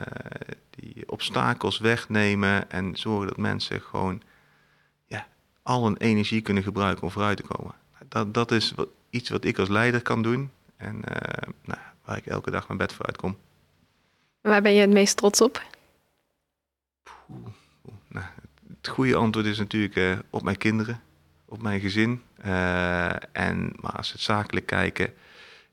die 0.70 1.08
obstakels 1.08 1.78
wegnemen 1.78 2.70
en 2.70 2.96
zorgen 2.96 3.26
dat 3.26 3.36
mensen 3.36 3.80
gewoon 3.80 4.22
ja, 5.06 5.26
al 5.62 5.84
hun 5.84 5.96
energie 5.96 6.40
kunnen 6.40 6.62
gebruiken 6.62 7.02
om 7.02 7.10
vooruit 7.10 7.36
te 7.36 7.42
komen. 7.42 7.74
Dat, 8.08 8.34
dat 8.34 8.52
is 8.52 8.72
wat, 8.72 8.88
iets 9.10 9.30
wat 9.30 9.44
ik 9.44 9.58
als 9.58 9.68
leider 9.68 10.02
kan 10.02 10.22
doen 10.22 10.50
en 10.76 10.94
uh, 10.96 11.52
nou, 11.64 11.80
waar 12.04 12.16
ik 12.16 12.26
elke 12.26 12.50
dag 12.50 12.66
mijn 12.66 12.78
bed 12.78 12.92
vooruit 12.92 13.16
kom. 13.16 13.36
Waar 14.40 14.62
ben 14.62 14.72
je 14.72 14.80
het 14.80 14.90
meest 14.90 15.16
trots 15.16 15.40
op? 15.40 15.62
Poeh, 17.02 17.46
nou, 18.08 18.26
het 18.76 18.88
goede 18.88 19.16
antwoord 19.16 19.46
is 19.46 19.58
natuurlijk 19.58 20.22
op 20.30 20.42
mijn 20.42 20.56
kinderen, 20.56 21.00
op 21.44 21.62
mijn 21.62 21.80
gezin. 21.80 22.22
en, 23.32 23.72
maar 23.80 23.92
als 23.92 24.06
we 24.06 24.12
het 24.12 24.20
zakelijk 24.20 24.66
kijken, 24.66 25.14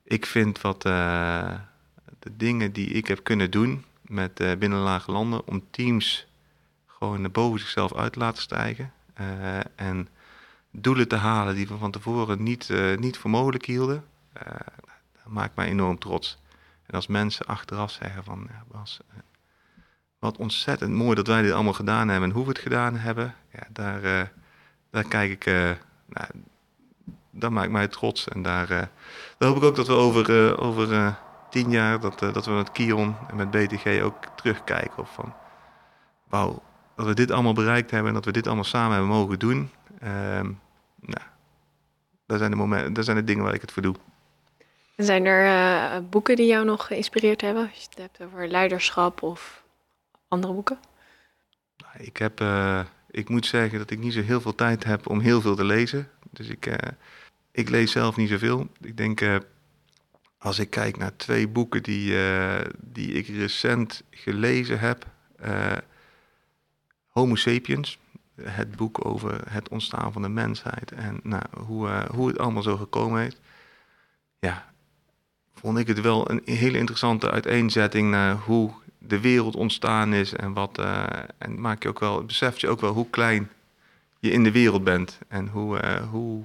ik 0.03 0.25
vind 0.25 0.61
wat 0.61 0.85
uh, 0.85 1.53
de 2.19 2.37
dingen 2.37 2.71
die 2.71 2.87
ik 2.87 3.07
heb 3.07 3.23
kunnen 3.23 3.51
doen 3.51 3.83
met 4.01 4.39
uh, 4.39 4.51
binnenlage 4.55 5.11
landen 5.11 5.47
om 5.47 5.63
teams 5.71 6.27
gewoon 6.85 7.31
boven 7.31 7.59
zichzelf 7.59 7.95
uit 7.95 8.13
te 8.13 8.19
laten 8.19 8.41
stijgen. 8.41 8.93
Uh, 9.19 9.59
en 9.75 10.07
doelen 10.73 11.07
te 11.07 11.15
halen 11.15 11.55
die 11.55 11.67
we 11.67 11.77
van 11.77 11.91
tevoren 11.91 12.43
niet, 12.43 12.69
niet 12.99 13.17
voor 13.17 13.29
mogelijk 13.29 13.65
hielden, 13.65 14.03
dat 14.33 15.27
maakt 15.27 15.55
mij 15.55 15.67
enorm 15.67 15.99
trots. 15.99 16.37
En 16.85 16.95
als 16.95 17.07
mensen 17.07 17.45
achteraf 17.45 17.91
zeggen 17.91 18.23
van, 18.23 18.47
ja, 18.49 18.63
Bas, 18.71 18.99
wat 20.19 20.37
ontzettend 20.37 20.93
mooi 20.93 21.15
dat 21.15 21.27
wij 21.27 21.41
dit 21.41 21.51
allemaal 21.51 21.73
gedaan 21.73 22.09
hebben 22.09 22.29
en 22.29 22.35
hoe 22.35 22.43
we 22.43 22.49
het 22.49 22.59
gedaan 22.59 22.95
hebben, 22.95 23.35
ja, 23.51 23.67
daar, 23.69 24.31
daar 24.89 25.07
kijk 25.07 25.31
ik, 25.31 25.45
nou, 26.05 26.27
dat 27.31 27.51
maakt 27.51 27.71
mij 27.71 27.87
trots. 27.87 28.27
En 28.27 28.41
daar, 28.41 28.89
hoop 29.37 29.57
ik 29.57 29.63
ook 29.63 29.75
dat 29.75 29.87
we 29.87 29.93
over, 29.93 30.57
over 30.59 31.17
tien 31.49 31.69
jaar, 31.69 31.99
dat, 31.99 32.19
dat 32.19 32.45
we 32.45 32.51
met 32.51 32.71
Kion 32.71 33.15
en 33.27 33.35
met 33.35 33.51
BTG 33.51 34.01
ook 34.01 34.15
terugkijken 34.35 34.97
op 34.97 35.07
van, 35.07 35.33
wauw, 36.29 36.61
dat 36.95 37.05
we 37.05 37.13
dit 37.13 37.31
allemaal 37.31 37.53
bereikt 37.53 37.91
hebben 37.91 38.07
en 38.07 38.13
dat 38.13 38.25
we 38.25 38.31
dit 38.31 38.45
allemaal 38.45 38.63
samen 38.63 38.91
hebben 38.91 39.15
mogen 39.15 39.39
doen. 39.39 39.69
Ehm, 39.99 40.51
dat 42.25 42.39
zijn, 42.39 42.51
de 42.51 42.57
momenten, 42.57 42.93
dat 42.93 43.05
zijn 43.05 43.17
de 43.17 43.23
dingen 43.23 43.43
waar 43.43 43.53
ik 43.53 43.61
het 43.61 43.71
voor 43.71 43.81
doe. 43.81 43.95
Zijn 44.95 45.25
er 45.25 46.03
boeken 46.09 46.35
die 46.35 46.45
jou 46.47 46.65
nog 46.65 46.87
geïnspireerd 46.87 47.41
hebben? 47.41 47.63
Als 47.69 47.79
je 47.79 47.87
het 47.89 47.97
hebt 47.97 48.21
over 48.21 48.47
leiderschap 48.47 49.21
of 49.21 49.63
andere 50.27 50.53
boeken? 50.53 50.79
Nou, 51.77 52.03
ik 52.03 52.17
heb, 52.17 52.43
ik 53.09 53.29
moet 53.29 53.45
zeggen 53.45 53.77
dat 53.77 53.91
ik 53.91 53.99
niet 53.99 54.13
zo 54.13 54.21
heel 54.21 54.41
veel 54.41 54.55
tijd 54.55 54.83
heb 54.83 55.09
om 55.09 55.19
heel 55.19 55.41
veel 55.41 55.55
te 55.55 55.63
lezen. 55.63 56.09
Dus 56.29 56.47
ik, 56.47 56.75
ik 57.51 57.69
lees 57.69 57.91
zelf 57.91 58.15
niet 58.15 58.29
zoveel. 58.29 58.67
Ik 58.81 58.97
denk, 58.97 59.21
als 60.37 60.59
ik 60.59 60.69
kijk 60.69 60.97
naar 60.97 61.15
twee 61.15 61.47
boeken 61.47 61.83
die, 61.83 62.17
die 62.77 63.11
ik 63.11 63.27
recent 63.27 64.03
gelezen 64.09 64.79
heb. 64.79 65.05
Homo 67.07 67.35
sapiens, 67.35 67.97
het 68.41 68.75
boek 68.75 69.05
over 69.05 69.41
het 69.49 69.69
ontstaan 69.69 70.13
van 70.13 70.21
de 70.21 70.29
mensheid 70.29 70.91
en 70.91 71.19
nou, 71.23 71.43
hoe, 71.65 71.89
hoe 72.11 72.27
het 72.27 72.39
allemaal 72.39 72.63
zo 72.63 72.77
gekomen 72.77 73.21
heeft. 73.21 73.39
Ja, 74.39 74.71
vond 75.53 75.77
ik 75.77 75.87
het 75.87 76.01
wel 76.01 76.29
een 76.31 76.41
hele 76.45 76.77
interessante 76.77 77.31
uiteenzetting 77.31 78.09
naar 78.09 78.35
hoe 78.35 78.71
de 78.97 79.19
wereld 79.19 79.55
ontstaan 79.55 80.13
is 80.13 80.33
en 80.33 80.53
wat. 80.53 80.77
eh, 80.77 81.03
en 81.37 81.61
maak 81.61 81.83
je 81.83 81.89
ook 81.89 81.99
wel, 81.99 82.25
besef 82.25 82.59
je 82.59 82.69
ook 82.69 82.81
wel 82.81 82.93
hoe 82.93 83.09
klein 83.09 83.49
je 84.19 84.31
in 84.31 84.43
de 84.43 84.51
wereld 84.51 84.83
bent 84.83 85.19
en 85.27 85.47
hoe, 85.47 85.79
eh, 85.79 86.09
hoe 86.09 86.43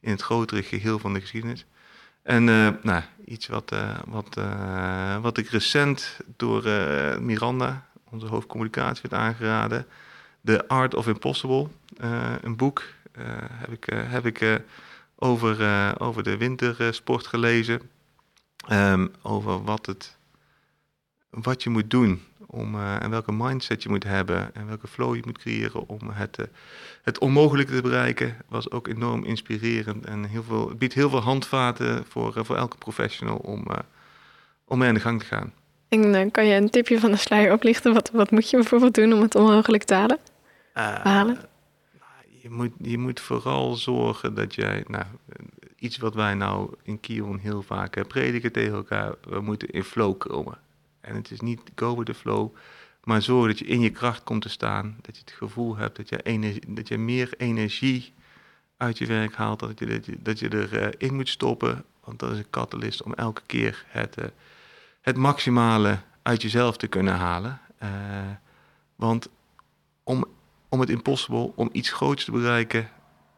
in 0.00 0.10
het 0.10 0.22
grotere 0.22 0.62
geheel 0.62 0.98
van 0.98 1.12
de 1.14 1.20
geschiedenis. 1.20 1.64
En 2.22 2.48
eh, 2.48 2.68
nou, 2.82 3.02
iets 3.24 3.46
wat, 3.46 3.72
eh, 3.72 3.98
wat, 4.06 4.36
eh, 4.36 5.22
wat 5.22 5.38
ik 5.38 5.48
recent 5.48 6.16
door 6.36 6.64
eh, 6.66 7.18
Miranda, 7.18 7.86
onze 8.10 8.26
hoofdcommunicatie, 8.26 9.02
werd 9.10 9.22
aangeraden. 9.22 9.86
The 10.44 10.68
Art 10.68 10.94
of 10.94 11.06
Impossible, 11.06 11.66
eh, 11.96 12.32
een 12.40 12.56
boek, 12.56 12.82
eh, 13.12 13.24
heb 13.38 13.72
ik, 13.72 13.86
eh, 13.86 13.98
heb 14.02 14.26
ik 14.26 14.62
over, 15.16 16.00
over 16.00 16.22
de 16.22 16.36
wintersport 16.36 17.26
gelezen. 17.26 17.80
Ehm, 18.68 19.06
over 19.22 19.64
wat, 19.64 19.86
het, 19.86 20.16
wat 21.30 21.62
je 21.62 21.70
moet 21.70 21.90
doen 21.90 22.22
om, 22.46 22.80
en 22.80 23.10
welke 23.10 23.32
mindset 23.32 23.82
je 23.82 23.88
moet 23.88 24.04
hebben 24.04 24.54
en 24.54 24.66
welke 24.66 24.86
flow 24.86 25.14
je 25.14 25.22
moet 25.24 25.38
creëren 25.38 25.88
om 25.88 25.98
het, 26.10 26.38
het 27.02 27.18
onmogelijke 27.18 27.74
te 27.74 27.82
bereiken. 27.82 28.36
Was 28.48 28.70
ook 28.70 28.88
enorm 28.88 29.24
inspirerend 29.24 30.04
en 30.04 30.24
heel 30.24 30.42
veel, 30.42 30.74
biedt 30.78 30.94
heel 30.94 31.10
veel 31.10 31.20
handvaten 31.20 32.04
voor, 32.08 32.44
voor 32.44 32.56
elke 32.56 32.76
professional 32.76 33.36
om, 33.36 33.66
om 34.64 34.78
mee 34.78 34.88
aan 34.88 34.94
de 34.94 35.00
gang 35.00 35.20
te 35.20 35.26
gaan. 35.26 35.52
En 35.88 36.30
kan 36.30 36.46
je 36.46 36.54
een 36.54 36.70
tipje 36.70 37.00
van 37.00 37.10
de 37.10 37.16
sluier 37.16 37.52
oplichten? 37.52 37.94
Wat, 37.94 38.10
wat 38.12 38.30
moet 38.30 38.50
je 38.50 38.56
bijvoorbeeld 38.56 38.94
doen 38.94 39.12
om 39.12 39.22
het 39.22 39.34
onmogelijk 39.34 39.84
te 39.84 39.94
halen? 39.94 40.18
Eh, 40.72 41.02
Behalen? 41.02 41.38
je, 42.42 42.50
moet, 42.50 42.72
je 42.78 42.98
moet 42.98 43.20
vooral 43.20 43.74
zorgen 43.74 44.34
dat 44.34 44.54
jij, 44.54 44.84
nou, 44.86 45.04
iets 45.76 45.96
wat 45.96 46.14
wij 46.14 46.34
nou 46.34 46.74
in 46.82 47.00
Kion 47.00 47.38
heel 47.38 47.62
vaak 47.62 47.96
eh, 47.96 48.04
prediken 48.04 48.52
tegen 48.52 48.74
elkaar, 48.74 49.14
we 49.28 49.40
moeten 49.40 49.68
in 49.68 49.84
flow 49.84 50.18
komen. 50.18 50.58
En 51.00 51.14
het 51.14 51.30
is 51.30 51.40
niet 51.40 51.60
go 51.74 51.96
with 51.96 52.06
the 52.06 52.14
flow, 52.14 52.54
maar 53.04 53.22
zorg 53.22 53.46
dat 53.46 53.58
je 53.58 53.64
in 53.64 53.80
je 53.80 53.90
kracht 53.90 54.24
komt 54.24 54.42
te 54.42 54.48
staan, 54.48 54.96
dat 55.00 55.16
je 55.16 55.22
het 55.24 55.34
gevoel 55.34 55.76
hebt 55.76 55.96
dat 55.96 56.08
je, 56.08 56.22
energie, 56.22 56.74
dat 56.74 56.88
je 56.88 56.98
meer 56.98 57.34
energie 57.36 58.12
uit 58.76 58.98
je 58.98 59.06
werk 59.06 59.34
haalt, 59.34 59.60
dat 59.60 59.78
je, 59.78 59.86
dat 59.86 60.06
je, 60.06 60.16
dat 60.22 60.38
je 60.38 60.52
erin 60.52 60.94
in 60.98 61.14
moet 61.14 61.28
stoppen, 61.28 61.84
want 62.04 62.18
dat 62.18 62.32
is 62.32 62.38
een 62.38 62.50
catalyst 62.50 63.02
om 63.02 63.14
elke 63.14 63.42
keer 63.46 63.84
het, 63.86 64.16
eh, 64.16 64.24
het 65.00 65.16
maximale 65.16 65.98
uit 66.22 66.42
jezelf 66.42 66.76
te 66.76 66.86
kunnen 66.86 67.14
halen. 67.14 67.60
Eh, 67.78 67.88
want 68.96 69.28
om 70.02 70.24
om 70.70 70.80
het 70.80 70.90
impossible, 70.90 71.52
om 71.54 71.68
iets 71.72 71.90
groots 71.90 72.24
te 72.24 72.30
bereiken, 72.30 72.88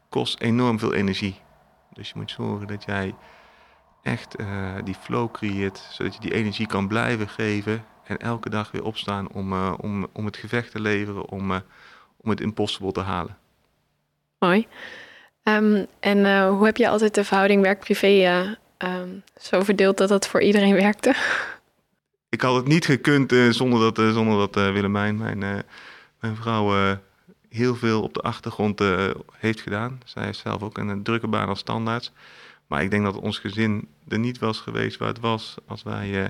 kost 0.09 0.39
enorm 0.39 0.79
veel 0.79 0.93
energie. 0.93 1.35
Dus 1.93 2.07
je 2.07 2.13
moet 2.15 2.31
zorgen 2.31 2.67
dat 2.67 2.83
jij 2.83 3.15
echt 4.01 4.35
eh, 4.35 4.75
die 4.83 4.95
flow 4.95 5.31
creëert, 5.31 5.87
zodat 5.91 6.13
je 6.13 6.19
die 6.19 6.33
energie 6.33 6.67
kan 6.67 6.87
blijven 6.87 7.29
geven 7.29 7.85
en 8.03 8.17
elke 8.17 8.49
dag 8.49 8.71
weer 8.71 8.83
opstaan 8.83 9.31
om, 9.31 9.53
eh, 9.53 9.73
om, 9.81 10.07
om 10.13 10.25
het 10.25 10.37
gevecht 10.37 10.71
te 10.71 10.81
leveren, 10.81 11.29
om, 11.29 11.51
eh, 11.51 11.59
om 12.17 12.29
het 12.29 12.41
impossible 12.41 12.91
te 12.91 12.99
halen. 12.99 13.37
Mooi. 14.39 14.67
Ehm, 15.43 15.85
en 15.99 16.47
hoe 16.47 16.65
heb 16.65 16.77
je 16.77 16.89
altijd 16.89 17.15
de 17.15 17.23
verhouding 17.23 17.61
werk-privé 17.61 18.07
eh, 18.07 18.49
ehm, 18.77 19.09
zo 19.41 19.63
verdeeld 19.63 19.97
dat 19.97 20.09
dat 20.09 20.27
voor 20.27 20.41
iedereen 20.41 20.73
werkte? 20.73 21.15
Ik 22.29 22.41
had 22.41 22.55
het 22.55 22.67
niet 22.67 22.85
gekund 22.85 23.33
zonder 23.49 23.93
dat, 23.93 24.13
zonder 24.13 24.37
dat 24.37 24.73
Willemijn, 24.73 25.17
mijn, 25.17 25.39
mijn 26.19 26.35
vrouw, 26.35 26.97
heel 27.53 27.75
veel 27.75 28.01
op 28.01 28.13
de 28.13 28.21
achtergrond 28.21 28.81
eh, 28.81 29.09
heeft 29.31 29.61
gedaan. 29.61 30.01
Zij 30.05 30.23
heeft 30.25 30.39
zelf 30.39 30.61
ook 30.61 30.77
een, 30.77 31.03
drukke 31.03 31.27
baan 31.27 31.47
als 31.47 31.59
standaards. 31.59 32.11
Maar 32.67 32.83
ik 32.83 32.91
denk 32.91 33.03
dat 33.03 33.15
ons 33.15 33.39
gezin 33.39 33.87
er 34.07 34.19
niet 34.19 34.39
was 34.39 34.59
geweest 34.59 34.97
waar 34.97 35.07
het 35.07 35.19
was 35.19 35.55
als, 35.67 35.83
wij, 35.83 36.23
eh, 36.23 36.29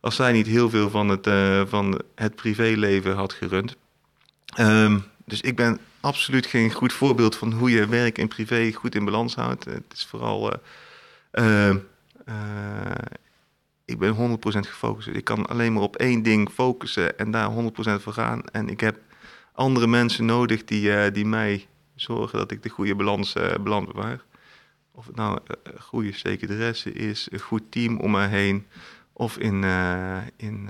als 0.00 0.16
zij 0.16 0.32
niet 0.32 0.46
heel 0.46 0.70
veel 0.70 0.90
van 0.90 1.08
het, 1.08 1.26
eh, 1.26 1.62
van 1.66 2.00
het 2.14 2.34
privéleven 2.34 3.14
had 3.14 3.32
gerund. 3.32 3.76
Ehm, 4.46 4.98
dus 5.24 5.40
ik 5.40 5.56
ben 5.56 5.80
absoluut 6.00 6.46
geen 6.46 6.72
goed 6.72 6.92
voorbeeld 6.92 7.36
van 7.36 7.52
hoe 7.52 7.70
je 7.70 7.86
werk 7.86 8.18
en 8.18 8.28
privé 8.28 8.72
goed 8.72 8.94
in 8.94 9.04
balans 9.04 9.34
houdt. 9.34 9.64
Het 9.64 9.92
is 9.92 10.04
vooral. 10.04 10.52
eh, 10.52 10.58
eh, 11.30 11.76
eh, 12.24 12.34
ik 13.84 13.98
ben 13.98 14.10
100% 14.10 14.66
gefocust. 14.66 15.08
Ik 15.08 15.24
kan 15.24 15.46
alleen 15.46 15.72
maar 15.72 15.82
op 15.82 15.96
één 15.96 16.22
ding 16.22 16.50
focussen 16.50 17.18
en 17.18 17.30
daar 17.30 17.48
100% 17.48 18.02
voor 18.02 18.12
gaan. 18.12 18.42
En 18.52 18.68
ik 18.68 18.80
heb 18.80 18.98
andere 19.54 19.86
mensen 19.86 20.24
nodig 20.24 20.64
die, 20.64 20.92
eh, 20.92 21.12
die 21.12 21.26
mij 21.26 21.66
zorgen 21.94 22.38
dat 22.38 22.50
ik 22.50 22.62
de 22.62 22.68
goede 22.68 22.94
balans, 22.94 23.34
eh, 23.34 23.54
balans 23.60 23.86
bewaar. 23.86 24.20
Of 24.92 25.06
het 25.06 25.16
nou 25.16 25.38
eh, 25.46 25.56
een 25.62 25.80
goede 25.80 26.12
secretaresse 26.12 26.92
is, 26.92 27.28
een 27.30 27.40
goed 27.40 27.62
team 27.70 28.00
om 28.00 28.10
me 28.10 28.26
heen. 28.26 28.66
Of 29.16 29.38
in, 29.38 29.64
in, 30.36 30.68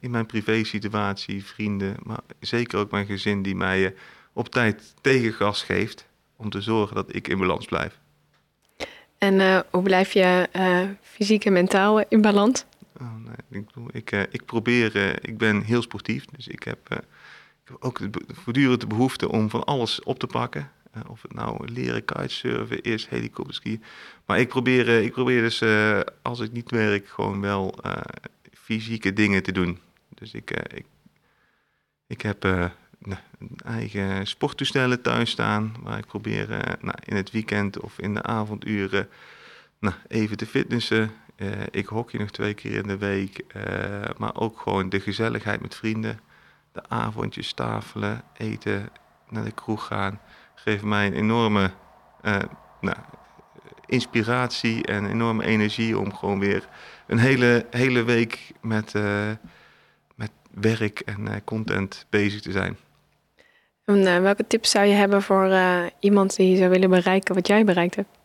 in 0.00 0.10
mijn 0.10 0.26
privé 0.26 0.64
situatie, 0.64 1.44
vrienden. 1.44 1.96
Maar 2.02 2.20
zeker 2.40 2.78
ook 2.78 2.90
mijn 2.90 3.06
gezin 3.06 3.42
die 3.42 3.54
mij 3.54 3.94
op 4.32 4.48
tijd 4.48 4.94
tegengas 5.00 5.62
geeft. 5.62 6.06
Om 6.36 6.50
te 6.50 6.60
zorgen 6.60 6.94
dat 6.94 7.14
ik 7.14 7.28
in 7.28 7.38
balans 7.38 7.66
blijf. 7.66 7.98
En 9.18 9.64
hoe 9.70 9.82
blijf 9.82 10.12
je 10.12 10.48
fysiek 11.02 11.44
en 11.44 11.52
mentaal 11.52 12.04
in 12.08 12.20
balans? 12.20 12.64
Oh, 13.00 13.14
nee, 13.24 13.60
ik, 13.60 13.66
bedoel, 13.66 13.88
ik, 13.92 14.10
ik 14.10 14.44
probeer, 14.44 15.18
ik 15.28 15.38
ben 15.38 15.62
heel 15.62 15.82
sportief, 15.82 16.24
dus 16.24 16.48
ik 16.48 16.62
heb, 16.62 16.78
ik 16.88 16.88
heb 16.88 17.04
ook 17.78 18.00
voortdurend 18.26 18.80
de 18.80 18.86
behoefte 18.86 19.28
om 19.28 19.50
van 19.50 19.64
alles 19.64 20.02
op 20.02 20.18
te 20.18 20.26
pakken. 20.26 20.70
Eh, 20.98 21.10
of 21.10 21.22
het 21.22 21.34
nou 21.34 21.72
leren 21.72 22.04
kitesurfen 22.04 22.82
is, 22.82 23.06
helikopterskiën. 23.06 23.82
Maar 24.26 24.40
ik 24.40 24.48
probeer, 24.48 24.88
eh, 24.88 25.04
ik 25.04 25.12
probeer 25.12 25.40
dus, 25.40 25.60
eh, 25.60 26.00
als 26.22 26.40
ik 26.40 26.52
niet 26.52 26.70
werk, 26.70 27.08
gewoon 27.08 27.40
wel 27.40 27.78
fysieke 28.52 29.12
dingen 29.12 29.42
te 29.42 29.52
doen. 29.52 29.78
Dus 30.14 30.32
ik, 30.32 30.50
ik, 30.50 30.86
ik 32.06 32.20
heb 32.20 32.44
een 32.44 33.16
eigen 33.64 34.26
sporttoestellen 34.26 35.02
thuis 35.02 35.30
staan, 35.30 35.74
waar 35.82 35.98
ik 35.98 36.06
probeer 36.06 36.48
nou, 36.80 36.96
in 37.04 37.16
het 37.16 37.30
weekend 37.30 37.80
of 37.80 37.98
in 37.98 38.14
de 38.14 38.22
avonduren 38.22 39.08
nou, 39.78 39.94
even 40.08 40.36
te 40.36 40.46
fitnessen. 40.46 41.10
Ik 41.70 41.86
hockey 41.86 42.20
nog 42.20 42.30
twee 42.30 42.54
keer 42.54 42.76
in 42.76 42.86
de 42.86 42.98
week, 42.98 43.44
maar 44.16 44.36
ook 44.36 44.60
gewoon 44.60 44.88
de 44.88 45.00
gezelligheid 45.00 45.60
met 45.60 45.74
vrienden. 45.74 46.20
De 46.72 46.82
avondjes 46.88 47.52
tafelen, 47.52 48.22
eten, 48.36 48.88
naar 49.28 49.44
de 49.44 49.50
kroeg 49.50 49.86
gaan. 49.86 50.20
Geeft 50.54 50.82
mij 50.82 51.06
een 51.06 51.12
enorme 51.12 51.70
eh, 52.20 52.38
nou, 52.80 52.96
inspiratie 53.86 54.86
en 54.86 55.06
enorme 55.06 55.44
energie 55.44 55.98
om 55.98 56.14
gewoon 56.14 56.38
weer 56.38 56.68
een 57.06 57.18
hele, 57.18 57.66
hele 57.70 58.02
week 58.02 58.52
met, 58.60 58.94
eh, 58.94 59.30
met 60.14 60.30
werk 60.50 61.00
en 61.00 61.28
eh, 61.28 61.34
content 61.44 62.06
bezig 62.10 62.40
te 62.40 62.52
zijn. 62.52 62.76
En, 63.84 64.22
welke 64.22 64.46
tips 64.46 64.70
zou 64.70 64.86
je 64.86 64.94
hebben 64.94 65.22
voor 65.22 65.52
iemand 66.00 66.36
die 66.36 66.56
zou 66.56 66.70
willen 66.70 66.90
bereiken 66.90 67.34
wat 67.34 67.46
jij 67.46 67.64
bereikt 67.64 67.94
hebt? 67.94 68.18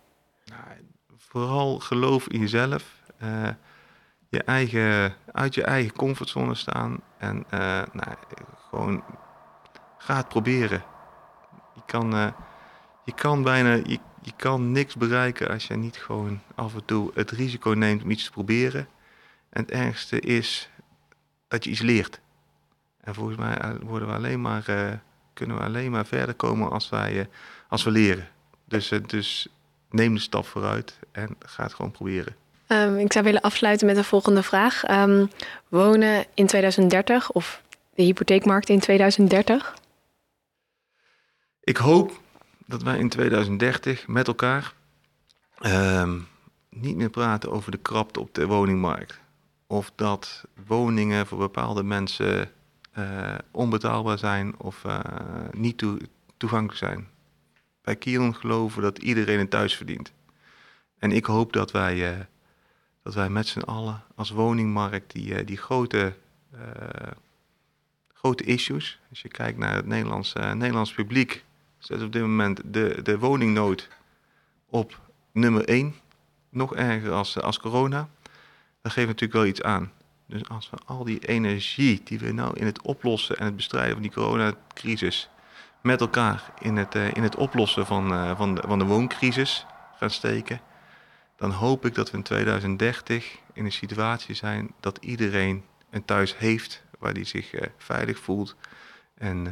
Nou, 0.45 0.61
vooral 1.17 1.79
geloof 1.79 2.27
in 2.27 2.39
jezelf. 2.39 3.01
Je 4.33 4.43
eigen, 4.43 5.15
uit 5.31 5.55
je 5.55 5.63
eigen 5.63 5.93
comfortzone 5.93 6.55
staan. 6.55 6.99
En 7.17 7.45
eh, 7.49 7.59
nou, 7.91 8.15
gewoon 8.69 9.03
ga 9.97 10.15
het 10.15 10.27
proberen. 10.27 10.83
Je 11.75 11.81
kan, 11.85 12.13
eh, 12.13 12.31
je 13.05 13.13
kan 13.13 13.43
bijna 13.43 13.73
je, 13.73 13.99
je 14.21 14.31
kan 14.35 14.71
niks 14.71 14.95
bereiken 14.95 15.49
als 15.49 15.67
je 15.67 15.75
niet 15.75 15.97
gewoon 15.97 16.41
af 16.55 16.73
en 16.73 16.85
toe 16.85 17.11
het 17.13 17.31
risico 17.31 17.69
neemt 17.69 18.03
om 18.03 18.09
iets 18.09 18.23
te 18.23 18.31
proberen. 18.31 18.87
En 19.49 19.61
het 19.61 19.71
ergste 19.71 20.19
is 20.19 20.69
dat 21.47 21.63
je 21.63 21.69
iets 21.69 21.81
leert. 21.81 22.21
En 23.01 23.13
volgens 23.13 23.37
mij 23.37 23.57
eh, 23.57 23.71
worden 23.81 24.07
we 24.07 24.13
alleen 24.13 24.41
maar, 24.41 24.63
kunnen 25.33 25.57
we 25.57 25.63
alleen 25.63 25.91
maar 25.91 26.05
verder 26.05 26.35
komen 26.35 26.71
als, 26.71 26.89
wij, 26.89 27.29
als 27.67 27.83
we 27.83 27.91
leren. 27.91 28.27
Dus, 28.65 28.89
dus 29.05 29.47
neem 29.89 30.13
de 30.13 30.19
stap 30.19 30.45
vooruit 30.45 30.99
en 31.11 31.35
ga 31.39 31.63
het 31.63 31.73
gewoon 31.73 31.91
proberen. 31.91 32.35
Ehm, 32.73 32.97
ik 32.97 33.11
zou 33.11 33.25
willen 33.25 33.41
afsluiten 33.41 33.87
met 33.87 33.95
de 33.95 34.03
volgende 34.03 34.43
vraag. 34.43 34.83
Ehm, 34.83 35.25
wonen 35.67 36.25
in 36.33 36.47
2030 36.47 37.31
of 37.31 37.61
de 37.95 38.03
hypotheekmarkt 38.03 38.69
in 38.69 38.79
2030? 38.79 39.73
Ik 41.59 41.77
hoop 41.77 42.21
dat 42.65 42.83
wij 42.83 42.97
in 42.97 43.09
2030 43.09 44.07
met 44.07 44.27
elkaar 44.27 44.73
ehm, 45.59 46.19
niet 46.69 46.95
meer 46.95 47.09
praten 47.09 47.51
over 47.51 47.71
de 47.71 47.77
krapte 47.77 48.19
op 48.19 48.33
de 48.33 48.45
woningmarkt. 48.45 49.19
Of 49.67 49.91
dat 49.95 50.43
woningen 50.67 51.27
voor 51.27 51.37
bepaalde 51.37 51.83
mensen 51.83 52.51
eh, 52.91 53.35
onbetaalbaar 53.51 54.17
zijn 54.17 54.59
of 54.59 54.85
eh, 54.85 54.99
niet 55.51 55.77
toe- 55.77 56.01
toegankelijk 56.37 56.77
zijn. 56.77 57.07
Bij 57.81 57.95
Kion 57.95 58.35
geloven 58.35 58.81
dat 58.81 58.97
iedereen 58.97 59.39
een 59.39 59.49
thuis 59.49 59.75
verdient. 59.75 60.11
En 60.99 61.11
ik 61.11 61.25
hoop 61.25 61.53
dat 61.53 61.71
wij, 61.71 62.11
eh, 62.11 62.19
dat 63.03 63.13
wij 63.13 63.29
met 63.29 63.47
z'n 63.47 63.59
allen 63.59 64.03
als 64.15 64.29
woningmarkt 64.29 65.11
die, 65.11 65.35
eh, 65.35 65.45
die 65.45 65.57
grote, 65.57 66.15
eh, 66.51 67.11
grote 68.13 68.43
issues, 68.43 68.99
als 69.09 69.21
je 69.21 69.27
kijkt 69.27 69.57
naar 69.57 69.75
het 69.75 69.85
Nederlands, 69.85 70.33
eh, 70.33 70.51
Nederlands 70.51 70.93
publiek, 70.93 71.43
zet 71.77 72.01
op 72.01 72.11
dit 72.11 72.21
moment 72.21 72.61
de, 72.65 72.99
de 73.03 73.19
woningnood 73.19 73.89
op 74.69 74.99
nummer 75.31 75.67
één. 75.67 75.95
Nog 76.49 76.75
erger 76.75 77.11
als, 77.11 77.39
als 77.39 77.59
corona. 77.59 78.09
Dat 78.81 78.91
geeft 78.91 79.07
natuurlijk 79.07 79.33
wel 79.33 79.45
iets 79.45 79.61
aan. 79.61 79.91
Dus 80.25 80.49
als 80.49 80.69
we 80.69 80.77
al 80.85 81.03
die 81.03 81.27
energie 81.27 82.01
die 82.03 82.19
we 82.19 82.31
nou 82.31 82.59
in 82.59 82.65
het 82.65 82.81
oplossen 82.81 83.37
en 83.37 83.45
het 83.45 83.55
bestrijden 83.55 83.93
van 83.93 84.01
die 84.01 84.11
coronacrisis 84.11 85.29
met 85.81 86.01
elkaar 86.01 86.53
in 86.59 86.77
het, 86.77 86.95
in 86.95 87.23
het 87.23 87.35
oplossen 87.35 87.85
van, 87.85 88.35
van, 88.37 88.55
de, 88.55 88.63
van 88.67 88.79
de 88.79 88.85
wooncrisis 88.85 89.65
gaan 89.97 90.09
steken, 90.09 90.61
dan 91.35 91.51
hoop 91.51 91.85
ik 91.85 91.95
dat 91.95 92.11
we 92.11 92.17
in 92.17 92.23
2030 92.23 93.37
in 93.53 93.65
een 93.65 93.71
situatie 93.71 94.35
zijn 94.35 94.73
dat 94.79 94.97
iedereen 95.01 95.63
een 95.89 96.05
thuis 96.05 96.37
heeft 96.37 96.83
waar 96.99 97.13
die 97.13 97.25
zich 97.25 97.53
uh, 97.53 97.61
veilig 97.77 98.19
voelt 98.19 98.55
en 99.17 99.43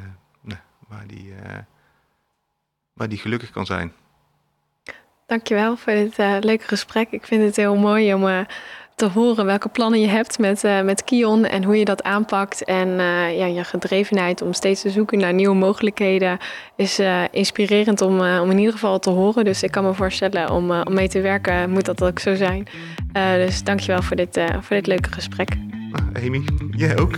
nou, 0.42 0.60
waar, 0.88 1.08
die, 1.08 1.34
waar 2.94 3.10
die 3.10 3.18
gelukkig 3.18 3.50
kan 3.50 3.66
zijn. 3.66 3.94
Dankjewel 5.26 5.78
voor 5.78 5.94
dit 5.94 6.18
leuke 6.18 6.68
gesprek. 6.68 7.12
Ik 7.12 7.26
vind 7.26 7.44
het 7.44 7.56
heel 7.56 7.76
mooi 7.76 8.14
om 8.14 8.46
te 9.02 9.20
horen 9.20 9.46
welke 9.46 9.70
plannen 9.70 10.00
je 10.00 10.08
hebt 10.08 10.40
met, 10.40 10.64
uh, 10.64 10.82
met 10.82 11.04
Kion 11.04 11.46
en 11.46 11.64
hoe 11.64 11.78
je 11.78 11.86
dat 11.86 12.04
aanpakt. 12.04 12.64
En 12.64 12.88
uh, 12.88 13.38
ja, 13.38 13.46
je 13.46 13.64
gedrevenheid 13.64 14.42
om 14.42 14.54
steeds 14.54 14.82
te 14.82 14.90
zoeken 14.90 15.20
naar 15.20 15.34
nieuwe 15.34 15.56
mogelijkheden 15.56 16.38
is 16.76 17.00
uh, 17.00 17.22
inspirerend 17.32 18.02
om, 18.02 18.20
om 18.20 18.50
in 18.50 18.58
ieder 18.58 18.74
geval 18.74 19.00
te 19.00 19.10
horen. 19.10 19.46
Dus 19.46 19.64
ik 19.64 19.72
kan 19.72 19.84
me 19.84 19.94
voorstellen 19.94 20.50
om, 20.50 20.72
om 20.72 20.94
mee 20.94 21.08
te 21.08 21.22
werken 21.22 21.70
moet 21.70 21.86
dat 21.86 22.04
ook 22.04 22.20
zo 22.20 22.36
zijn. 22.36 22.68
dus 23.14 23.64
dankjewel 23.64 24.02
voor 24.02 24.16
dit, 24.16 24.42
voor 24.60 24.76
dit 24.76 24.88
leuke 24.88 25.12
gesprek. 25.12 25.50
Ah, 25.92 26.24
Amy, 26.24 26.44
jij 26.72 26.98
ook. 26.98 27.18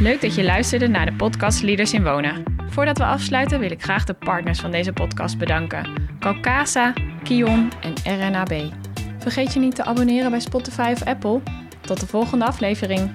Leuk 0.00 0.20
dat 0.20 0.34
je 0.34 0.44
luisterde 0.44 0.88
naar 0.88 1.06
de 1.06 1.14
podcast 1.14 1.62
Leaders 1.62 1.92
in 1.92 2.04
Wonen. 2.04 2.42
Voordat 2.68 2.98
we 2.98 3.04
afsluiten 3.04 3.60
wil 3.60 3.70
ik 3.70 3.82
graag 3.82 4.04
de 4.04 4.14
partners 4.14 4.60
van 4.60 4.70
deze 4.70 4.92
podcast 4.92 5.38
bedanken. 5.38 5.90
Calcasa, 6.20 6.92
Kion 7.22 7.70
en 8.04 8.18
RNAB. 8.18 8.87
Vergeet 9.32 9.52
je 9.52 9.60
niet 9.60 9.74
te 9.74 9.84
abonneren 9.84 10.30
bij 10.30 10.40
Spotify 10.40 10.90
of 10.92 11.02
Apple. 11.02 11.40
Tot 11.80 12.00
de 12.00 12.06
volgende 12.06 12.44
aflevering. 12.44 13.10